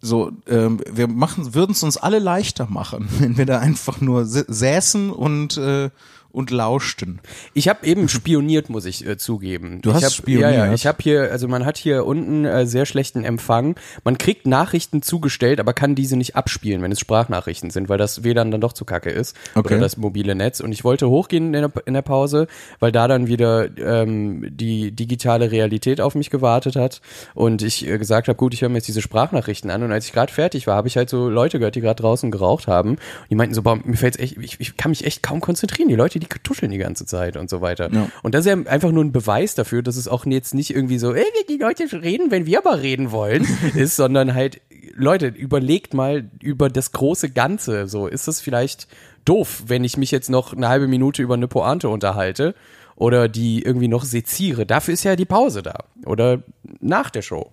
so, 0.00 0.32
ähm, 0.48 0.80
wir 0.90 1.08
machen, 1.08 1.54
würden 1.54 1.72
es 1.72 1.82
uns 1.82 1.96
alle 1.96 2.18
leichter 2.20 2.66
machen, 2.70 3.08
wenn 3.18 3.36
wir 3.36 3.46
da 3.46 3.58
einfach 3.58 4.00
nur 4.00 4.24
säßen 4.24 5.10
und 5.10 5.56
äh, 5.58 5.90
und 6.34 6.50
lauschten. 6.50 7.20
Ich 7.54 7.68
habe 7.68 7.86
eben 7.86 8.08
spioniert, 8.08 8.68
muss 8.68 8.84
ich 8.84 9.06
äh, 9.06 9.16
zugeben. 9.16 9.80
Du 9.80 9.90
ich 9.90 9.96
hast 9.96 10.04
hab, 10.04 10.12
spioniert? 10.12 10.52
Ja, 10.52 10.66
ja, 10.66 10.72
ich 10.72 10.86
habe 10.86 10.98
hier, 11.00 11.30
also 11.30 11.46
man 11.48 11.64
hat 11.64 11.78
hier 11.78 12.04
unten 12.04 12.44
äh, 12.44 12.66
sehr 12.66 12.86
schlechten 12.86 13.24
Empfang. 13.24 13.76
Man 14.02 14.18
kriegt 14.18 14.46
Nachrichten 14.46 15.00
zugestellt, 15.00 15.60
aber 15.60 15.72
kann 15.72 15.94
diese 15.94 16.16
nicht 16.16 16.34
abspielen, 16.36 16.82
wenn 16.82 16.90
es 16.92 17.00
Sprachnachrichten 17.00 17.70
sind, 17.70 17.88
weil 17.88 17.98
das 17.98 18.24
WLAN 18.24 18.50
dann 18.50 18.60
doch 18.60 18.72
zu 18.72 18.84
kacke 18.84 19.10
ist 19.10 19.36
Okay. 19.54 19.74
oder 19.74 19.82
das 19.82 19.96
mobile 19.96 20.34
Netz. 20.34 20.60
Und 20.60 20.72
ich 20.72 20.84
wollte 20.84 21.08
hochgehen 21.08 21.54
in 21.54 21.62
der, 21.62 21.72
in 21.86 21.94
der 21.94 22.02
Pause, 22.02 22.48
weil 22.80 22.90
da 22.90 23.06
dann 23.06 23.28
wieder 23.28 23.68
ähm, 23.78 24.44
die 24.50 24.90
digitale 24.90 25.50
Realität 25.52 26.00
auf 26.00 26.14
mich 26.16 26.30
gewartet 26.30 26.76
hat 26.76 27.00
und 27.34 27.62
ich 27.62 27.86
äh, 27.86 27.98
gesagt 27.98 28.28
habe, 28.28 28.36
gut, 28.36 28.54
ich 28.54 28.62
höre 28.62 28.68
mir 28.68 28.76
jetzt 28.76 28.88
diese 28.88 29.02
Sprachnachrichten 29.02 29.70
an. 29.70 29.82
Und 29.82 29.92
als 29.92 30.06
ich 30.06 30.12
gerade 30.12 30.32
fertig 30.32 30.66
war, 30.66 30.76
habe 30.76 30.88
ich 30.88 30.96
halt 30.96 31.10
so 31.10 31.28
Leute 31.28 31.58
gehört, 31.58 31.76
die 31.76 31.80
gerade 31.80 32.02
draußen 32.02 32.30
geraucht 32.32 32.66
haben. 32.66 32.90
Und 32.90 33.00
die 33.30 33.36
meinten 33.36 33.54
so, 33.54 33.62
boah, 33.62 33.78
mir 33.82 33.96
fällt's 33.96 34.18
echt, 34.18 34.36
ich, 34.38 34.58
ich 34.58 34.76
kann 34.76 34.90
mich 34.90 35.04
echt 35.04 35.22
kaum 35.22 35.40
konzentrieren. 35.40 35.88
Die 35.88 35.94
Leute, 35.94 36.18
die 36.18 36.23
tuscheln 36.28 36.70
die 36.70 36.78
ganze 36.78 37.06
Zeit 37.06 37.36
und 37.36 37.50
so 37.50 37.60
weiter. 37.60 37.90
Ja. 37.92 38.08
Und 38.22 38.34
das 38.34 38.46
ist 38.46 38.52
ja 38.52 38.70
einfach 38.70 38.90
nur 38.90 39.04
ein 39.04 39.12
Beweis 39.12 39.54
dafür, 39.54 39.82
dass 39.82 39.96
es 39.96 40.08
auch 40.08 40.26
jetzt 40.26 40.54
nicht 40.54 40.74
irgendwie 40.74 40.98
so, 40.98 41.14
ey, 41.14 41.24
die 41.48 41.56
Leute 41.56 41.84
reden, 42.02 42.30
wenn 42.30 42.46
wir 42.46 42.58
aber 42.58 42.82
reden 42.82 43.10
wollen, 43.10 43.46
ist, 43.74 43.96
sondern 43.96 44.34
halt, 44.34 44.60
Leute, 44.94 45.26
überlegt 45.28 45.94
mal 45.94 46.30
über 46.42 46.68
das 46.68 46.92
große 46.92 47.30
Ganze. 47.30 47.88
So, 47.88 48.06
ist 48.06 48.28
es 48.28 48.40
vielleicht 48.40 48.88
doof, 49.24 49.64
wenn 49.66 49.84
ich 49.84 49.96
mich 49.96 50.10
jetzt 50.10 50.30
noch 50.30 50.52
eine 50.52 50.68
halbe 50.68 50.88
Minute 50.88 51.22
über 51.22 51.34
eine 51.34 51.48
Pointe 51.48 51.88
unterhalte 51.88 52.54
oder 52.96 53.28
die 53.28 53.62
irgendwie 53.62 53.88
noch 53.88 54.04
seziere? 54.04 54.66
Dafür 54.66 54.94
ist 54.94 55.04
ja 55.04 55.16
die 55.16 55.24
Pause 55.24 55.62
da. 55.62 55.84
Oder 56.06 56.42
nach 56.80 57.10
der 57.10 57.22
Show. 57.22 57.50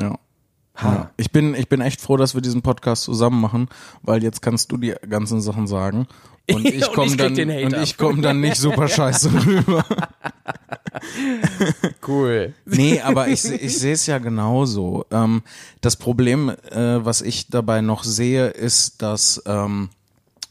Ja. 0.00 0.18
Ja. 0.82 1.10
Ich 1.16 1.30
bin, 1.30 1.54
ich 1.54 1.68
bin 1.68 1.80
echt 1.80 2.00
froh, 2.00 2.16
dass 2.16 2.34
wir 2.34 2.40
diesen 2.40 2.62
Podcast 2.62 3.04
zusammen 3.04 3.40
machen, 3.40 3.68
weil 4.02 4.22
jetzt 4.22 4.42
kannst 4.42 4.72
du 4.72 4.76
die 4.76 4.94
ganzen 5.08 5.40
Sachen 5.40 5.66
sagen. 5.66 6.06
Und 6.50 6.64
ich 6.64 6.90
komme 6.92 7.16
dann, 7.16 7.32
und 7.38 7.76
ich 7.82 7.96
komme 7.96 8.22
dann 8.22 8.40
nicht 8.40 8.56
super 8.56 8.88
scheiße 8.88 9.32
rüber. 9.32 9.84
Cool. 12.06 12.54
Nee, 12.64 13.00
aber 13.00 13.28
ich, 13.28 13.44
ich 13.44 13.78
sehe 13.78 13.94
es 13.94 14.06
ja 14.06 14.18
genauso. 14.18 15.04
Ähm, 15.10 15.42
das 15.80 15.96
Problem, 15.96 16.50
äh, 16.70 17.04
was 17.04 17.20
ich 17.20 17.48
dabei 17.48 17.80
noch 17.80 18.04
sehe, 18.04 18.48
ist, 18.48 19.02
dass 19.02 19.42
ähm, 19.44 19.90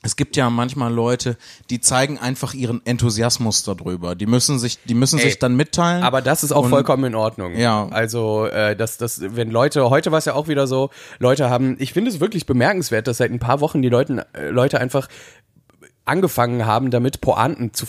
es 0.05 0.15
gibt 0.15 0.35
ja 0.35 0.49
manchmal 0.49 0.93
Leute, 0.93 1.37
die 1.69 1.79
zeigen 1.81 2.19
einfach 2.19 2.53
ihren 2.53 2.85
Enthusiasmus 2.85 3.63
darüber. 3.63 4.15
Die 4.15 4.25
müssen 4.25 4.59
sich, 4.59 4.77
die 4.83 4.93
müssen 4.93 5.17
Ey, 5.17 5.25
sich 5.25 5.39
dann 5.39 5.55
mitteilen. 5.55 6.03
Aber 6.03 6.21
das 6.21 6.43
ist 6.43 6.51
auch 6.51 6.65
Und- 6.65 6.69
vollkommen 6.69 7.05
in 7.05 7.15
Ordnung. 7.15 7.55
Ja. 7.55 7.87
Also, 7.89 8.45
äh, 8.45 8.75
das, 8.75 8.97
das, 8.97 9.21
wenn 9.35 9.49
Leute, 9.49 9.89
heute 9.89 10.11
war 10.11 10.19
es 10.19 10.25
ja 10.25 10.33
auch 10.33 10.47
wieder 10.47 10.67
so, 10.67 10.89
Leute 11.19 11.49
haben, 11.49 11.77
ich 11.79 11.93
finde 11.93 12.11
es 12.11 12.19
wirklich 12.19 12.45
bemerkenswert, 12.45 13.07
dass 13.07 13.17
seit 13.17 13.31
ein 13.31 13.39
paar 13.39 13.61
Wochen 13.61 13.81
die 13.81 13.89
Leute, 13.89 14.25
äh, 14.33 14.49
Leute 14.49 14.79
einfach 14.79 15.07
angefangen 16.05 16.65
haben, 16.65 16.91
damit 16.91 17.21
Pointen 17.21 17.73
zu, 17.73 17.85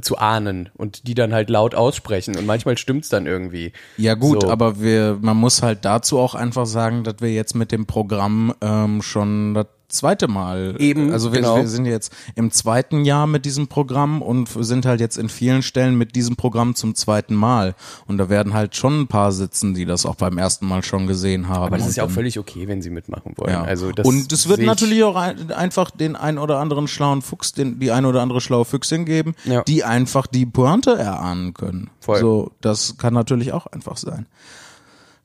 zu 0.00 0.16
ahnen 0.16 0.70
und 0.74 1.06
die 1.06 1.14
dann 1.14 1.34
halt 1.34 1.50
laut 1.50 1.74
aussprechen 1.74 2.36
und 2.36 2.46
manchmal 2.46 2.78
stimmt's 2.78 3.10
dann 3.10 3.26
irgendwie. 3.26 3.72
Ja 3.98 4.14
gut, 4.14 4.42
So. 4.42 4.50
aber 4.50 4.80
wir, 4.80 5.18
man 5.20 5.36
muss 5.36 5.62
halt 5.62 5.84
dazu 5.84 6.18
auch 6.18 6.34
einfach 6.34 6.64
sagen, 6.66 7.04
dass 7.04 7.16
wir 7.20 7.30
jetzt 7.32 7.54
mit 7.54 7.70
dem 7.72 7.84
Programm 7.86 8.54
ähm, 8.62 9.02
schon 9.02 9.52
das 9.54 9.66
zweite 9.92 10.26
Mal, 10.28 10.74
Eben, 10.78 11.12
also 11.12 11.32
wir, 11.32 11.40
genau. 11.40 11.56
wir 11.56 11.68
sind 11.68 11.84
jetzt 11.86 12.12
im 12.34 12.50
zweiten 12.50 13.04
Jahr 13.04 13.26
mit 13.26 13.44
diesem 13.44 13.68
Programm 13.68 14.22
und 14.22 14.48
sind 14.48 14.86
halt 14.86 15.00
jetzt 15.00 15.16
in 15.18 15.28
vielen 15.28 15.62
Stellen 15.62 15.96
mit 15.96 16.16
diesem 16.16 16.36
Programm 16.36 16.74
zum 16.74 16.94
zweiten 16.94 17.34
Mal 17.34 17.74
und 18.06 18.18
da 18.18 18.28
werden 18.28 18.54
halt 18.54 18.74
schon 18.74 19.02
ein 19.02 19.06
paar 19.06 19.32
sitzen, 19.32 19.74
die 19.74 19.84
das 19.84 20.06
auch 20.06 20.16
beim 20.16 20.38
ersten 20.38 20.66
Mal 20.66 20.82
schon 20.82 21.06
gesehen 21.06 21.48
haben. 21.48 21.66
Aber 21.66 21.78
das 21.78 21.86
ist 21.86 21.96
ja 21.96 22.04
auch 22.04 22.10
völlig 22.10 22.38
okay, 22.38 22.66
wenn 22.68 22.82
sie 22.82 22.90
mitmachen 22.90 23.34
wollen. 23.36 23.52
ja. 23.52 23.62
Also 23.62 23.92
das 23.92 24.06
und 24.06 24.32
es 24.32 24.48
wird 24.48 24.60
natürlich 24.62 25.04
auch 25.04 25.16
ein, 25.16 25.52
einfach 25.52 25.90
den 25.90 26.16
ein 26.16 26.38
oder 26.38 26.58
anderen 26.58 26.88
schlauen 26.88 27.22
Fuchs, 27.22 27.52
den, 27.52 27.78
die 27.78 27.90
ein 27.92 28.04
oder 28.04 28.22
andere 28.22 28.40
schlaue 28.40 28.64
Füchsin 28.64 29.04
geben, 29.04 29.34
Ja. 29.44 29.62
die 29.62 29.84
einfach 29.84 30.26
die 30.26 30.46
Pointe 30.46 30.92
erahnen 30.96 31.54
können. 31.54 31.90
Voll. 32.00 32.18
So, 32.20 32.52
das 32.60 32.96
kann 32.98 33.14
natürlich 33.14 33.52
auch 33.52 33.66
einfach 33.66 33.96
sein. 33.96 34.26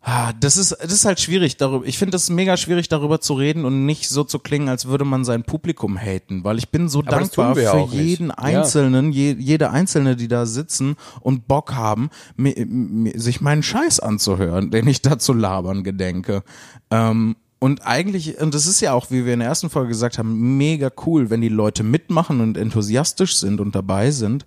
Ah, 0.10 0.32
Das 0.40 0.56
ist, 0.56 0.72
das 0.72 0.94
ist 0.94 1.04
halt 1.04 1.20
schwierig 1.20 1.58
darüber. 1.58 1.86
Ich 1.86 1.98
finde 1.98 2.12
das 2.12 2.30
mega 2.30 2.56
schwierig 2.56 2.88
darüber 2.88 3.20
zu 3.20 3.34
reden 3.34 3.66
und 3.66 3.86
nicht 3.86 4.08
so 4.08 4.24
zu 4.24 4.40
klingen, 4.40 4.70
als 4.70 4.86
würde 4.88 5.04
man 5.04 5.26
sein 5.26 5.44
Publikum 5.44 5.98
haten, 5.98 6.46
weil 6.46 6.58
ich 6.58 6.70
bin 6.70 6.88
so 6.88 7.02
das 7.02 7.14
dankbar 7.14 7.56
für 7.56 7.74
auch 7.74 7.92
nicht. 7.92 8.02
jeden 8.06 8.28
Ja. 8.30 8.38
Einzelnen, 8.38 9.12
je, 9.12 9.36
jede 9.38 9.70
Einzelne, 9.72 10.16
die 10.16 10.30
da 10.30 10.46
sitzen 10.46 10.96
und 11.20 11.50
Bock 11.50 11.74
haben, 11.76 12.10
mi, 12.38 12.56
mi, 12.66 13.20
sich 13.20 13.42
meinen 13.42 13.64
Scheiß 13.64 14.00
anzuhören, 14.00 14.72
den 14.72 14.88
ich 14.88 15.02
da 15.02 15.20
zu 15.20 15.34
labern 15.34 15.84
gedenke. 15.84 16.44
Ähm, 16.90 17.36
und 17.60 17.86
eigentlich, 17.86 18.40
und 18.40 18.54
das 18.54 18.66
ist 18.66 18.80
ja 18.80 18.94
auch, 18.94 19.12
wie 19.12 19.26
wir 19.26 19.34
in 19.34 19.40
der 19.40 19.50
ersten 19.50 19.70
Folge 19.70 19.90
gesagt 19.90 20.20
haben, 20.20 20.56
mega 20.58 20.90
cool, 21.06 21.30
wenn 21.30 21.42
die 21.42 21.50
Leute 21.50 21.84
mitmachen 21.84 22.40
und 22.40 22.56
enthusiastisch 22.56 23.36
sind 23.36 23.60
und 23.60 23.76
dabei 23.76 24.12
sind. 24.12 24.46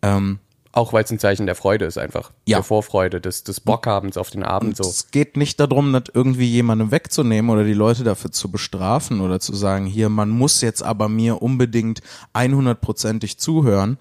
Ähm, 0.00 0.38
Auch 0.74 0.92
weil 0.92 1.04
es 1.04 1.10
ein 1.12 1.20
Zeichen 1.20 1.46
der 1.46 1.54
Freude 1.54 1.84
ist 1.84 1.98
einfach. 1.98 2.32
Ja. 2.46 2.56
Der 2.56 2.64
Vorfreude, 2.64 3.20
des, 3.20 3.44
des 3.44 3.60
Bockhabens 3.60 4.16
auf 4.16 4.30
den 4.30 4.42
Abend 4.42 4.76
so. 4.76 4.82
Es 4.82 5.12
geht 5.12 5.36
nicht 5.36 5.60
darum, 5.60 5.92
das 5.92 6.04
irgendwie 6.12 6.46
jemandem 6.46 6.90
wegzunehmen 6.90 7.48
oder 7.48 7.62
die 7.62 7.74
Leute 7.74 8.02
dafür 8.02 8.32
zu 8.32 8.50
bestrafen 8.50 9.20
oder 9.20 9.38
zu 9.38 9.54
sagen, 9.54 9.86
hier, 9.86 10.08
man 10.08 10.30
muss 10.30 10.60
jetzt 10.62 10.82
aber 10.82 11.08
mir 11.08 11.42
unbedingt 11.42 12.02
100%ig 12.34 13.38
zuhören. 13.38 13.98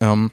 Ähm, 0.00 0.32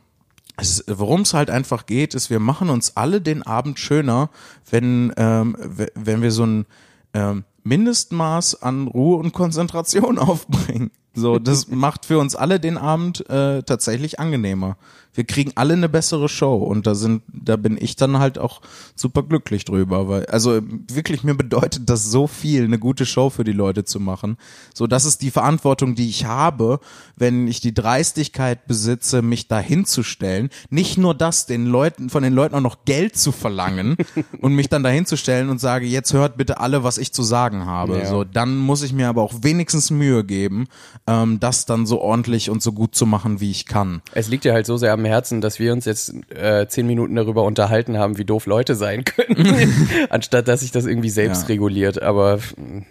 es, 0.58 0.84
worum 0.88 1.22
es 1.22 1.36
halt 1.36 1.52
einfach 1.52 1.86
geht, 1.86 2.16
ist, 2.16 2.32
wir 2.32 2.39
machen 2.39 2.72
uns 2.72 2.98
alle 2.98 3.22
den 3.22 3.44
Abend 3.44 3.78
schöner, 3.78 4.32
wenn, 4.72 5.14
ähm, 5.18 5.56
wenn 5.94 6.24
wir 6.24 6.32
so 6.32 6.44
ein 6.44 6.66
ähm, 7.14 7.44
Mindestmaß 7.64 8.64
an 8.64 8.88
Ruhe 8.88 9.18
und 9.18 9.32
Konzentration 9.32 10.18
aufbringen. 10.18 10.89
So, 11.14 11.38
das 11.38 11.68
macht 11.70 12.06
für 12.06 12.18
uns 12.18 12.36
alle 12.36 12.60
den 12.60 12.80
Abend 12.80 13.30
äh, 13.30 13.62
tatsächlich 13.62 14.20
angenehmer. 14.20 14.78
Wir 15.14 15.24
kriegen 15.24 15.51
alle 15.55 15.74
eine 15.74 15.89
bessere 15.89 16.28
Show 16.30 16.55
und 16.55 16.88
da 16.88 16.95
sind, 16.95 17.24
da 17.28 17.55
bin 17.55 17.78
ich 17.80 17.95
dann 17.95 18.20
halt 18.20 18.39
auch 18.39 18.61
super 18.95 19.24
glücklich 19.24 19.66
drüber, 19.66 20.07
weil, 20.07 20.26
also 20.28 20.61
wirklich 20.91 21.24
mir 21.24 21.36
bedeutet 21.36 21.89
das 21.89 22.09
so 22.09 22.28
viel, 22.28 22.64
eine 22.64 22.80
gute 22.80 23.05
Show 23.05 23.30
für 23.30 23.43
die 23.43 23.51
Leute 23.51 23.84
zu 23.84 23.99
machen. 23.99 24.38
So, 24.74 24.88
das 24.88 25.05
ist 25.05 25.22
die 25.22 25.32
Verantwortung, 25.32 25.95
die 25.95 26.09
ich 26.09 26.26
habe, 26.26 26.80
wenn 27.16 27.47
ich 27.47 27.61
die 27.61 27.74
Dreistigkeit 27.74 28.68
besitze, 28.68 29.22
mich 29.22 29.47
da 29.47 29.59
hinzustellen. 29.59 30.49
Nicht 30.70 30.97
nur 30.97 31.14
das, 31.14 31.45
den 31.45 31.66
Leuten, 31.66 32.09
von 32.09 32.24
den 32.24 32.34
Leuten 32.34 32.55
auch 32.55 32.61
noch 32.61 32.86
Geld 32.86 33.16
zu 33.16 33.32
verlangen 33.32 33.97
und 34.41 34.53
mich 34.53 34.70
dann 34.70 34.84
da 34.84 34.89
hinzustellen 34.89 35.49
und 35.49 35.59
sage, 35.59 35.86
jetzt 35.86 36.14
hört 36.14 36.38
bitte 36.38 36.59
alle, 36.59 36.84
was 36.84 36.97
ich 36.97 37.14
zu 37.14 37.24
sagen 37.24 37.66
habe. 37.66 37.99
Ja. 37.99 38.05
So, 38.07 38.24
dann 38.24 38.57
muss 38.57 38.82
ich 38.84 38.93
mir 38.93 39.09
aber 39.09 39.22
auch 39.22 39.34
wenigstens 39.41 39.91
Mühe 39.91 40.24
geben, 40.24 40.68
ähm, 41.07 41.39
das 41.39 41.66
dann 41.66 41.86
so 41.86 42.01
ordentlich 42.01 42.49
und 42.49 42.64
so 42.64 42.72
gut 42.72 42.95
zu 42.95 43.05
machen, 43.05 43.39
wie 43.39 43.51
ich 43.51 43.66
kann. 43.66 44.01
Es 44.14 44.28
liegt 44.28 44.45
dir 44.45 44.53
halt 44.53 44.66
so 44.66 44.78
sehr 44.78 44.93
am 44.93 45.03
Herzen, 45.06 45.41
dass 45.41 45.60
wir 45.60 45.74
uns 45.74 45.86
jetzt 45.86 46.14
äh, 46.32 46.68
zehn 46.68 46.88
Minuten 46.88 47.16
darüber 47.16 47.43
unterhalten 47.43 47.97
haben, 47.97 48.18
wie 48.18 48.26
doof 48.26 48.45
Leute 48.45 48.76
sein 48.76 49.04
können, 49.04 49.68
anstatt 50.10 50.47
dass 50.47 50.62
sich 50.62 50.72
das 50.72 50.86
irgendwie 50.86 51.10
selbst 51.10 51.43
Ja. 51.43 51.47
reguliert. 51.47 52.01
Aber 52.01 52.39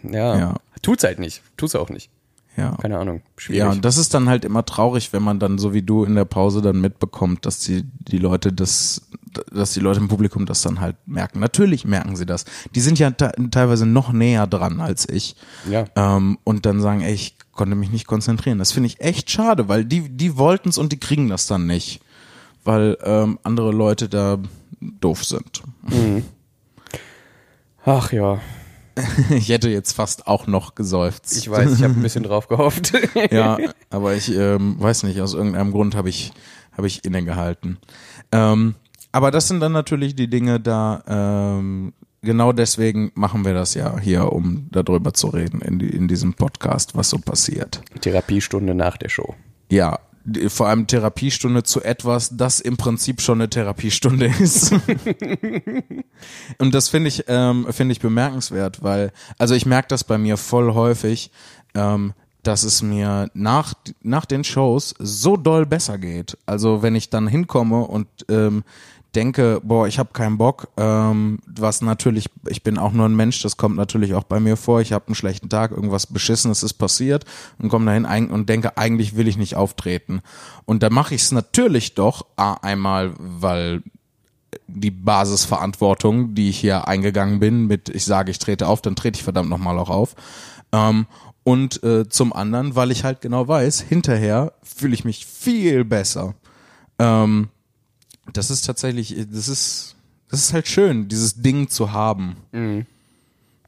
ja, 0.03 0.39
Ja. 0.39 0.55
tut's 0.83 1.05
halt 1.05 1.19
nicht. 1.19 1.43
Tut's 1.57 1.75
auch 1.75 1.91
nicht. 1.91 2.11
Ja. 2.57 2.77
Keine 2.83 2.99
Ahnung. 2.99 3.23
Schwierig. 3.39 3.61
Ja, 3.61 3.71
und 3.71 3.83
das 3.83 3.97
ist 3.97 4.13
dann 4.13 4.29
halt 4.29 4.45
immer 4.45 4.63
traurig, 4.67 5.15
wenn 5.15 5.23
man 5.23 5.39
dann 5.39 5.57
so 5.57 5.73
wie 5.73 5.81
du 5.81 6.05
in 6.05 6.15
der 6.15 6.27
Pause 6.27 6.61
dann 6.61 6.83
mitbekommt, 6.83 7.47
dass 7.47 7.61
die, 7.61 7.83
die 7.83 8.19
Leute 8.19 8.53
das, 8.53 9.09
dass 9.51 9.73
die 9.73 9.81
Leute 9.81 10.01
im 10.01 10.09
Publikum 10.09 10.45
das 10.45 10.61
dann 10.61 10.79
halt 10.81 10.97
merken. 11.07 11.41
Natürlich 11.41 11.87
merken 11.87 12.15
sie 12.15 12.27
das. 12.27 12.45
Die 12.75 12.81
sind 12.81 12.99
ja 12.99 13.11
te 13.11 13.33
teilweise 13.51 13.87
noch 13.87 14.13
näher 14.13 14.47
dran 14.47 14.83
als 14.83 15.09
ich. 15.09 15.35
Ja. 15.71 15.87
Ähm, 15.97 16.37
und 16.45 16.67
dann 16.67 16.83
sagen, 16.83 17.01
ey, 17.01 17.15
ich 17.15 17.37
konnte 17.53 17.77
mich 17.77 17.91
nicht 17.91 18.07
konzentrieren. 18.07 18.59
Das 18.59 18.73
finde 18.73 18.89
ich 18.89 19.01
echt 19.01 19.31
schade, 19.31 19.69
weil 19.69 19.85
die, 19.85 20.09
die 20.09 20.37
wollten 20.37 20.69
es 20.69 20.79
und 20.79 20.93
die 20.93 20.99
kriegen 21.01 21.29
das 21.29 21.47
dann 21.47 21.67
nicht. 21.67 22.01
Weil 22.65 22.97
ähm, 23.03 23.39
andere 23.43 23.73
Leute 23.73 24.09
da 24.09 24.39
doof 24.81 25.25
sind. 25.25 25.63
Ach 27.85 28.13
ja, 28.13 28.41
Ich 29.31 29.49
hätte 29.49 29.69
jetzt 29.69 29.93
fast 29.93 30.27
auch 30.27 30.47
noch 30.47 30.75
geseufzt. 30.75 31.37
ich 31.37 31.51
weiß, 31.51 31.73
ich 31.75 31.83
habe 31.83 31.95
ein 31.95 32.03
bisschen 32.03 32.25
drauf 32.25 32.49
gehofft. 32.49 32.93
ja, 33.31 33.59
aber 33.91 34.15
ich 34.15 34.31
ähm, 34.35 34.77
weiß 34.79 35.05
nicht, 35.05 35.21
aus 35.21 35.35
irgendeinem 35.35 35.73
Grund 35.73 35.95
habe 35.95 36.09
ich, 36.09 36.33
habe 36.77 36.87
ich 36.87 37.05
innegehalten. 37.05 37.79
Ähm, 38.31 38.75
aber 39.13 39.31
das 39.31 39.49
sind 39.49 39.61
dann 39.61 39.73
natürlich 39.73 40.15
die 40.15 40.29
Dinge 40.29 40.61
da, 40.61 41.03
ähm, 41.07 41.93
genau 42.23 42.53
deswegen 42.53 43.13
machen 43.15 43.45
wir 43.45 43.55
das 43.55 43.75
ja 43.75 43.99
hier, 43.99 44.33
um 44.33 44.69
darüber 44.71 45.13
zu 45.13 45.29
reden 45.29 45.61
in, 45.61 45.79
die, 45.79 45.89
in 45.89 46.09
diesem 46.09 46.35
Podcast, 46.35 46.97
was 46.97 47.11
so 47.11 47.19
passiert. 47.19 47.83
Therapiestunde 48.01 48.75
nach 48.75 48.97
der 48.97 49.09
Show. 49.09 49.35
Ja, 49.69 49.99
vor 50.49 50.69
allem 50.69 50.87
Therapiestunde 50.87 51.65
zu 51.65 51.83
etwas, 51.83 52.37
das 52.37 52.61
im 52.61 52.77
Prinzip 52.77 53.21
schon 53.21 53.41
eine 53.41 53.51
Therapiestunde 53.51 54.27
ist. 54.39 54.73
Und 56.59 56.75
das 56.75 56.89
finde 56.89 57.09
ich, 57.09 57.25
ähm, 57.29 57.67
finde 57.71 57.93
ich 57.93 58.01
bemerkenswert, 58.01 58.83
weil, 58.83 59.13
also 59.39 59.55
ich 59.55 59.67
merke 59.67 59.89
das 59.89 60.05
bei 60.05 60.19
mir 60.19 60.37
voll 60.37 60.75
häufig, 60.75 61.31
ähm, 61.75 62.13
dass 62.43 62.65
es 62.65 62.83
mir 62.83 63.31
nach, 63.35 63.75
nach 64.03 64.25
den 64.25 64.45
Shows 64.45 64.95
so 64.99 65.37
doll 65.37 65.65
besser 65.65 65.99
geht. 65.99 66.37
Also 66.45 66.83
wenn 66.83 66.95
ich 66.95 67.09
dann 67.09 67.29
hinkomme 67.29 67.85
und 67.87 68.09
ähm, 68.29 68.65
denke, 69.13 69.61
boah, 69.63 69.87
ich 69.87 69.99
habe 69.99 70.11
keinen 70.13 70.39
Bock, 70.39 70.69
ähm, 70.77 71.39
was 71.47 71.83
natürlich, 71.83 72.31
ich 72.49 72.63
bin 72.63 72.79
auch 72.79 72.93
nur 72.93 73.07
ein 73.07 73.15
Mensch, 73.15 73.43
das 73.43 73.57
kommt 73.57 73.77
natürlich 73.77 74.15
auch 74.15 74.25
bei 74.25 74.41
mir 74.41 74.57
vor, 74.57 74.81
ich 74.81 74.93
habe 74.93 75.07
einen 75.09 75.15
schlechten 75.15 75.49
Tag, 75.49 75.71
irgendwas 75.71 76.07
Beschissenes 76.07 76.63
ist 76.63 76.75
passiert 76.75 77.25
und 77.59 77.69
komme 77.69 77.87
dahin 77.87 78.31
und 78.31 78.49
denke, 78.49 78.77
eigentlich 78.77 79.17
will 79.17 79.29
ich 79.29 79.37
nicht 79.37 79.57
auftreten. 79.57 80.23
Und 80.65 80.83
da 80.83 80.91
mache 80.91 81.15
ich 81.15 81.23
es 81.23 81.33
natürlich 81.33 81.95
doch, 81.95 82.27
einmal, 82.37 83.13
weil 83.19 83.83
die 84.67 84.91
Basisverantwortung, 84.91 86.35
die 86.35 86.49
ich 86.49 86.59
hier 86.59 86.89
eingegangen 86.89 87.41
bin, 87.41 87.67
mit 87.67 87.89
ich 87.89 88.05
sage, 88.05 88.31
ich 88.31 88.39
trete 88.39 88.67
auf, 88.67 88.83
dann 88.83 88.97
trete 88.97 89.17
ich 89.17 89.25
verdammt 89.25 89.51
nochmal 89.51 89.79
auch 89.79 89.91
auf. 89.91 90.15
Ähm, 90.73 91.07
und 91.45 91.83
äh, 91.83 92.09
zum 92.09 92.33
anderen, 92.33 92.77
weil 92.77 92.91
ich 92.91 93.05
halt 93.05 93.21
genau 93.21 93.49
weiß, 93.49 93.81
hinterher 93.81 94.53
fühle 94.63 94.95
ich 94.95 95.05
mich 95.05 95.27
viel 95.27 95.85
besser. 95.85 96.35
Ähm, 96.99 97.49
das 98.33 98.51
ist 98.51 98.63
tatsächlich, 98.67 99.15
das 99.33 99.49
ist, 99.49 99.97
das 100.31 100.41
ist 100.41 100.53
halt 100.53 100.69
schön, 100.69 101.09
dieses 101.09 101.43
Ding 101.43 101.69
zu 101.69 101.93
haben. 101.93 102.37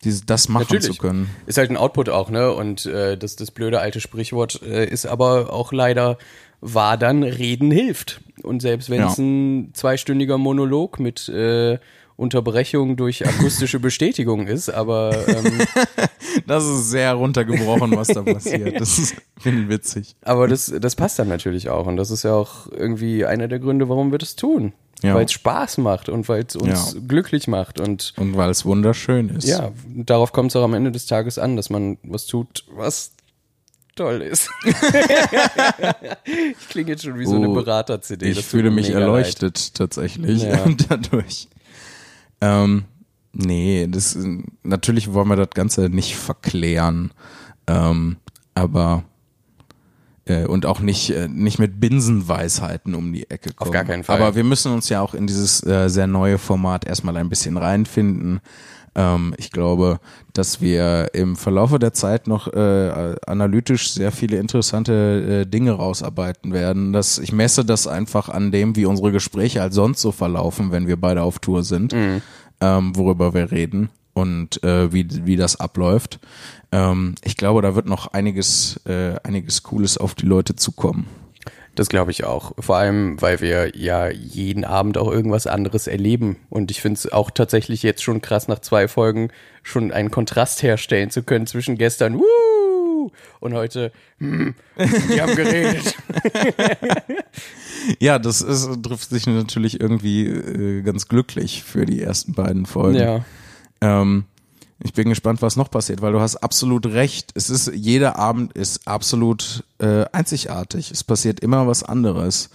Dieses, 0.05 0.27
das 0.27 0.49
machen 0.49 0.63
Mhm. 0.71 0.75
Natürlich. 0.77 0.97
zu 0.97 1.01
können. 1.01 1.31
Ist 1.47 1.59
halt 1.59 1.71
ein 1.71 1.77
Output 1.77 2.09
auch, 2.11 2.31
ne? 2.31 2.53
Und 2.53 2.87
äh, 2.87 3.17
das, 3.17 3.37
das 3.37 3.51
blöde 3.51 3.81
alte 3.81 4.01
Sprichwort 4.01 4.61
äh, 4.63 4.85
ist 4.87 5.07
aber 5.07 5.53
auch 5.53 5.73
leider 5.73 6.19
wahr 6.61 6.97
dann, 6.99 7.23
reden 7.23 7.71
hilft. 7.71 8.21
Und 8.43 8.61
selbst 8.61 8.91
wenn 8.91 9.03
es 9.03 9.17
Ja. 9.17 9.23
ein 9.25 9.71
zweistündiger 9.75 10.39
Monolog 10.39 10.99
mit 11.01 11.29
äh, 11.29 11.79
Unterbrechung 12.17 12.97
durch 12.97 13.27
akustische 13.27 13.81
Bestätigung 13.81 14.47
ist, 14.47 14.69
aber 14.71 15.17
ähm, 15.29 15.61
Das 16.47 16.65
ist 16.65 16.91
sehr 16.91 17.15
runtergebrochen, 17.15 17.97
was 17.97 18.09
da 18.09 18.23
passiert. 18.23 18.75
Das 18.81 18.99
ist, 18.99 19.15
finde 19.39 19.63
ich 19.63 19.69
witzig. 19.69 20.17
aber 20.23 20.47
das, 20.49 20.73
das 20.81 20.95
passt 20.97 21.19
dann 21.19 21.29
natürlich 21.29 21.69
auch. 21.71 21.87
Und 21.87 21.97
das 21.97 22.11
ist 22.11 22.23
ja 22.25 22.33
auch 22.35 22.67
irgendwie 22.71 23.25
einer 23.25 23.49
der 23.49 23.59
Gründe, 23.59 23.89
warum 23.89 24.11
wir 24.13 24.19
das 24.19 24.37
tun. 24.37 24.73
Ja. 25.03 25.15
Weil 25.15 25.27
es 25.27 25.33
Spaß 25.33 25.79
macht 25.79 26.09
und 26.09 26.29
weil 26.29 26.45
es 26.49 26.57
uns 26.57 26.95
Ja. 26.95 27.01
glücklich 27.07 27.47
macht. 27.49 27.79
Und 27.81 28.15
Und 28.17 28.37
weil 28.37 28.51
es 28.51 28.65
wunderschön 28.65 29.29
ist. 29.31 29.47
ja, 29.47 29.73
darauf 29.87 30.33
kommt 30.33 30.51
es 30.51 30.57
auch 30.57 30.63
am 30.65 30.75
Ende 30.75 30.91
des 30.93 31.07
Tages 31.07 31.39
an, 31.39 31.57
dass 31.57 31.69
man 31.69 31.99
was 32.05 32.27
tut, 32.27 32.65
was 32.75 33.11
toll 33.97 34.23
ist. 34.23 34.49
ich 36.25 36.69
klinge 36.69 36.91
jetzt 36.93 37.05
schon 37.05 37.19
wie 37.19 37.27
so 37.27 37.37
eine 37.37 37.49
Oh, 37.51 37.55
Berater-CD. 37.55 38.31
Ich 38.31 38.45
fühle 38.45 38.71
mich 38.71 38.91
erleuchtet 38.91 39.75
tatsächlich 39.75 40.43
Ja. 40.43 40.65
dadurch. 40.89 41.49
Ähm, 42.41 42.85
nee, 43.33 43.87
das 43.89 44.19
natürlich 44.63 45.13
wollen 45.13 45.29
wir 45.29 45.37
das 45.37 45.51
Ganze 45.51 45.89
nicht 45.89 46.17
verklären, 46.17 47.13
ähm, 47.67 48.17
aber 48.55 49.05
äh, 50.27 50.47
und 50.47 50.67
auch 50.67 50.81
nicht 50.81 51.11
äh, 51.11 51.29
nicht 51.29 51.59
mit 51.59 51.81
Binsenweisheiten 51.81 52.95
um 52.95 53.13
die 53.13 53.29
Ecke 53.31 53.53
kommen. 53.53 53.73
gar 53.73 53.85
keinen 53.85 54.05
Fall. 54.05 54.17
Aber 54.21 54.35
wir 54.35 54.45
müssen 54.45 54.73
uns 54.73 54.89
ja 54.89 55.01
auch 55.01 55.15
in 55.15 55.27
dieses 55.27 55.65
äh, 55.67 55.89
sehr 55.89 56.07
neue 56.07 56.39
Format 56.39 56.87
erstmal 56.87 57.17
ein 57.17 57.29
bisschen 57.29 57.57
reinfinden. 57.57 58.41
Ähm, 58.95 59.35
ich 59.39 59.51
glaube, 59.51 59.99
dass 60.33 60.61
wir 60.61 61.11
im 61.15 61.37
Verlaufe 61.37 61.79
der 61.79 61.93
Zeit 61.93 62.27
noch 62.27 62.53
äh, 62.53 63.17
analytisch 63.27 63.93
sehr 63.93 64.13
viele 64.13 64.39
interessante 64.39 65.43
äh, 65.43 65.51
Dinge 65.51 65.73
rausarbeiten 65.73 66.53
werden. 66.53 66.93
Das, 66.93 67.19
ich 67.19 67.33
messe 67.33 67.65
das 67.65 67.87
einfach 67.87 68.29
an 68.29 68.53
dem, 68.53 68.77
wie 68.77 68.87
unsere 68.87 69.13
Gespräche 69.13 69.63
als 69.63 69.75
sonst 69.75 70.01
so 70.01 70.13
verlaufen, 70.13 70.73
wenn 70.73 70.87
wir 70.87 71.01
beide 71.01 71.23
auf 71.23 71.39
Tour 71.39 71.63
sind, 71.65 71.93
ähm, 72.61 72.97
worüber 72.97 73.35
wir 73.35 73.51
reden 73.51 73.91
und 74.15 74.63
äh, 74.63 74.93
wie, 74.93 75.07
wie 75.27 75.37
das 75.37 75.57
abläuft. 75.57 76.21
Ähm, 76.73 77.17
ich 77.23 77.37
glaube, 77.37 77.63
da 77.63 77.75
wird 77.75 77.87
noch 77.87 78.13
einiges, 78.13 78.81
äh, 78.87 79.17
einiges 79.23 79.63
Cooles 79.63 79.99
auf 79.99 80.15
die 80.15 80.27
Leute 80.27 80.57
zukommen. 80.57 81.07
Das 81.75 81.89
glaube 81.89 82.13
ich 82.13 82.25
auch. 82.25 82.53
Vor 82.59 82.77
allem, 82.77 83.21
weil 83.21 83.41
wir 83.41 83.77
ja 83.77 84.09
jeden 84.09 84.65
Abend 84.65 84.97
auch 84.97 85.11
irgendwas 85.11 85.47
anderes 85.47 85.87
erleben. 85.87 86.37
Und 86.49 86.71
ich 86.71 86.81
finde 86.81 86.99
es 86.99 87.13
auch 87.13 87.31
tatsächlich 87.31 87.83
jetzt 87.83 88.03
schon 88.03 88.23
krass, 88.23 88.47
nach 88.47 88.61
zwei 88.61 88.87
Folgen 88.87 89.31
schon 89.63 89.91
einen 89.91 90.11
Kontrast 90.11 90.63
herstellen 90.63 91.11
zu 91.11 91.23
können 91.23 91.47
zwischen 91.47 91.77
gestern, 91.77 92.19
Woo! 92.19 93.11
und 93.41 93.55
heute, 93.55 93.93
hm, 94.19 94.55
die 94.79 95.21
haben 95.21 95.35
geredet. 95.35 95.97
Ja, 98.01 98.19
das 98.19 98.41
ist, 98.41 98.83
trifft 98.83 99.11
sich 99.11 99.27
natürlich 99.27 99.79
irgendwie 99.79 100.27
äh, 100.27 100.81
ganz 100.81 101.07
glücklich 101.07 101.63
für 101.65 101.85
die 101.85 102.01
ersten 102.01 102.33
beiden 102.33 102.65
Folgen. 102.65 102.99
ja. 102.99 103.25
Ähm, 103.83 104.25
ich 104.81 104.93
bin 104.93 105.09
gespannt, 105.09 105.43
was 105.43 105.57
noch 105.57 105.71
passiert, 105.71 106.03
weil 106.03 106.13
du 106.13 106.21
hast 106.21 106.37
absolut 106.37 106.87
recht. 106.87 107.31
Es 107.35 107.51
ist, 107.51 107.73
jeder 107.75 108.19
Abend 108.19 108.53
ist 108.55 108.87
absolut 108.89 109.65
äh, 109.79 110.05
einzigartig. 110.13 110.91
Es 110.91 111.05
passiert 111.05 111.41
immer 111.41 111.67
was 111.67 111.83
anderes. 111.83 112.51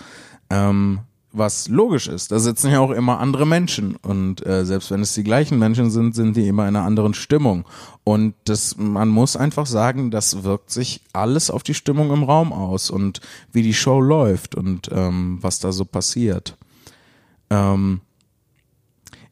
Ähm, 0.49 0.99
was 1.31 1.67
logisch 1.67 2.07
ist. 2.07 2.31
Da 2.31 2.39
sitzen 2.39 2.71
ja 2.71 2.79
auch 2.79 2.91
immer 2.91 3.19
andere 3.19 3.45
Menschen 3.45 3.95
und 3.95 4.45
äh, 4.45 4.65
selbst 4.65 4.89
wenn 4.89 5.01
es 5.01 5.13
die 5.13 5.23
gleichen 5.23 5.59
Menschen 5.59 5.91
sind, 5.91 6.15
sind 6.15 6.35
die 6.35 6.47
immer 6.47 6.67
in 6.67 6.75
einer 6.75 6.85
anderen 6.85 7.13
Stimmung. 7.13 7.65
Und 8.03 8.33
das, 8.45 8.77
man 8.77 9.09
muss 9.09 9.35
einfach 9.35 9.67
sagen, 9.67 10.09
das 10.09 10.43
wirkt 10.43 10.71
sich 10.71 11.01
alles 11.13 11.51
auf 11.51 11.61
die 11.61 11.75
Stimmung 11.75 12.11
im 12.11 12.23
Raum 12.23 12.51
aus 12.51 12.89
und 12.89 13.21
wie 13.51 13.61
die 13.61 13.75
Show 13.75 14.01
läuft 14.01 14.55
und 14.55 14.89
ähm, 14.91 15.37
was 15.41 15.59
da 15.59 15.71
so 15.71 15.85
passiert. 15.85 16.57
Ähm, 17.51 18.01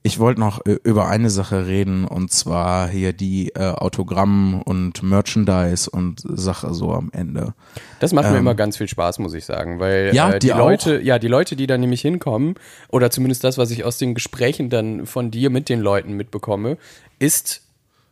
ich 0.08 0.20
wollte 0.20 0.40
noch 0.40 0.66
äh, 0.66 0.78
über 0.84 1.08
eine 1.08 1.30
Sache 1.30 1.68
reden 1.68 2.06
und 2.06 2.32
zwar 2.32 2.88
hier 2.88 3.14
die 3.14 3.50
äh, 3.50 3.60
Autogramm 3.60 4.62
und 4.62 5.04
Merchandise 5.04 5.90
und 5.90 6.24
Sache 6.26 6.74
so 6.74 6.94
am 6.94 7.10
Ende. 7.14 7.54
Das 8.00 8.14
macht 8.14 8.32
mir 8.32 8.38
immer 8.38 8.56
ganz 8.56 8.78
viel 8.78 8.88
Spaß, 8.88 9.20
muss 9.20 9.34
ich 9.34 9.46
sagen, 9.46 9.80
weil 9.80 10.12
Ja, 10.14 10.32
äh, 10.32 10.40
die 10.40 10.48
dir 10.48 10.56
auch? 10.56 10.70
Leute, 10.70 11.02
ja, 11.02 11.20
die 11.20 11.28
Leute, 11.28 11.56
die 11.56 11.68
da 11.68 11.78
nämlich 11.78 12.02
hinkommen 12.02 12.56
oder 12.90 13.12
zumindest 13.12 13.44
das, 13.44 13.58
was 13.58 13.70
ich 13.70 13.84
aus 13.84 13.98
den 13.98 14.16
Gesprächen 14.16 14.70
dann 14.70 15.06
von 15.06 15.30
dir 15.30 15.50
mit 15.50 15.68
den 15.68 15.82
Leuten 15.82 16.14
mitbekomme, 16.14 16.78
ist 17.20 17.62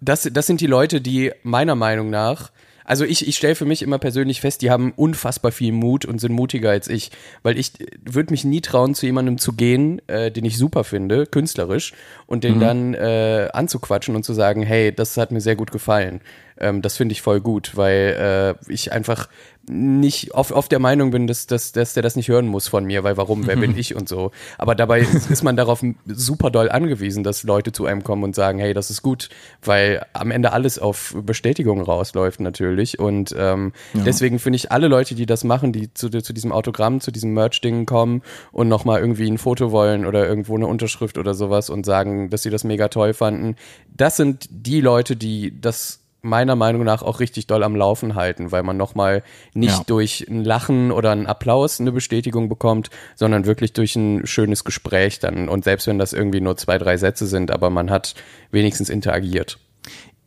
das, 0.01 0.29
das 0.31 0.45
sind 0.45 0.61
die 0.61 0.67
Leute, 0.67 0.99
die 1.01 1.31
meiner 1.43 1.75
Meinung 1.75 2.09
nach 2.09 2.51
also 2.85 3.03
ich, 3.03 3.27
ich 3.27 3.35
stelle 3.35 3.55
für 3.55 3.65
mich 3.65 3.81
immer 3.81 3.97
persönlich 3.97 4.41
fest, 4.41 4.61
die 4.61 4.69
haben 4.69 4.93
unfassbar 4.95 5.51
viel 5.51 5.71
Mut 5.71 6.05
und 6.05 6.19
sind 6.21 6.31
mutiger 6.31 6.69
als 6.69 6.87
ich, 6.87 7.11
weil 7.43 7.57
ich 7.57 7.73
würde 8.03 8.31
mich 8.31 8.45
nie 8.45 8.61
trauen, 8.61 8.93
zu 8.95 9.05
jemandem 9.05 9.39
zu 9.39 9.53
gehen, 9.53 10.01
äh, 10.07 10.31
den 10.31 10.45
ich 10.45 10.57
super 10.57 10.83
finde, 10.83 11.25
künstlerisch, 11.25 11.93
und 12.27 12.43
den 12.43 12.59
dann 12.59 12.93
äh, 12.93 13.49
anzuquatschen 13.53 14.15
und 14.15 14.23
zu 14.23 14.33
sagen, 14.33 14.61
hey, 14.61 14.93
das 14.93 15.17
hat 15.17 15.31
mir 15.31 15.41
sehr 15.41 15.55
gut 15.55 15.71
gefallen. 15.71 16.21
Ähm, 16.57 16.81
das 16.81 16.95
finde 16.95 17.13
ich 17.13 17.21
voll 17.21 17.41
gut, 17.41 17.75
weil 17.75 18.55
äh, 18.69 18.71
ich 18.71 18.91
einfach 18.91 19.27
nicht 19.69 20.33
oft, 20.33 20.51
oft 20.51 20.71
der 20.71 20.79
Meinung 20.79 21.11
bin, 21.11 21.27
dass, 21.27 21.47
dass, 21.47 21.71
dass 21.71 21.93
der 21.93 22.03
das 22.03 22.15
nicht 22.15 22.29
hören 22.29 22.47
muss 22.47 22.67
von 22.67 22.85
mir, 22.85 23.03
weil 23.03 23.17
warum, 23.17 23.47
wer 23.47 23.55
bin 23.55 23.77
ich 23.77 23.95
und 23.95 24.07
so. 24.07 24.31
Aber 24.57 24.75
dabei 24.75 24.99
ist, 25.29 25.43
man 25.43 25.55
darauf 25.55 25.83
super 26.05 26.51
doll 26.51 26.69
angewiesen, 26.69 27.23
dass 27.23 27.43
Leute 27.43 27.71
zu 27.71 27.85
einem 27.85 28.03
kommen 28.03 28.23
und 28.23 28.35
sagen, 28.35 28.59
hey, 28.59 28.73
das 28.73 28.89
ist 28.89 29.01
gut, 29.01 29.29
weil 29.63 30.05
am 30.13 30.31
Ende 30.31 30.51
alles 30.53 30.79
auf 30.79 31.15
Bestätigung 31.25 31.81
rausläuft 31.81 32.39
natürlich. 32.39 32.99
Und 32.99 33.35
ähm, 33.37 33.73
deswegen 33.93 34.39
finde 34.39 34.57
ich 34.57 34.71
alle 34.71 34.87
Leute, 34.87 35.15
die 35.15 35.25
das 35.25 35.43
machen, 35.43 35.73
die 35.73 35.93
zu, 35.93 36.09
zu 36.09 36.33
diesem 36.33 36.51
Autogramm, 36.51 37.01
zu 37.01 37.11
diesem 37.11 37.33
Merch-Ding 37.33 37.85
kommen 37.85 38.21
und 38.51 38.67
nochmal 38.67 38.99
irgendwie 38.99 39.29
ein 39.29 39.37
Foto 39.37 39.71
wollen 39.71 40.05
oder 40.05 40.27
irgendwo 40.27 40.55
eine 40.55 40.67
Unterschrift 40.67 41.17
oder 41.17 41.33
sowas 41.33 41.69
und 41.69 41.85
sagen, 41.85 42.29
dass 42.29 42.43
sie 42.43 42.49
das 42.49 42.63
mega 42.63 42.87
toll 42.87 43.13
fanden, 43.13 43.55
das 43.95 44.17
sind 44.17 44.47
die 44.49 44.81
Leute, 44.81 45.15
die 45.15 45.59
das 45.59 46.04
meiner 46.25 46.55
Meinung 46.55 46.83
nach 46.83 47.01
auch 47.03 47.19
richtig 47.19 47.47
doll 47.47 47.63
am 47.63 47.75
Laufen 47.75 48.15
halten, 48.15 48.51
weil 48.51 48.63
man 48.63 48.77
nochmal 48.77 49.23
nicht 49.53 49.77
Ja. 49.77 49.83
durch 49.85 50.25
ein 50.29 50.43
Lachen 50.43 50.91
oder 50.91 51.11
einen 51.11 51.27
Applaus 51.27 51.79
eine 51.79 51.91
Bestätigung 51.91 52.49
bekommt, 52.49 52.89
sondern 53.15 53.45
wirklich 53.45 53.73
durch 53.73 53.95
ein 53.95 54.25
schönes 54.25 54.63
Gespräch 54.63 55.19
dann. 55.19 55.47
Und 55.49 55.63
selbst 55.63 55.87
wenn 55.87 55.99
das 55.99 56.13
irgendwie 56.13 56.41
nur 56.41 56.57
zwei, 56.57 56.77
drei 56.77 56.97
Sätze 56.97 57.27
sind, 57.27 57.51
aber 57.51 57.69
man 57.69 57.89
hat 57.91 58.15
wenigstens 58.51 58.89
interagiert. 58.89 59.59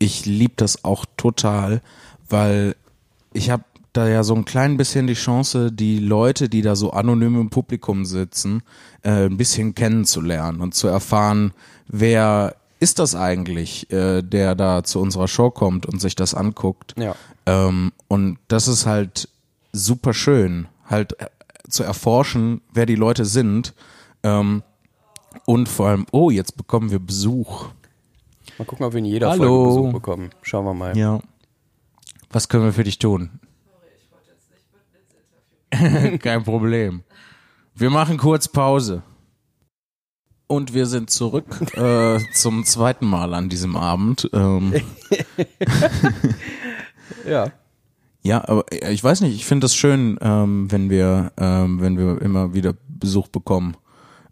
ich 0.01 0.25
lieb 0.25 0.55
das 0.55 0.85
auch 0.85 1.05
total, 1.17 1.81
weil 2.29 2.75
ich 3.33 3.49
habe 3.49 3.63
da 3.91 4.07
ja 4.07 4.23
so 4.23 4.33
ein 4.33 4.45
klein 4.45 4.77
bisschen 4.77 5.07
die 5.07 5.13
Chance, 5.15 5.71
die 5.73 5.99
Leute, 5.99 6.47
die 6.47 6.61
da 6.61 6.77
so 6.77 6.91
anonym 6.91 7.37
im 7.41 7.49
Publikum 7.49 8.05
sitzen, 8.05 8.61
äh, 9.01 9.25
ein 9.25 9.35
bisschen 9.35 9.75
kennenzulernen 9.75 10.61
und 10.61 10.73
zu 10.73 10.87
erfahren, 10.87 11.51
wer 11.87 12.55
ist 12.79 12.99
das 12.99 13.15
eigentlich, 13.15 13.91
äh, 13.91 14.21
der 14.21 14.55
da 14.55 14.83
zu 14.83 14.99
unserer 14.99 15.27
Show 15.27 15.51
kommt 15.51 15.85
und 15.85 15.99
sich 15.99 16.15
das 16.15 16.33
anguckt. 16.33 16.95
Ja. 16.97 17.15
Ähm, 17.45 17.91
und 18.07 18.39
das 18.47 18.67
ist 18.67 18.85
halt 18.85 19.29
super 19.71 20.13
schön, 20.13 20.67
halt 20.85 21.19
äh, 21.19 21.27
zu 21.69 21.83
erforschen, 21.83 22.61
wer 22.73 22.85
die 22.85 22.95
Leute 22.95 23.25
sind. 23.25 23.73
Ähm, 24.23 24.63
und 25.45 25.69
vor 25.69 25.87
allem, 25.87 26.05
oh, 26.11 26.29
jetzt 26.29 26.57
bekommen 26.57 26.89
wir 26.91 26.99
Besuch. 26.99 27.69
Mal 28.57 28.65
gucken, 28.65 28.85
ob 28.85 28.93
wir 28.93 28.99
in 28.99 29.05
jeder 29.05 29.29
Hallo. 29.29 29.65
Folge 29.65 29.67
Besuch 29.67 29.93
bekommen. 29.93 30.29
Schauen 30.41 30.65
wir 30.65 30.73
mal. 30.73 30.97
Ja. 30.97 31.19
Was 32.31 32.49
können 32.49 32.65
wir 32.65 32.73
für 32.73 32.83
dich 32.83 32.99
tun? 32.99 33.39
Kein 36.19 36.43
Problem. 36.43 37.03
Wir 37.75 37.89
machen 37.89 38.17
kurz 38.17 38.47
Pause. 38.47 39.03
Und 40.49 40.73
wir 40.73 40.87
sind 40.87 41.11
zurück 41.11 41.45
äh, 41.77 42.17
zum 42.33 42.65
zweiten 42.65 43.05
Mal 43.05 43.35
an 43.35 43.49
diesem 43.49 43.75
Abend. 43.75 44.29
Ähm, 44.33 44.73
Ja. 47.27 47.51
ja, 48.23 48.47
aber 48.47 48.65
ich 48.71 49.03
weiß 49.03 49.21
nicht, 49.21 49.35
ich 49.35 49.45
finde 49.45 49.65
das 49.65 49.75
schön, 49.75 50.17
ähm, 50.21 50.71
wenn 50.71 50.89
wir, 50.89 51.31
ähm, 51.37 51.79
wenn 51.81 51.97
wir 51.97 52.21
immer 52.21 52.53
wieder 52.53 52.73
Besuch 52.87 53.27
bekommen. 53.27 53.75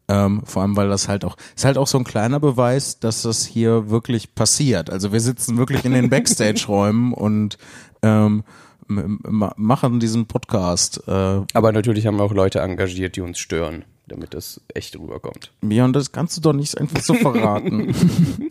Ähm, 0.07 0.41
vor 0.45 0.61
allem, 0.61 0.75
weil 0.77 0.87
das 0.89 1.07
halt 1.07 1.25
auch, 1.25 1.35
ist 1.55 1.65
halt 1.65 1.77
auch 1.77 1.87
so 1.87 1.97
ein 1.97 2.03
kleiner 2.05 2.39
Beweis, 2.39 2.99
dass 2.99 3.23
das 3.23 3.45
hier 3.45 3.89
wirklich 3.89 4.33
passiert. 4.35 4.89
Also 4.89 5.11
wir 5.11 5.19
sitzen 5.19 5.57
wirklich 5.57 5.83
in 5.85 5.91
den 5.93 6.09
Backstage-Räumen 6.09 7.13
und 7.13 7.57
ähm, 8.01 8.43
machen 8.87 9.99
diesen 9.99 10.27
Podcast. 10.27 11.03
Äh, 11.07 11.41
Aber 11.53 11.71
natürlich 11.73 12.07
haben 12.07 12.17
wir 12.17 12.23
auch 12.23 12.33
Leute 12.33 12.61
engagiert, 12.61 13.17
die 13.17 13.21
uns 13.21 13.37
stören, 13.37 13.83
damit 14.07 14.33
das 14.33 14.61
echt 14.73 14.97
rüberkommt. 14.97 15.51
ja, 15.67 15.85
und 15.85 15.93
das 15.93 16.11
kannst 16.11 16.37
du 16.37 16.41
doch 16.41 16.53
nicht 16.53 16.77
einfach 16.77 17.01
so 17.01 17.13
verraten. 17.13 17.93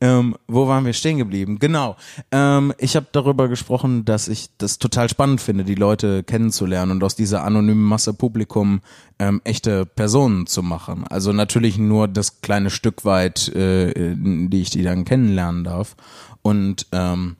Ähm, 0.00 0.36
wo 0.46 0.68
waren 0.68 0.86
wir 0.86 0.92
stehen 0.92 1.18
geblieben? 1.18 1.58
Genau. 1.58 1.96
Ähm, 2.30 2.72
ich 2.78 2.94
habe 2.94 3.06
darüber 3.10 3.48
gesprochen, 3.48 4.04
dass 4.04 4.28
ich 4.28 4.48
das 4.56 4.78
total 4.78 5.08
spannend 5.08 5.40
finde, 5.40 5.64
die 5.64 5.74
Leute 5.74 6.22
kennenzulernen 6.22 6.92
und 6.92 7.04
aus 7.04 7.16
dieser 7.16 7.42
anonymen 7.42 7.82
Masse 7.82 8.14
Publikum 8.14 8.80
ähm, 9.18 9.40
echte 9.42 9.86
Personen 9.86 10.46
zu 10.46 10.62
machen. 10.62 11.04
Also 11.08 11.32
natürlich 11.32 11.78
nur 11.78 12.06
das 12.06 12.40
kleine 12.42 12.70
Stück 12.70 13.04
weit, 13.04 13.48
äh, 13.48 14.14
die 14.16 14.62
ich 14.62 14.70
die 14.70 14.84
dann 14.84 15.04
kennenlernen 15.04 15.64
darf. 15.64 15.96
Und 16.42 16.86
ähm, 16.92 17.36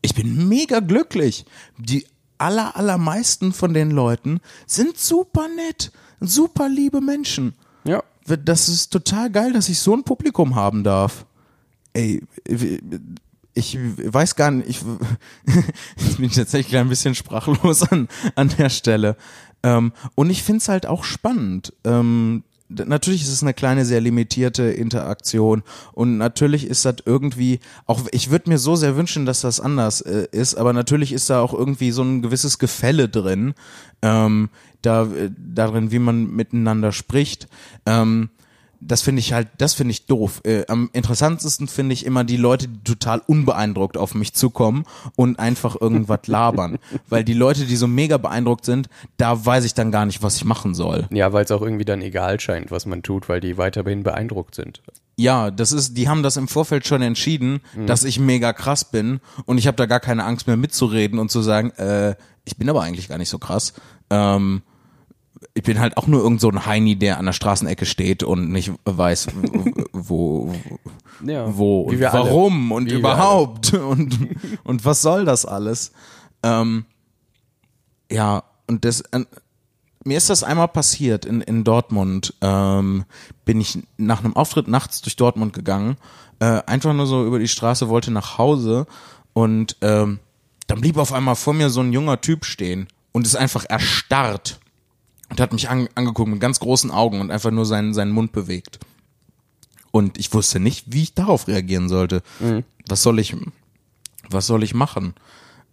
ich 0.00 0.14
bin 0.14 0.48
mega 0.48 0.80
glücklich. 0.80 1.44
Die 1.76 2.06
aller, 2.38 2.76
allermeisten 2.76 3.52
von 3.52 3.74
den 3.74 3.90
Leuten 3.90 4.40
sind 4.66 4.98
super 4.98 5.48
nett, 5.48 5.92
super 6.20 6.68
liebe 6.68 7.00
Menschen. 7.00 7.54
Ja. 7.84 8.02
Das 8.26 8.68
ist 8.68 8.90
total 8.90 9.30
geil, 9.30 9.52
dass 9.52 9.68
ich 9.68 9.78
so 9.78 9.94
ein 9.94 10.04
Publikum 10.04 10.54
haben 10.54 10.82
darf. 10.82 11.26
Ey, 11.92 12.22
ich 13.54 13.78
weiß 13.78 14.34
gar 14.34 14.50
nicht, 14.50 14.68
ich, 14.68 14.82
bin 16.18 16.30
tatsächlich 16.30 16.76
ein 16.76 16.88
bisschen 16.88 17.14
sprachlos 17.14 17.82
an, 17.82 18.08
an 18.34 18.48
der 18.58 18.70
Stelle. 18.70 19.16
Ähm, 19.62 19.92
und 20.14 20.30
ich 20.30 20.42
find's 20.42 20.68
halt 20.68 20.86
auch 20.86 21.04
spannend. 21.04 21.72
Ähm, 21.84 22.44
natürlich 22.68 23.22
ist 23.22 23.32
es 23.32 23.42
eine 23.42 23.54
kleine, 23.54 23.84
sehr 23.84 24.00
limitierte 24.00 24.64
Interaktion 24.64 25.62
und 25.92 26.16
natürlich 26.16 26.66
ist 26.66 26.84
das 26.84 26.96
irgendwie, 27.04 27.60
auch 27.86 28.02
ich 28.10 28.30
würde 28.30 28.50
mir 28.50 28.58
so 28.58 28.76
sehr 28.76 28.96
wünschen, 28.96 29.26
dass 29.26 29.42
das 29.42 29.60
anders 29.60 30.00
äh, 30.00 30.26
ist, 30.32 30.54
aber 30.54 30.72
natürlich 30.72 31.12
ist 31.12 31.30
da 31.30 31.40
auch 31.40 31.52
irgendwie 31.52 31.90
so 31.90 32.02
ein 32.02 32.22
gewisses 32.22 32.58
Gefälle 32.58 33.08
drin, 33.08 33.54
ähm, 34.02 34.48
da, 34.82 35.04
äh, 35.04 35.30
darin, 35.36 35.90
wie 35.90 35.98
man 35.98 36.30
miteinander 36.30 36.92
spricht. 36.92 37.48
Ähm, 37.86 38.30
das 38.86 39.02
finde 39.02 39.20
ich 39.20 39.32
halt, 39.32 39.48
das 39.58 39.74
finde 39.74 39.92
ich 39.92 40.06
doof. 40.06 40.40
Äh, 40.44 40.64
am 40.68 40.90
interessantesten 40.92 41.68
finde 41.68 41.94
ich 41.94 42.04
immer 42.04 42.24
die 42.24 42.36
Leute, 42.36 42.68
die 42.68 42.84
total 42.84 43.22
unbeeindruckt 43.26 43.96
auf 43.96 44.14
mich 44.14 44.34
zukommen 44.34 44.84
und 45.16 45.38
einfach 45.38 45.80
irgendwas 45.80 46.20
labern. 46.26 46.78
Weil 47.08 47.24
die 47.24 47.34
Leute, 47.34 47.64
die 47.64 47.76
so 47.76 47.86
mega 47.86 48.18
beeindruckt 48.18 48.64
sind, 48.64 48.88
da 49.16 49.44
weiß 49.44 49.64
ich 49.64 49.74
dann 49.74 49.90
gar 49.90 50.06
nicht, 50.06 50.22
was 50.22 50.36
ich 50.36 50.44
machen 50.44 50.74
soll. 50.74 51.06
Ja, 51.10 51.32
weil 51.32 51.44
es 51.44 51.50
auch 51.50 51.62
irgendwie 51.62 51.84
dann 51.84 52.02
egal 52.02 52.40
scheint, 52.40 52.70
was 52.70 52.86
man 52.86 53.02
tut, 53.02 53.28
weil 53.28 53.40
die 53.40 53.56
weiterhin 53.56 54.02
beeindruckt 54.02 54.54
sind. 54.54 54.82
Ja, 55.16 55.50
das 55.50 55.72
ist, 55.72 55.96
die 55.96 56.08
haben 56.08 56.22
das 56.24 56.36
im 56.36 56.48
Vorfeld 56.48 56.86
schon 56.86 57.00
entschieden, 57.00 57.60
dass 57.86 58.02
ich 58.02 58.18
mega 58.18 58.52
krass 58.52 58.84
bin 58.84 59.20
und 59.46 59.58
ich 59.58 59.68
habe 59.68 59.76
da 59.76 59.86
gar 59.86 60.00
keine 60.00 60.24
Angst 60.24 60.48
mehr 60.48 60.56
mitzureden 60.56 61.20
und 61.20 61.30
zu 61.30 61.40
sagen, 61.40 61.70
äh, 61.72 62.16
ich 62.44 62.56
bin 62.56 62.68
aber 62.68 62.82
eigentlich 62.82 63.08
gar 63.08 63.18
nicht 63.18 63.28
so 63.28 63.38
krass. 63.38 63.74
Ähm, 64.10 64.62
ich 65.54 65.62
bin 65.62 65.78
halt 65.78 65.96
auch 65.96 66.06
nur 66.08 66.20
irgend 66.22 66.40
so 66.40 66.48
ein 66.50 66.66
Heini, 66.66 66.96
der 66.96 67.18
an 67.18 67.26
der 67.26 67.32
Straßenecke 67.32 67.86
steht 67.86 68.22
und 68.24 68.50
nicht 68.50 68.72
weiß, 68.84 69.28
wo, 69.92 70.52
wo, 70.52 70.54
Ja, 71.24 71.56
wo 71.56 71.82
und 71.82 71.98
wir 72.00 72.12
alle. 72.12 72.24
warum 72.24 72.72
und 72.72 72.90
Wie 72.90 72.94
überhaupt 72.94 73.72
und 73.74 74.18
und 74.64 74.84
was 74.84 75.00
soll 75.00 75.24
das 75.24 75.46
alles? 75.46 75.92
Ähm, 76.42 76.84
ja, 78.10 78.42
und 78.66 78.84
das 78.84 79.02
äh, 79.12 79.24
mir 80.04 80.18
ist 80.18 80.28
das 80.28 80.42
einmal 80.42 80.68
passiert 80.68 81.24
in 81.24 81.40
in 81.40 81.62
Dortmund. 81.62 82.34
Ähm, 82.40 83.04
bin 83.44 83.60
ich 83.60 83.78
nach 83.96 84.24
einem 84.24 84.34
Auftritt 84.36 84.66
nachts 84.68 85.02
durch 85.02 85.14
Dortmund 85.16 85.52
gegangen, 85.52 85.96
äh, 86.40 86.62
einfach 86.66 86.92
nur 86.92 87.06
so 87.06 87.24
über 87.24 87.38
die 87.38 87.48
Straße, 87.48 87.88
wollte 87.88 88.10
nach 88.10 88.38
Hause 88.38 88.86
und 89.34 89.76
ähm, 89.82 90.18
dann 90.66 90.80
blieb 90.80 90.96
auf 90.96 91.12
einmal 91.12 91.36
vor 91.36 91.54
mir 91.54 91.70
so 91.70 91.80
ein 91.80 91.92
junger 91.92 92.20
Typ 92.20 92.44
stehen 92.44 92.88
und 93.12 93.24
ist 93.24 93.36
einfach 93.36 93.64
erstarrt 93.68 94.58
und 95.30 95.40
hat 95.40 95.52
mich 95.52 95.68
an, 95.68 95.88
angeguckt 95.94 96.30
mit 96.30 96.40
ganz 96.40 96.60
großen 96.60 96.90
Augen 96.90 97.20
und 97.20 97.30
einfach 97.30 97.50
nur 97.50 97.66
seinen 97.66 97.94
seinen 97.94 98.12
Mund 98.12 98.32
bewegt. 98.32 98.78
Und 99.90 100.18
ich 100.18 100.32
wusste 100.34 100.58
nicht, 100.60 100.92
wie 100.92 101.02
ich 101.02 101.14
darauf 101.14 101.46
reagieren 101.48 101.88
sollte. 101.88 102.22
Was 102.88 103.02
soll 103.02 103.18
ich, 103.20 103.36
was 104.28 104.46
soll 104.46 104.62
ich 104.64 104.74
machen? 104.74 105.14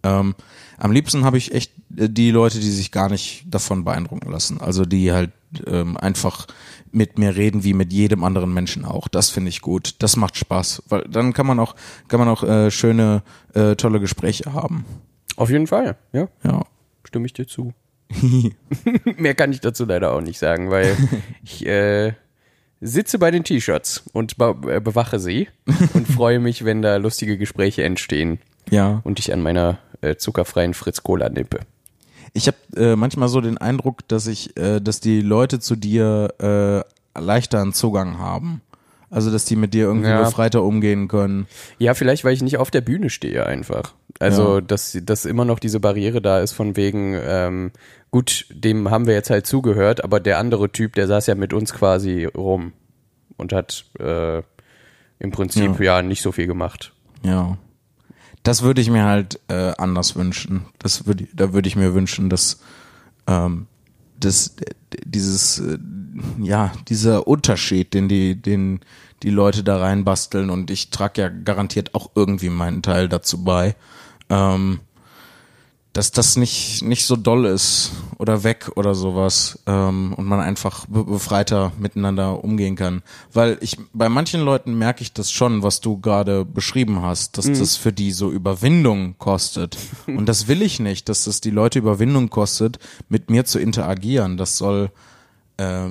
Ähm, 0.04 0.34
am 0.78 0.90
liebsten 0.92 1.24
habe 1.24 1.38
ich 1.38 1.52
echt 1.52 1.72
äh, 1.96 2.08
die 2.08 2.30
Leute, 2.30 2.58
die 2.58 2.70
sich 2.70 2.90
gar 2.90 3.08
nicht 3.08 3.44
davon 3.48 3.84
beeindrucken 3.84 4.30
lassen. 4.30 4.60
Also 4.60 4.84
die 4.84 5.12
halt 5.12 5.30
ähm, 5.66 5.96
einfach 5.96 6.46
mit 6.90 7.18
mir 7.18 7.36
reden 7.36 7.62
wie 7.64 7.72
mit 7.74 7.92
jedem 7.92 8.24
anderen 8.24 8.52
Menschen 8.52 8.84
auch. 8.84 9.06
Das 9.08 9.30
finde 9.30 9.48
ich 9.50 9.60
gut. 9.60 9.94
Das 10.00 10.16
macht 10.16 10.36
Spaß, 10.36 10.82
weil 10.88 11.02
dann 11.08 11.32
kann 11.32 11.46
man 11.46 11.60
auch 11.60 11.74
kann 12.08 12.18
man 12.20 12.28
auch 12.28 12.42
äh, 12.42 12.70
schöne 12.70 13.22
äh, 13.54 13.76
tolle 13.76 14.00
Gespräche 14.00 14.52
haben. 14.52 14.84
Auf 15.36 15.50
jeden 15.50 15.66
Fall, 15.66 15.96
ja, 16.12 16.28
Ja. 16.42 16.64
stimme 17.04 17.26
ich 17.26 17.32
dir 17.32 17.46
zu. 17.46 17.72
Mehr 19.16 19.34
kann 19.34 19.52
ich 19.52 19.60
dazu 19.60 19.84
leider 19.84 20.12
auch 20.12 20.20
nicht 20.20 20.38
sagen, 20.38 20.70
weil 20.70 20.96
ich 21.44 21.66
äh, 21.66 22.12
sitze 22.80 23.18
bei 23.18 23.30
den 23.30 23.44
T-Shirts 23.44 24.04
und 24.12 24.36
be 24.36 24.54
äh, 24.68 24.80
bewache 24.80 25.18
sie 25.18 25.48
und 25.94 26.06
freue 26.12 26.38
mich, 26.40 26.64
wenn 26.64 26.82
da 26.82 26.96
lustige 26.96 27.38
Gespräche 27.38 27.84
entstehen 27.84 28.38
Ja. 28.70 29.00
und 29.04 29.18
ich 29.18 29.32
an 29.32 29.40
meiner 29.42 29.78
äh, 30.00 30.16
zuckerfreien 30.16 30.74
Fritz 30.74 31.02
Cola 31.02 31.28
nippe. 31.28 31.60
Ich 32.34 32.46
habe 32.46 32.56
äh, 32.76 32.96
manchmal 32.96 33.28
so 33.28 33.40
den 33.40 33.58
Eindruck, 33.58 34.08
dass 34.08 34.26
ich, 34.26 34.56
äh, 34.56 34.80
dass 34.80 35.00
die 35.00 35.20
Leute 35.20 35.60
zu 35.60 35.76
dir 35.76 36.84
äh, 37.14 37.20
leichter 37.20 37.60
einen 37.60 37.72
Zugang 37.74 38.18
haben. 38.18 38.62
Also 39.12 39.30
dass 39.30 39.44
die 39.44 39.56
mit 39.56 39.74
dir 39.74 39.84
irgendwie 39.84 40.08
Ja. 40.08 40.22
befreiter 40.24 40.62
umgehen 40.62 41.06
können. 41.06 41.46
Ja, 41.78 41.92
vielleicht, 41.92 42.24
weil 42.24 42.32
ich 42.32 42.42
nicht 42.42 42.56
auf 42.56 42.70
der 42.70 42.80
Bühne 42.80 43.10
stehe 43.10 43.44
einfach. 43.44 43.92
Also, 44.18 44.54
Ja. 44.54 44.60
dass, 44.62 44.96
dass 45.04 45.26
immer 45.26 45.44
noch 45.44 45.58
diese 45.58 45.80
Barriere 45.80 46.22
da 46.22 46.40
ist 46.40 46.52
von 46.52 46.76
wegen, 46.76 47.14
ähm, 47.22 47.72
gut, 48.10 48.46
dem 48.50 48.90
haben 48.90 49.06
wir 49.06 49.12
jetzt 49.12 49.28
halt 49.28 49.46
zugehört, 49.46 50.02
aber 50.02 50.18
der 50.18 50.38
andere 50.38 50.72
Typ, 50.72 50.94
der 50.94 51.06
saß 51.08 51.26
ja 51.26 51.34
mit 51.34 51.52
uns 51.52 51.74
quasi 51.74 52.24
rum 52.24 52.72
und 53.36 53.52
hat 53.52 53.84
äh, 54.00 54.38
im 55.18 55.30
Prinzip 55.30 55.78
ja. 55.78 56.00
nicht 56.00 56.22
so 56.22 56.32
viel 56.32 56.46
gemacht. 56.46 56.94
Ja. 57.22 57.58
Das 58.44 58.62
würde 58.62 58.80
ich 58.80 58.88
mir 58.88 59.04
halt 59.04 59.38
äh, 59.48 59.72
anders 59.76 60.16
wünschen. 60.16 60.64
Das 60.78 61.06
würde, 61.06 61.28
da 61.34 61.52
würde 61.52 61.68
ich 61.68 61.76
mir 61.76 61.92
wünschen, 61.92 62.30
dass, 62.30 62.60
ähm, 63.26 63.66
dass 64.18 64.56
dieses, 65.04 65.58
äh, 65.58 65.76
ja, 66.38 66.72
dieser 66.88 67.26
Unterschied, 67.26 67.94
den 67.94 68.08
die, 68.08 68.40
den 68.40 68.80
die 69.22 69.30
Leute 69.30 69.62
da 69.62 69.78
reinbasteln 69.78 70.50
und 70.50 70.70
ich 70.70 70.90
trage 70.90 71.22
ja 71.22 71.28
garantiert 71.28 71.94
auch 71.94 72.10
irgendwie 72.14 72.50
meinen 72.50 72.82
Teil 72.82 73.08
dazu 73.08 73.44
bei, 73.44 73.76
ähm, 74.28 74.80
dass 75.92 76.10
das 76.10 76.36
nicht 76.36 76.82
nicht 76.82 77.04
so 77.04 77.16
doll 77.16 77.44
ist 77.44 77.92
oder 78.18 78.44
weg 78.44 78.70
oder 78.76 78.94
sowas 78.94 79.58
ähm, 79.66 80.14
und 80.16 80.24
man 80.24 80.40
einfach 80.40 80.86
be 80.86 81.04
befreiter 81.04 81.70
miteinander 81.78 82.42
umgehen 82.42 82.76
kann. 82.76 83.02
Weil 83.32 83.58
ich 83.60 83.76
bei 83.92 84.08
manchen 84.08 84.40
Leuten 84.40 84.74
merke 84.74 85.02
ich 85.02 85.12
das 85.12 85.30
schon, 85.30 85.62
was 85.62 85.80
du 85.80 86.00
gerade 86.00 86.44
beschrieben 86.46 87.02
hast, 87.02 87.36
dass 87.36 87.46
das 87.46 87.76
für 87.76 87.92
die 87.92 88.10
so 88.10 88.30
Überwindung 88.30 89.16
kostet. 89.18 89.76
Und 90.06 90.28
das 90.28 90.48
will 90.48 90.62
ich 90.62 90.80
nicht, 90.80 91.10
dass 91.10 91.24
das 91.24 91.42
die 91.42 91.50
Leute 91.50 91.78
Überwindung 91.78 92.30
kostet, 92.30 92.78
mit 93.10 93.28
mir 93.30 93.44
zu 93.44 93.58
interagieren. 93.58 94.38
Das 94.38 94.56
soll 94.56 94.90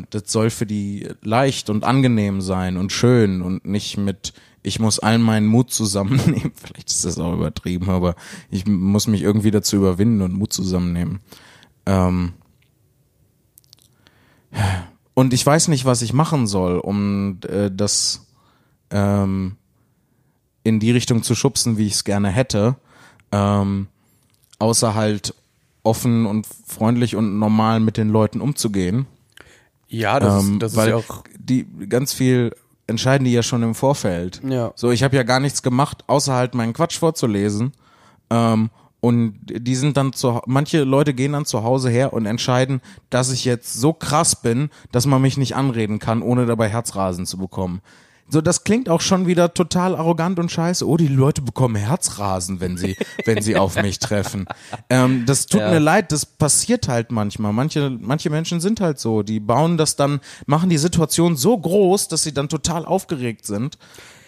das 0.09 0.23
soll 0.25 0.49
für 0.49 0.65
die 0.65 1.07
leicht 1.21 1.69
und 1.69 1.83
angenehm 1.83 2.41
sein 2.41 2.77
und 2.77 2.91
schön 2.91 3.41
und 3.41 3.65
nicht 3.65 3.97
mit 3.97 4.33
ich 4.63 4.79
muss 4.79 4.99
allen 4.99 5.21
meinen 5.21 5.47
Mut 5.47 5.71
zusammennehmen. 5.71 6.51
Vielleicht 6.55 6.89
ist 6.89 7.05
das 7.05 7.17
auch 7.17 7.33
übertrieben, 7.33 7.89
aber 7.89 8.15
ich 8.49 8.67
muss 8.67 9.07
mich 9.07 9.21
irgendwie 9.21 9.51
dazu 9.51 9.75
überwinden 9.77 10.21
und 10.21 10.33
Mut 10.33 10.53
zusammennehmen. 10.53 11.19
Ähm 11.85 12.33
und 15.13 15.33
ich 15.33 15.45
weiß 15.45 15.67
nicht, 15.69 15.85
was 15.85 16.01
ich 16.01 16.13
machen 16.13 16.45
soll, 16.45 16.77
um 16.77 17.39
äh, 17.47 17.71
das 17.73 18.27
ähm, 18.91 19.55
in 20.63 20.79
die 20.79 20.91
Richtung 20.91 21.23
zu 21.23 21.33
schubsen, 21.33 21.77
wie 21.77 21.87
ich 21.87 21.93
es 21.93 22.03
gerne 22.03 22.29
hätte. 22.29 22.75
Ähm, 23.31 23.87
außer 24.59 24.93
halt 24.93 25.33
offen 25.83 26.27
und 26.27 26.45
freundlich 26.67 27.15
und 27.15 27.39
normal 27.39 27.79
mit 27.79 27.97
den 27.97 28.09
Leuten 28.09 28.41
umzugehen. 28.41 29.07
Ja, 29.91 30.19
das, 30.19 30.43
Ähm, 30.43 30.53
ist, 30.53 30.61
das 30.63 30.71
ist 30.71 30.77
weil 30.77 30.89
ja 30.89 30.95
auch. 30.95 31.23
die 31.37 31.67
ganz 31.87 32.13
viel 32.13 32.53
entscheiden 32.87 33.25
die 33.25 33.31
ja 33.31 33.43
schon 33.43 33.63
im 33.63 33.75
Vorfeld. 33.75 34.41
Ja. 34.47 34.71
So, 34.75 34.91
ich 34.91 35.03
habe 35.03 35.15
ja 35.15 35.23
gar 35.23 35.39
nichts 35.39 35.61
gemacht, 35.63 36.03
außer 36.07 36.33
halt 36.33 36.55
meinen 36.55 36.73
Quatsch 36.73 36.97
vorzulesen. 36.97 37.73
Ähm, 38.29 38.69
und 38.99 39.39
die 39.45 39.75
sind 39.75 39.97
dann 39.97 40.13
zu, 40.13 40.41
manche 40.45 40.83
Leute 40.83 41.13
gehen 41.13 41.31
dann 41.33 41.45
zu 41.45 41.63
Hause 41.63 41.89
her 41.89 42.13
und 42.13 42.25
entscheiden, 42.27 42.81
dass 43.09 43.31
ich 43.31 43.45
jetzt 43.45 43.73
so 43.73 43.93
krass 43.93 44.35
bin, 44.35 44.69
dass 44.91 45.05
man 45.07 45.21
mich 45.21 45.37
nicht 45.37 45.55
anreden 45.55 45.99
kann, 45.99 46.21
ohne 46.21 46.45
dabei 46.45 46.69
Herzrasen 46.69 47.25
zu 47.25 47.37
bekommen. 47.37 47.81
So, 48.33 48.39
das 48.39 48.63
klingt 48.63 48.87
auch 48.87 49.01
schon 49.01 49.27
wieder 49.27 49.53
total 49.53 49.93
arrogant 49.93 50.39
und 50.39 50.49
scheiße. 50.49 50.87
Oh, 50.87 50.95
die 50.95 51.09
Leute 51.09 51.41
bekommen 51.41 51.75
Herzrasen, 51.75 52.61
wenn 52.61 52.77
sie, 52.77 52.95
wenn 53.25 53.41
sie 53.41 53.57
auf 53.57 53.75
mich 53.81 53.99
treffen. 53.99 54.45
Ähm, 54.89 55.25
das 55.25 55.47
tut 55.47 55.59
Ja. 55.59 55.69
mir 55.69 55.79
leid, 55.79 56.13
das 56.13 56.25
passiert 56.25 56.87
halt 56.87 57.11
manchmal. 57.11 57.51
Manche, 57.51 57.89
manche 57.89 58.29
Menschen 58.29 58.61
sind 58.61 58.79
halt 58.79 58.99
so. 58.99 59.21
Die 59.21 59.41
bauen 59.41 59.77
das 59.77 59.97
dann, 59.97 60.21
machen 60.45 60.69
die 60.69 60.77
Situation 60.77 61.35
so 61.35 61.57
groß, 61.57 62.07
dass 62.07 62.23
sie 62.23 62.33
dann 62.33 62.47
total 62.47 62.85
aufgeregt 62.85 63.45
sind. 63.45 63.77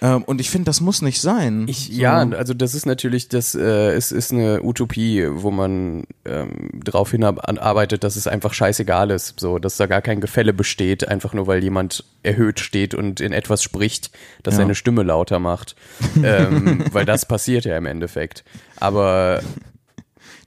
Ähm, 0.03 0.23
und 0.25 0.41
ich 0.41 0.49
finde, 0.49 0.65
das 0.65 0.81
muss 0.81 1.01
nicht 1.01 1.21
sein. 1.21 1.65
Ich, 1.69 1.87
ja, 1.87 2.17
also 2.29 2.53
das 2.53 2.75
ist 2.75 2.85
natürlich, 2.85 3.29
das 3.29 3.55
äh, 3.55 3.91
es 3.93 4.11
ist 4.11 4.33
eine 4.33 4.61
Utopie, 4.61 5.25
wo 5.31 5.49
man 5.49 6.03
ähm, 6.25 6.69
darauf 6.83 7.11
hinarbeitet, 7.11 8.03
dass 8.03 8.17
es 8.17 8.27
einfach 8.27 8.53
scheißegal 8.53 9.11
ist, 9.11 9.39
so, 9.39 9.59
dass 9.59 9.77
da 9.77 9.85
gar 9.85 10.01
kein 10.01 10.19
Gefälle 10.19 10.51
besteht, 10.51 11.07
einfach 11.07 11.33
nur 11.33 11.47
weil 11.47 11.63
jemand 11.63 12.03
erhöht 12.21 12.59
steht 12.59 12.93
und 12.93 13.21
in 13.21 13.31
etwas 13.31 13.63
spricht, 13.63 14.11
das 14.43 14.55
Ja. 14.55 14.57
seine 14.59 14.75
Stimme 14.75 15.03
lauter 15.03 15.39
macht, 15.39 15.75
ähm, 16.23 16.83
weil 16.91 17.05
das 17.05 17.25
passiert 17.25 17.63
ja 17.63 17.77
im 17.77 17.85
Endeffekt. 17.85 18.43
Aber 18.75 19.41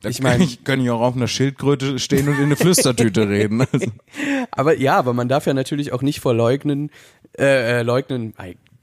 ich 0.04 0.20
kann 0.20 0.38
mein- 0.38 0.42
ich, 0.42 0.64
kann 0.64 0.80
ich 0.82 0.90
auch 0.90 1.00
auf 1.00 1.16
einer 1.16 1.28
Schildkröte 1.28 1.98
stehen 1.98 2.28
und 2.28 2.36
in 2.36 2.44
eine 2.44 2.56
Flüstertüte 2.56 3.26
reden. 3.30 3.66
Also, 3.72 3.86
Aber 4.50 4.76
ja, 4.76 4.98
aber 4.98 5.14
man 5.14 5.28
darf 5.28 5.46
ja 5.46 5.54
natürlich 5.54 5.92
auch 5.94 6.02
nicht 6.02 6.20
verleugnen, 6.20 6.90
äh, 7.38 7.78
äh, 7.80 7.82
leugnen, 7.82 8.34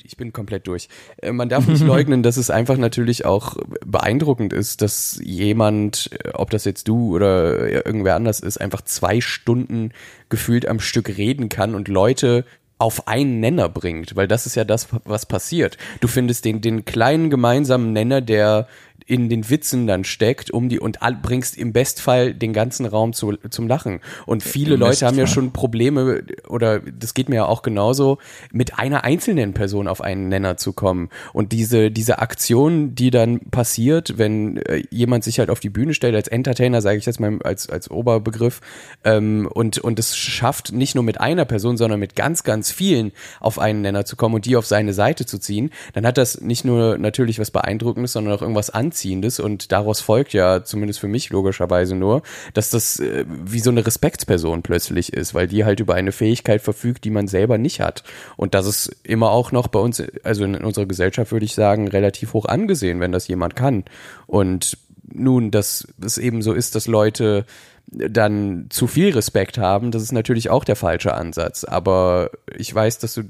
ich 0.04 0.18
bin 0.18 0.34
komplett 0.34 0.68
durch. 0.68 0.90
Äh, 1.22 1.32
man 1.32 1.50
darf 1.50 1.68
nicht 1.68 1.82
leugnen, 1.86 2.24
dass 2.24 2.38
es 2.38 2.50
einfach 2.50 2.78
natürlich 2.78 3.26
auch 3.26 3.58
beeindruckend 3.86 4.54
ist, 4.54 4.82
dass 4.82 5.20
jemand, 5.24 6.10
äh, 6.24 6.30
ob 6.34 6.50
das 6.50 6.66
jetzt 6.66 6.88
du 6.88 7.16
oder 7.16 7.68
irgendwer 7.86 8.16
anders 8.16 8.40
ist, 8.40 8.58
einfach 8.58 8.82
zwei 8.82 9.22
Stunden 9.22 9.92
gefühlt 10.30 10.68
am 10.68 10.80
Stück 10.80 11.18
reden 11.18 11.50
kann 11.50 11.76
und 11.76 11.88
Leute 11.88 12.46
auf 12.80 13.08
einen 13.08 13.40
Nenner 13.40 13.70
bringt, 13.70 14.16
weil 14.16 14.28
das 14.28 14.46
ist 14.46 14.56
ja 14.56 14.66
das, 14.66 14.90
was 15.06 15.26
passiert. 15.26 15.78
Du 16.02 16.08
findest 16.10 16.44
den, 16.44 16.60
den 16.60 16.84
kleinen 16.84 17.30
gemeinsamen 17.30 17.94
Nenner, 17.94 18.20
der 18.20 18.68
in 19.06 19.30
den 19.30 19.50
Witzen 19.50 19.88
dann 19.88 20.04
steckt, 20.04 20.52
um 20.52 20.70
die 20.70 20.80
und 20.80 21.02
all, 21.02 21.16
bringst 21.16 21.58
im 21.58 21.74
Bestfall 21.74 22.34
den 22.34 22.54
ganzen 22.54 22.86
Raum 22.86 23.14
zu, 23.14 23.34
zum 23.50 23.68
Lachen. 23.68 24.00
Und 24.26 24.44
viele 24.44 24.76
Im 24.76 24.80
Leute 24.80 25.06
haben 25.06 25.16
ja 25.16 25.24
Bestfall. 25.24 25.44
schon 25.44 25.54
Probleme 25.54 26.24
oder 26.48 26.80
das 26.80 27.14
geht 27.14 27.30
mir 27.30 27.36
ja 27.36 27.46
auch 27.46 27.62
genauso, 27.62 28.18
mit 28.52 28.80
einer 28.80 29.04
einzelnen 29.04 29.54
Person 29.54 29.88
auf 29.88 30.02
einen 30.02 30.30
Nenner 30.30 30.58
zu 30.58 30.74
kommen. 30.74 31.10
Und 31.34 31.52
diese, 31.52 31.92
diese 31.92 32.20
Aktion, 32.20 32.96
die 32.96 33.12
dann 33.12 33.40
passiert, 33.52 34.18
wenn 34.18 34.58
äh, 34.58 34.84
jemand 34.90 35.24
sich 35.24 35.40
halt 35.40 35.50
auf 35.50 35.60
die 35.60 35.70
Bühne 35.70 35.94
stellt, 35.94 36.16
als 36.16 36.28
Entertainer, 36.28 36.82
sage 36.82 36.98
ich 36.98 37.06
jetzt 37.06 37.20
mal 37.20 37.40
als, 37.44 37.70
als 37.70 37.92
Oberbegriff, 37.92 38.62
ähm, 39.04 39.48
und, 39.54 39.78
und 39.78 40.00
es 40.00 40.18
schafft, 40.18 40.72
nicht 40.72 40.96
nur 40.96 41.04
mit 41.04 41.20
einer 41.20 41.46
Person, 41.46 41.78
sondern 41.78 42.00
mit 42.00 42.16
ganz, 42.16 42.44
ganz 42.44 42.72
vielen 42.72 43.12
auf 43.40 43.60
einen 43.60 43.82
Nenner 43.82 44.06
zu 44.06 44.16
kommen 44.16 44.36
und 44.36 44.46
die 44.46 44.56
auf 44.56 44.66
seine 44.66 44.94
Seite 44.94 45.26
zu 45.26 45.38
ziehen, 45.38 45.72
dann 45.94 46.06
hat 46.06 46.18
das 46.18 46.42
nicht 46.42 46.66
nur 46.66 46.98
natürlich 46.98 47.40
was 47.40 47.52
Beeindruckendes, 47.52 48.14
sondern 48.14 48.34
auch 48.34 48.42
irgendwas 48.42 48.70
Anziehendes 48.70 49.03
und 49.40 49.72
daraus 49.72 50.02
folgt 50.02 50.34
ja, 50.34 50.64
zumindest 50.64 51.00
für 51.00 51.08
mich 51.08 51.30
logischerweise 51.30 51.96
nur, 51.96 52.22
dass 52.54 52.70
das 52.70 53.00
äh, 53.00 53.26
wie 53.28 53.60
so 53.60 53.70
eine 53.70 53.86
Respektsperson 53.86 54.64
plötzlich 54.64 55.14
ist, 55.14 55.34
weil 55.34 55.48
die 55.48 55.66
halt 55.66 55.80
über 55.80 55.96
eine 55.96 56.12
Fähigkeit 56.12 56.62
verfügt, 56.62 57.04
die 57.04 57.10
man 57.10 57.28
selber 57.28 57.58
nicht 57.58 57.80
hat. 57.80 58.04
Und 58.38 58.54
das 58.54 58.66
ist 58.66 58.96
immer 59.04 59.32
auch 59.32 59.52
noch 59.52 59.68
bei 59.68 59.80
uns, 59.80 60.02
also 60.24 60.44
in 60.44 60.56
unserer 60.56 60.86
Gesellschaft 60.86 61.32
würde 61.32 61.46
ich 61.46 61.56
sagen, 61.56 61.88
relativ 61.88 62.34
hoch 62.34 62.46
angesehen, 62.46 63.00
wenn 63.00 63.12
das 63.12 63.28
jemand 63.28 63.56
kann. 63.56 63.84
Und 64.28 64.78
nun, 65.12 65.52
dass 65.52 65.88
es 66.04 66.18
eben 66.18 66.42
so 66.42 66.54
ist, 66.54 66.76
dass 66.76 66.88
Leute 66.88 67.46
dann 67.88 68.68
zu 68.70 68.88
viel 68.88 69.14
Respekt 69.14 69.58
haben, 69.58 69.92
das 69.92 70.02
ist 70.02 70.12
natürlich 70.12 70.50
auch 70.50 70.64
der 70.64 70.76
falsche 70.76 71.14
Ansatz. 71.14 71.64
Aber 71.64 72.32
ich 72.58 72.74
weiß, 72.74 72.98
dass 73.00 73.14
du, 73.14 73.24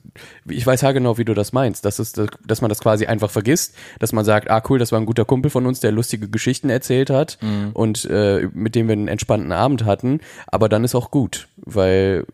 ich 0.47 0.65
weiß 0.65 0.81
ja 0.81 0.91
genau, 0.93 1.17
wie 1.17 1.25
du 1.25 1.33
das 1.33 1.51
meinst, 1.51 1.83
dass, 1.85 1.99
es, 1.99 2.13
dass 2.13 2.61
man 2.61 2.69
das 2.69 2.79
quasi 2.79 3.05
einfach 3.05 3.29
vergisst, 3.29 3.75
dass 3.99 4.13
man 4.13 4.23
sagt, 4.23 4.49
ah 4.49 4.63
cool, 4.69 4.79
das 4.79 4.91
war 4.91 4.99
ein 4.99 5.05
guter 5.05 5.25
Kumpel 5.25 5.51
von 5.51 5.65
uns, 5.65 5.79
der 5.79 5.91
lustige 5.91 6.29
Geschichten 6.29 6.69
erzählt 6.69 7.09
hat 7.09 7.37
und 7.73 8.05
äh, 8.05 8.47
mit 8.53 8.75
dem 8.75 8.87
wir 8.87 8.93
einen 8.93 9.07
entspannten 9.07 9.51
Abend 9.51 9.85
hatten. 9.85 10.21
Aber 10.47 10.69
dann 10.69 10.83
ist 10.83 10.95
auch 10.95 11.11
gut, 11.11 11.47
weil 11.57 12.25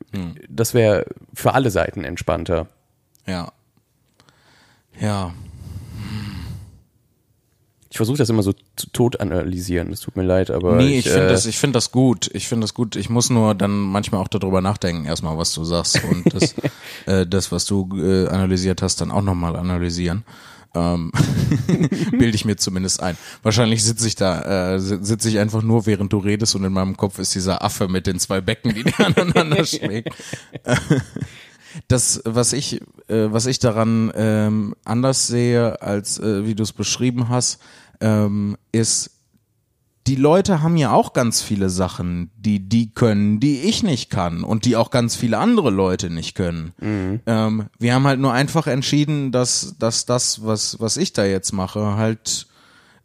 das 0.47 0.73
wäre 0.73 1.05
für 1.33 1.53
alle 1.53 1.71
Seiten 1.71 2.03
entspannter. 2.03 2.67
ja. 3.25 3.51
Ja. 4.99 5.33
Ich 7.91 7.97
versuche 7.97 8.17
das 8.19 8.29
immer 8.29 8.43
so 8.43 8.53
tot 8.93 9.19
analysieren. 9.19 9.91
Es 9.91 10.01
tut 10.01 10.15
mir 10.15 10.23
leid, 10.23 10.51
aber 10.51 10.75
Nee, 10.75 10.99
ich, 10.99 11.09
finde 11.09 11.25
äh, 11.25 11.29
das, 11.29 11.45
ich 11.47 11.57
finde 11.57 11.77
das 11.77 11.91
gut. 11.91 12.29
Ich 12.33 12.47
finde 12.47 12.65
das 12.65 12.75
gut. 12.75 12.95
Ich 12.95 13.09
muss 13.09 13.29
nur 13.31 13.55
dann 13.55 13.71
manchmal 13.79 14.21
auch 14.21 14.27
darüber 14.27 14.61
nachdenken, 14.61 15.05
erstmal, 15.05 15.37
was 15.39 15.53
du 15.53 15.63
sagst 15.63 15.99
und 16.03 16.31
das, 16.33 16.53
äh, 17.07 17.25
das 17.25 17.51
was 17.51 17.65
du 17.65 17.89
äh, 17.97 18.27
analysiert 18.27 18.81
hast, 18.83 19.01
dann 19.01 19.09
auch 19.11 19.23
nochmal 19.23 19.55
analysieren. 19.55 20.23
Ähm, 20.75 21.11
bilde 22.11 22.35
ich 22.35 22.45
mir 22.45 22.55
zumindest 22.57 23.01
ein. 23.01 23.17
Wahrscheinlich 23.41 23.83
sitze 23.83 24.05
ich 24.07 24.15
da, 24.15 24.75
äh, 24.75 24.79
si- 24.79 24.99
sitze 25.01 25.27
ich 25.27 25.39
einfach 25.39 25.63
nur, 25.63 25.87
während 25.87 26.13
du 26.13 26.19
redest 26.19 26.53
und 26.53 26.63
in 26.63 26.71
meinem 26.73 26.95
Kopf 26.95 27.17
ist 27.17 27.33
dieser 27.33 27.63
Affe 27.63 27.87
mit 27.87 28.05
den 28.05 28.19
zwei 28.19 28.39
Becken, 28.39 28.75
die 28.75 28.83
der 28.83 29.07
aneinander 29.07 29.65
schlägt. 29.65 30.13
Das, 31.87 32.21
was 32.25 32.53
ich, 32.53 32.81
äh, 33.07 33.31
was 33.31 33.45
ich 33.45 33.59
daran 33.59 34.11
ähm, 34.15 34.75
anders 34.85 35.27
sehe, 35.27 35.81
als 35.81 36.19
äh, 36.19 36.45
wie 36.45 36.55
du 36.55 36.63
es 36.63 36.73
beschrieben 36.73 37.29
hast, 37.29 37.59
ähm, 38.01 38.57
ist, 38.71 39.11
die 40.07 40.15
Leute 40.15 40.63
haben 40.63 40.75
ja 40.77 40.91
auch 40.91 41.13
ganz 41.13 41.41
viele 41.41 41.69
Sachen, 41.69 42.31
die 42.35 42.67
die 42.67 42.91
können, 42.91 43.39
die 43.39 43.59
ich 43.59 43.83
nicht 43.83 44.09
kann 44.09 44.43
und 44.43 44.65
die 44.65 44.75
auch 44.75 44.89
ganz 44.89 45.15
viele 45.15 45.37
andere 45.37 45.69
Leute 45.69 46.09
nicht 46.09 46.33
können. 46.33 46.73
Ähm, 47.27 47.65
wir 47.77 47.93
haben 47.93 48.07
halt 48.07 48.19
nur 48.19 48.33
einfach 48.33 48.65
entschieden, 48.65 49.31
dass, 49.31 49.75
dass 49.77 50.05
das, 50.05 50.43
was, 50.43 50.79
was 50.79 50.97
ich 50.97 51.13
da 51.13 51.25
jetzt 51.25 51.51
mache, 51.51 51.95
halt 51.95 52.47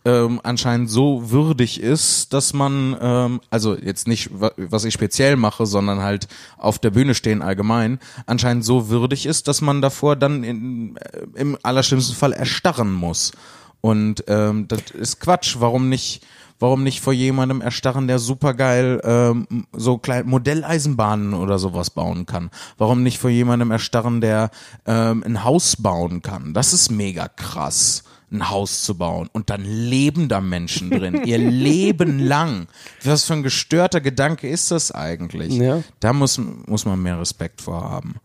ähm, 0.04 0.40
anscheinend 0.42 0.90
so 0.90 1.30
würdig 1.30 1.80
ist, 1.80 2.32
dass 2.32 2.52
man, 2.52 2.96
ähm, 3.00 3.40
also 3.50 3.74
jetzt 3.76 4.06
nicht, 4.06 4.28
wa- 4.38 4.52
was 4.56 4.84
ich 4.84 4.92
speziell 4.92 5.36
mache, 5.36 5.66
sondern 5.66 6.00
halt 6.02 6.28
auf 6.58 6.78
der 6.78 6.90
Bühne 6.90 7.14
stehen 7.14 7.40
allgemein, 7.42 7.98
anscheinend 8.26 8.64
so 8.64 8.88
würdig 8.88 9.24
ist, 9.26 9.48
dass 9.48 9.60
man 9.62 9.80
davor 9.80 10.16
dann 10.16 10.44
in, 10.44 10.96
äh, 10.96 11.22
im 11.36 11.56
allerschlimmsten 11.62 12.16
Fall 12.16 12.32
erstarren 12.32 12.92
muss. 12.92 13.32
Und 13.80 14.24
ähm, 14.28 14.66
das 14.68 14.90
ist 14.92 15.20
Quatsch. 15.20 15.56
Warum 15.58 15.88
nicht, 15.90 16.22
warum 16.58 16.82
nicht 16.82 17.00
vor 17.00 17.12
jemandem 17.12 17.60
erstarren, 17.60 18.06
der 18.06 18.18
supergeil 18.18 19.00
ähm, 19.04 19.46
so 19.72 19.98
kleine 19.98 20.24
Modelleisenbahnen 20.24 21.34
oder 21.34 21.58
sowas 21.58 21.90
bauen 21.90 22.24
kann? 22.24 22.50
Warum 22.78 23.02
nicht 23.02 23.18
vor 23.18 23.30
jemandem 23.30 23.70
erstarren, 23.70 24.20
der 24.22 24.50
ähm, 24.86 25.22
ein 25.26 25.44
Haus 25.44 25.76
bauen 25.76 26.22
kann? 26.22 26.54
Das 26.54 26.72
ist 26.72 26.90
mega 26.90 27.28
krass 27.28 28.04
ein 28.34 28.50
Haus 28.50 28.82
zu 28.82 28.96
bauen 28.96 29.28
und 29.32 29.50
dann 29.50 29.64
leben 29.64 30.28
da 30.28 30.40
Menschen 30.40 30.90
drin, 30.90 31.22
ihr 31.24 31.38
Leben 31.50 32.18
lang. 32.18 32.66
Was 33.02 33.24
für 33.24 33.34
ein 33.34 33.42
gestörter 33.42 34.00
Gedanke 34.00 34.48
ist 34.48 34.70
das 34.70 34.92
eigentlich? 34.92 35.54
Ja. 35.54 35.82
Da 36.00 36.12
muss, 36.12 36.38
muss 36.66 36.84
man 36.84 37.02
mehr 37.02 37.18
Respekt 37.18 37.62
vor 37.62 37.82
haben. 37.82 38.16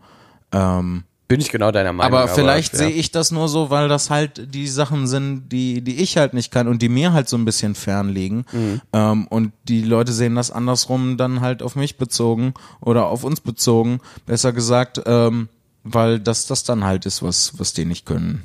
Ähm, 0.51 1.03
bin 1.29 1.39
ich 1.41 1.51
genau 1.51 1.71
deiner 1.71 1.93
Meinung. 1.93 2.17
aber 2.17 2.27
vielleicht 2.27 2.73
ja. 2.73 2.79
sehe 2.79 2.89
ich 2.89 3.11
das 3.11 3.29
nur 3.29 3.49
so, 3.49 3.69
weil 3.69 3.87
das 3.87 4.09
halt 4.09 4.55
die 4.55 4.67
Sachen 4.67 5.05
sind, 5.05 5.49
die, 5.49 5.83
die 5.83 5.97
ich 5.97 6.17
halt 6.17 6.33
nicht 6.33 6.51
kann 6.51 6.67
und 6.67 6.81
die 6.81 6.89
mir 6.89 7.13
halt 7.13 7.29
so 7.29 7.37
ein 7.37 7.45
bisschen 7.45 7.75
fern 7.75 8.09
liegen. 8.09 8.45
Mhm. 8.51 8.81
Ähm, 8.93 9.27
und 9.27 9.53
die 9.67 9.83
Leute 9.83 10.11
sehen 10.11 10.33
das 10.33 10.49
andersrum 10.49 11.17
dann 11.17 11.39
halt 11.39 11.61
auf 11.61 11.75
mich 11.75 11.97
bezogen 11.97 12.55
oder 12.81 13.05
auf 13.05 13.23
uns 13.23 13.41
bezogen, 13.41 13.99
besser 14.25 14.53
gesagt, 14.53 15.03
ähm, 15.05 15.49
weil 15.83 16.19
das 16.19 16.47
das 16.47 16.63
dann 16.63 16.83
halt 16.83 17.05
ist, 17.05 17.21
was, 17.21 17.59
was 17.59 17.73
die 17.73 17.85
nicht 17.85 18.07
können. 18.07 18.43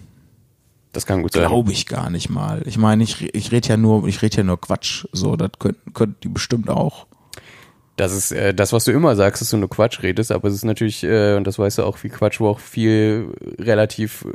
Das 0.95 1.07
kann 1.07 1.23
gut 1.23 1.33
sein. 1.33 1.47
Glaube 1.47 1.73
ich 1.73 1.87
gar 1.87 2.09
nicht 2.09 2.31
mal. 2.31 2.63
Ich 2.67 2.79
meine, 2.79 3.03
ich, 3.03 3.35
ich 3.35 3.53
rede 3.53 3.69
ja 3.69 3.77
nur, 3.77 4.07
ich 4.07 4.23
rede 4.23 4.39
ja 4.39 4.43
nur 4.45 4.61
Quatsch. 4.61 5.05
So, 5.13 5.37
das 5.37 5.51
könnten, 5.59 5.93
könnten 5.93 6.17
die 6.23 6.29
bestimmt 6.29 6.71
auch. 6.71 7.07
Das 7.97 8.13
ist 8.13 8.33
äh, 8.33 8.53
das, 8.53 8.73
was 8.73 8.85
du 8.85 8.91
immer 8.91 9.15
sagst, 9.15 9.41
dass 9.41 9.51
du 9.51 9.57
nur 9.57 9.71
Quatsch 9.71 10.03
redest, 10.03 10.33
aber 10.33 10.49
es 10.49 10.55
ist 10.55 10.65
natürlich, 10.65 11.05
äh, 11.05 11.37
und 11.37 11.47
das 11.47 11.61
weißt 11.61 11.79
du 11.79 11.85
auch, 11.85 12.03
wie 12.03 12.09
Quatsch, 12.09 12.41
wo 12.41 12.49
auch 12.49 12.59
viel 12.59 13.33
relativ 13.59 14.27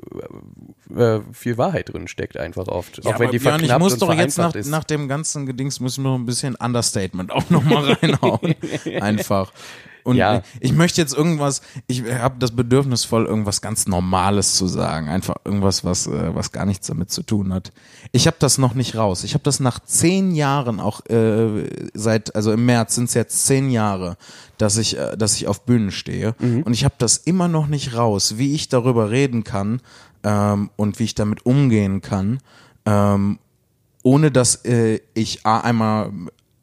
äh, 0.95 1.15
äh, 1.15 1.21
viel 1.33 1.57
Wahrheit 1.57 1.91
drin 1.91 2.07
steckt, 2.07 2.37
einfach 2.37 2.67
oft. 2.67 3.05
auch 3.05 3.19
wenn 3.19 3.31
die 3.31 3.39
Björn, 3.39 3.61
ich 3.61 3.77
muss 3.77 3.97
doch 3.97 4.13
jetzt 4.13 4.37
nach, 4.37 4.53
nach 4.53 4.85
dem 4.85 5.09
ganzen 5.09 5.45
Gedings 5.45 5.81
müssen 5.81 6.03
wir 6.03 6.11
noch 6.11 6.17
ein 6.17 6.25
bisschen 6.25 6.55
Understatement 6.55 7.31
auch 7.33 7.49
nochmal 7.49 7.91
reinhauen. 8.01 8.55
Einfach. 9.01 9.51
Und 10.09 10.17
Ja. 10.17 10.41
ich 10.59 10.73
möchte 10.73 10.99
jetzt 11.01 11.15
irgendwas, 11.15 11.61
ich 11.87 12.03
habe 12.03 12.35
das 12.39 12.51
Bedürfnis 12.51 13.05
voll, 13.05 13.25
irgendwas 13.25 13.61
ganz 13.61 13.87
Normales 13.87 14.55
zu 14.55 14.67
sagen. 14.67 15.07
Einfach 15.07 15.35
irgendwas, 15.45 15.83
was, 15.83 16.07
äh, 16.07 16.35
was 16.35 16.51
gar 16.51 16.65
nichts 16.65 16.87
damit 16.87 17.11
zu 17.11 17.23
tun 17.23 17.53
hat. 17.53 17.71
Ich 18.11 18.27
habe 18.27 18.37
das 18.39 18.57
noch 18.57 18.73
nicht 18.73 18.95
raus. 18.95 19.23
Ich 19.23 19.33
habe 19.35 19.43
das 19.43 19.59
nach 19.59 19.79
zehn 19.79 20.33
Jahren 20.35 20.79
auch 20.79 21.05
äh, 21.05 21.69
seit, 21.93 22.35
also 22.35 22.51
im 22.51 22.65
März 22.65 22.95
sind 22.95 23.05
es 23.09 23.13
jetzt 23.13 23.45
zehn 23.45 23.69
Jahre, 23.69 24.17
dass 24.57 24.77
ich, 24.77 24.97
äh, 24.97 25.15
dass 25.15 25.35
ich 25.35 25.47
auf 25.47 25.65
Bühnen 25.65 25.91
stehe. 25.91 26.35
Und 26.39 26.73
ich 26.73 26.83
habe 26.85 26.95
das 26.97 27.17
immer 27.17 27.47
noch 27.47 27.67
nicht 27.67 27.95
raus, 27.95 28.37
wie 28.37 28.53
ich 28.55 28.67
darüber 28.69 29.09
reden 29.11 29.43
kann 29.43 29.81
ähm, 30.23 30.69
und 30.75 30.99
wie 30.99 31.03
ich 31.05 31.15
damit 31.15 31.45
umgehen 31.45 32.01
kann. 32.01 32.39
Ähm, 32.85 33.39
ohne 34.03 34.31
dass 34.31 34.63
äh, 34.65 34.99
ich 35.13 35.45
A 35.45 35.59
einmal 35.59 36.11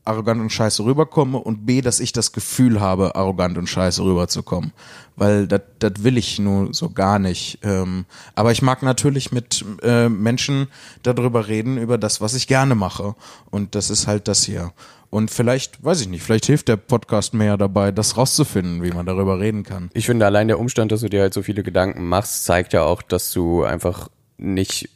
arrogant 0.06 0.40
und 0.40 0.50
scheiße 0.50 0.84
rüberkomme 0.84 1.38
und 1.38 1.66
B, 1.66 1.80
dass 1.80 2.00
ich 2.00 2.12
das 2.12 2.32
Gefühl 2.32 2.80
habe, 2.80 3.14
arrogant 3.14 3.58
und 3.58 3.66
scheiße 3.66 4.02
rüberzukommen. 4.02 4.72
Weil 5.16 5.46
das 5.46 5.62
will 5.98 6.18
ich 6.18 6.38
nur 6.38 6.74
so 6.74 6.90
gar 6.90 7.18
nicht. 7.18 7.58
Ähm, 7.62 8.04
aber 8.34 8.52
ich 8.52 8.62
mag 8.62 8.82
natürlich 8.82 9.32
mit 9.32 9.64
äh, 9.82 10.08
Menschen 10.08 10.68
darüber 11.02 11.48
reden, 11.48 11.78
über 11.78 11.98
das, 11.98 12.20
was 12.20 12.34
ich 12.34 12.46
gerne 12.46 12.74
mache. 12.74 13.14
Und 13.50 13.74
das 13.74 13.90
ist 13.90 14.06
halt 14.06 14.28
das 14.28 14.44
hier. 14.44 14.72
Und 15.10 15.30
vielleicht, 15.30 15.82
weiß 15.82 16.00
ich 16.02 16.08
nicht, 16.08 16.22
vielleicht 16.22 16.46
hilft 16.46 16.68
der 16.68 16.76
Podcast 16.76 17.32
ja 17.34 17.56
dabei, 17.56 17.92
das 17.92 18.16
rauszufinden, 18.16 18.82
wie 18.82 18.90
man 18.90 19.06
darüber 19.06 19.38
reden 19.38 19.62
kann. 19.62 19.90
Ich 19.94 20.06
finde 20.06 20.26
allein 20.26 20.48
der 20.48 20.58
Umstand, 20.58 20.92
dass 20.92 21.00
du 21.00 21.08
dir 21.08 21.22
halt 21.22 21.32
so 21.34 21.42
viele 21.42 21.62
Gedanken 21.62 22.06
machst, 22.06 22.44
zeigt 22.44 22.72
ja 22.72 22.82
auch, 22.82 23.02
dass 23.02 23.32
du 23.32 23.62
einfach 23.62 24.08
nicht, 24.36 24.90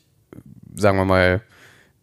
sagen 0.75 0.99
wir 0.99 1.05
mal, 1.05 1.43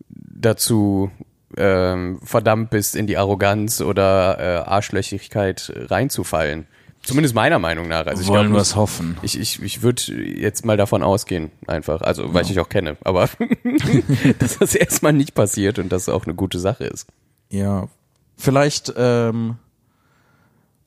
dazu 0.09 1.11
ähm, 1.57 2.19
verdammt 2.23 2.69
bist, 2.69 2.95
in 2.95 3.07
die 3.07 3.17
Arroganz 3.17 3.81
oder 3.81 4.39
äh, 4.39 4.69
Arschlöchigkeit 4.69 5.71
reinzufallen. 5.89 6.67
Zumindest 7.07 7.35
meiner 7.35 7.57
Meinung 7.57 7.87
nach. 7.87 8.05
Also 8.05 8.21
ich 8.21 8.27
Wollen 8.27 8.51
wir 8.51 8.59
es 8.59 8.75
hoffen. 8.75 9.17
Ich, 9.21 9.39
ich, 9.39 9.61
ich 9.63 9.81
würde 9.81 10.01
jetzt 10.11 10.65
mal 10.65 10.75
davon 10.75 11.03
ausgehen, 11.03 11.51
einfach. 11.65 12.01
Also, 12.01 12.33
weil 12.33 12.41
ich 12.41 12.49
dich 12.49 12.59
auch 12.59 12.67
kenne. 12.67 12.97
Aber 13.05 13.29
dass 14.39 14.57
das 14.57 14.75
erstmal 14.75 15.13
nicht 15.13 15.33
passiert 15.33 15.79
und 15.79 15.89
das 15.89 16.09
auch 16.09 16.25
eine 16.25 16.35
gute 16.35 16.59
Sache 16.59 16.83
ist. 16.83 17.07
Ja, 17.49 17.87
vielleicht, 18.35 18.93
ähm, 18.97 19.55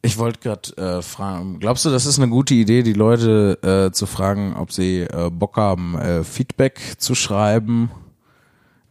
ich 0.03 0.19
wollte 0.19 0.41
gerade 0.41 0.99
äh, 0.99 1.03
fragen, 1.03 1.59
glaubst 1.59 1.87
du, 1.87 1.91
das 1.91 2.05
ist 2.05 2.19
eine 2.19 2.29
gute 2.29 2.53
Idee, 2.53 2.83
die 2.83 2.93
Leute 2.93 3.59
äh, 3.63 3.93
zu 3.93 4.05
fragen, 4.05 4.57
ob 4.57 4.73
sie 4.73 5.01
äh, 5.01 5.31
Bock 5.31 5.57
haben, 5.57 5.99
äh, 5.99 6.23
Feedback 6.23 6.81
zu 6.99 7.15
schreiben? 7.15 7.91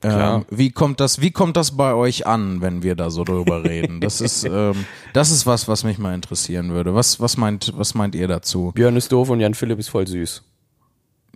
Ähm, 0.01 0.45
wie 0.49 0.71
kommt 0.71 0.99
das, 1.01 1.19
wie 1.19 1.31
kommt 1.31 1.57
das 1.57 1.75
bei 1.75 1.93
euch 1.93 2.25
an, 2.25 2.61
wenn 2.61 2.83
wir 2.83 2.95
da 2.95 3.09
so 3.09 3.23
drüber 3.25 3.63
reden? 3.65 3.99
Das 3.99 4.21
ist, 4.21 4.45
ähm, 4.45 4.85
das 5.13 5.29
ist 5.31 5.45
was, 5.45 5.67
was 5.67 5.83
mich 5.83 5.97
mal 5.97 6.13
interessieren 6.15 6.71
würde. 6.71 6.95
Was, 6.95 7.19
was 7.19 7.35
meint, 7.37 7.73
was 7.75 7.95
meint 7.95 8.15
ihr 8.15 8.27
dazu? 8.27 8.71
Björn 8.75 8.95
ist 8.95 9.11
doof 9.11 9.29
und 9.29 9.39
Jan 9.41 9.53
Philipp 9.55 9.77
ist 9.79 9.89
voll 9.89 10.07
süß. 10.07 10.41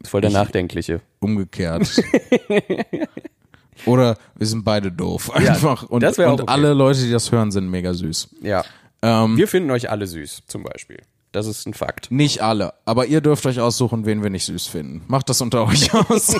Ist 0.01 0.09
voll 0.09 0.21
der 0.21 0.29
Ich- 0.29 0.33
Nachdenkliche. 0.35 1.01
Umgekehrt. 1.19 1.89
Oder 3.85 4.17
wir 4.35 4.47
sind 4.47 4.63
beide 4.63 4.91
doof. 4.91 5.31
Einfach. 5.35 5.83
und 5.89 6.01
das 6.03 6.17
wär 6.17 6.29
auch 6.29 6.33
und 6.33 6.41
okay. 6.43 6.51
alle 6.51 6.73
Leute, 6.73 7.01
die 7.01 7.11
das 7.11 7.31
hören, 7.31 7.51
sind 7.51 7.69
mega 7.69 7.93
süß. 7.93 8.29
Ja. 8.41 8.63
Ähm, 9.01 9.35
Wir 9.35 9.47
finden 9.47 9.71
euch 9.71 9.89
alle 9.89 10.07
süß, 10.07 10.43
zum 10.47 10.63
Beispiel. 10.63 10.99
Das 11.33 11.47
ist 11.47 11.65
ein 11.67 11.73
Fakt. 11.73 12.09
Nicht 12.11 12.41
alle, 12.41 12.73
aber 12.85 13.07
ihr 13.07 13.19
dürft 13.19 13.45
euch 13.45 13.59
aussuchen, 13.59 14.05
wen 14.05 14.23
wir 14.23 14.29
nicht 14.29 14.45
süß 14.45 14.67
finden. 14.67 15.01
Macht 15.07 15.27
das 15.29 15.41
unter 15.41 15.65
euch 15.67 15.93
aus. 16.09 16.35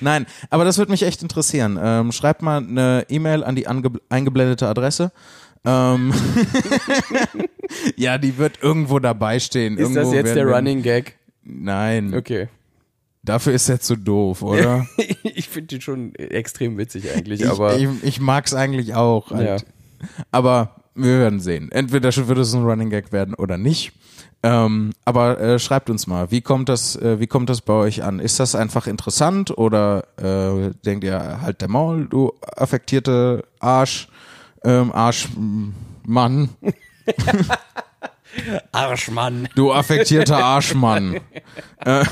Nein, 0.00 0.26
aber 0.50 0.64
das 0.64 0.76
würde 0.76 0.90
mich 0.90 1.02
echt 1.04 1.22
interessieren. 1.22 1.78
Ähm, 1.80 2.12
schreibt 2.12 2.42
mal 2.42 2.58
eine 2.58 3.06
E-Mail 3.08 3.44
an 3.44 3.56
die 3.56 3.66
eingeblendete 3.66 4.66
Adresse. 4.68 5.12
Ähm 5.64 6.12
ja, 7.96 8.18
die 8.18 8.38
wird 8.38 8.62
irgendwo 8.62 8.98
dabei 8.98 9.38
stehen. 9.38 9.74
Ist 9.74 9.90
irgendwo 9.90 10.00
das 10.00 10.12
jetzt 10.12 10.34
der 10.34 10.46
Running 10.46 10.82
Gag? 10.82 11.16
Nein, 11.44 12.12
Okay. 12.14 12.48
dafür 13.22 13.52
ist 13.52 13.68
er 13.68 13.80
zu 13.80 13.96
doof, 13.96 14.42
oder? 14.42 14.86
ich 15.22 15.48
finde 15.48 15.68
den 15.68 15.80
schon 15.80 16.14
extrem 16.16 16.76
witzig 16.76 17.12
eigentlich, 17.14 17.42
ich 17.42 17.48
aber 17.48 17.76
ich, 17.76 17.88
ich 18.02 18.20
mag's 18.20 18.52
eigentlich 18.54 18.94
auch. 18.94 19.30
ja. 19.30 19.36
Halt. 19.38 19.66
Aber 20.32 20.74
wir 20.96 21.18
werden 21.20 21.40
sehen. 21.40 21.70
Entweder 21.70 22.14
wird 22.28 22.38
es 22.38 22.54
ein 22.54 22.64
Running 22.64 22.90
Gag 22.90 23.12
werden 23.12 23.34
oder 23.34 23.58
nicht. 23.58 23.92
Ähm, 24.42 24.92
aber 25.04 25.40
äh, 25.40 25.58
schreibt 25.58 25.90
uns 25.90 26.06
mal, 26.06 26.30
wie 26.30 26.40
kommt 26.40 26.68
das, 26.68 26.94
äh, 26.96 27.18
wie 27.18 27.26
kommt 27.26 27.50
das 27.50 27.62
bei 27.62 27.72
euch 27.72 28.02
an? 28.02 28.20
Ist 28.20 28.38
das 28.38 28.54
einfach 28.54 28.86
interessant 28.86 29.56
oder 29.56 30.04
äh, 30.18 30.72
denkt 30.84 31.04
ihr 31.04 31.40
halt 31.40 31.60
der 31.62 31.68
Maul, 31.68 32.06
du 32.06 32.32
affektierte 32.56 33.44
Arsch, 33.58 34.08
ähm, 34.62 34.92
Arschmann, 34.92 36.50
Arschmann. 38.72 39.48
du 39.54 39.72
affektierter 39.72 40.44
Arschmann. 40.44 41.20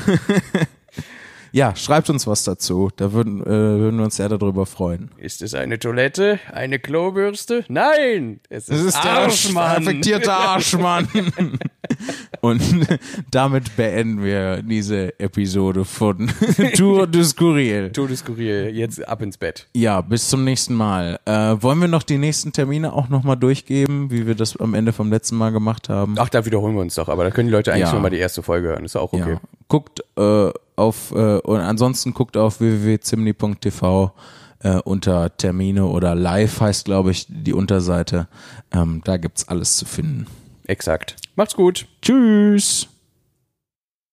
ja, 1.55 1.77
schreibt 1.77 2.11
uns 2.11 2.27
was 2.27 2.43
dazu. 2.43 2.91
Da 2.97 3.13
würden, 3.13 3.41
äh, 3.43 3.47
würden 3.47 3.97
wir 3.99 4.05
uns 4.05 4.17
sehr 4.17 4.29
darüber 4.29 4.67
freuen. 4.67 5.11
Ist 5.19 5.41
es 5.41 5.55
eine 5.55 5.79
Toilette? 5.79 6.41
Eine 6.53 6.81
Klobürste? 6.81 7.65
Nein! 7.69 8.41
Es 8.49 8.69
ist, 8.69 8.71
Das 8.81 8.81
ist 8.97 9.05
der 9.05 9.13
Arschmann. 9.13 9.77
affektierte 9.77 10.33
Arschmann. 10.33 11.09
Und 12.41 12.61
damit 13.31 13.77
beenden 13.77 14.23
wir 14.23 14.63
diese 14.63 15.19
Episode 15.21 15.85
von 15.85 16.31
Tour 16.77 17.07
de 17.07 17.23
Skurril. 17.23 17.91
Todeskurril, 17.93 18.71
jetzt 18.75 19.07
ab 19.07 19.23
ins 19.23 19.39
Bett. 19.39 19.67
Ja, 19.75 20.01
bis 20.01 20.29
zum 20.29 20.45
nächsten 20.45 20.75
Mal. 20.75 21.19
Äh, 21.25 21.33
wollen 21.63 21.79
wir 21.81 21.89
noch 21.89 22.03
die 22.03 22.19
nächsten 22.19 22.53
Termine 22.53 22.93
auch 22.93 23.09
nochmal 23.09 23.37
durchgeben, 23.37 24.11
wie 24.11 24.27
wir 24.27 24.35
das 24.35 24.57
am 24.59 24.75
Ende 24.75 24.93
vom 24.93 25.11
letzten 25.11 25.37
Mal 25.37 25.53
gemacht 25.53 25.89
haben? 25.89 26.17
Ach, 26.19 26.29
da 26.29 26.45
wiederholen 26.45 26.75
wir 26.75 26.83
uns 26.83 26.97
doch, 26.97 27.09
aber 27.09 27.25
da 27.25 27.31
können 27.31 27.49
die 27.49 27.53
Leute 27.55 27.73
eigentlich 27.73 27.85
Ja. 27.87 27.93
nur 27.93 28.01
mal 28.03 28.11
die 28.11 28.19
erste 28.19 28.43
Folge 28.43 28.69
hören, 28.69 28.85
ist 28.85 28.97
auch 28.97 29.13
okay. 29.13 29.33
Ja. 29.35 29.41
Guckt 29.69 30.01
äh, 30.19 30.51
auf 30.77 31.13
äh, 31.13 31.39
und 31.39 31.61
ansonsten 31.61 32.15
guckt 32.15 32.37
auf 32.37 32.61
www.zimni.tv 32.61 34.13
äh, 34.61 34.79
unter 34.79 35.37
Termine 35.37 35.87
oder 35.87 36.15
Live 36.15 36.61
heißt, 36.61 36.87
glaube 36.87 37.11
ich, 37.11 37.27
die 37.29 37.53
Unterseite. 37.53 38.29
Ähm, 38.73 39.03
da 39.05 39.17
gibt's 39.17 39.47
alles 39.47 39.77
zu 39.77 39.85
finden. 39.85 40.27
Exakt. 40.67 41.17
Macht's 41.37 41.55
gut. 41.55 41.87
Tschüss. 42.01 42.89